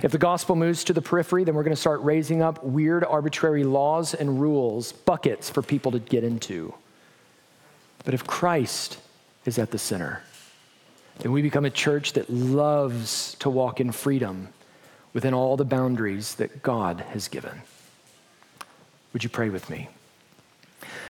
If 0.00 0.12
the 0.12 0.18
gospel 0.18 0.54
moves 0.54 0.84
to 0.84 0.92
the 0.92 1.02
periphery, 1.02 1.42
then 1.42 1.56
we're 1.56 1.64
going 1.64 1.74
to 1.74 1.80
start 1.80 2.00
raising 2.02 2.40
up 2.40 2.62
weird, 2.62 3.02
arbitrary 3.02 3.64
laws 3.64 4.14
and 4.14 4.40
rules, 4.40 4.92
buckets 4.92 5.50
for 5.50 5.60
people 5.60 5.90
to 5.90 5.98
get 5.98 6.22
into. 6.22 6.72
But 8.04 8.14
if 8.14 8.24
Christ 8.24 8.98
is 9.44 9.58
at 9.58 9.72
the 9.72 9.78
center, 9.78 10.22
then 11.18 11.32
we 11.32 11.42
become 11.42 11.64
a 11.64 11.70
church 11.70 12.12
that 12.12 12.30
loves 12.30 13.34
to 13.40 13.50
walk 13.50 13.80
in 13.80 13.90
freedom 13.90 14.50
within 15.14 15.34
all 15.34 15.56
the 15.56 15.64
boundaries 15.64 16.36
that 16.36 16.62
God 16.62 17.00
has 17.10 17.26
given. 17.26 17.62
Would 19.12 19.24
you 19.24 19.30
pray 19.30 19.50
with 19.50 19.68
me? 19.68 19.88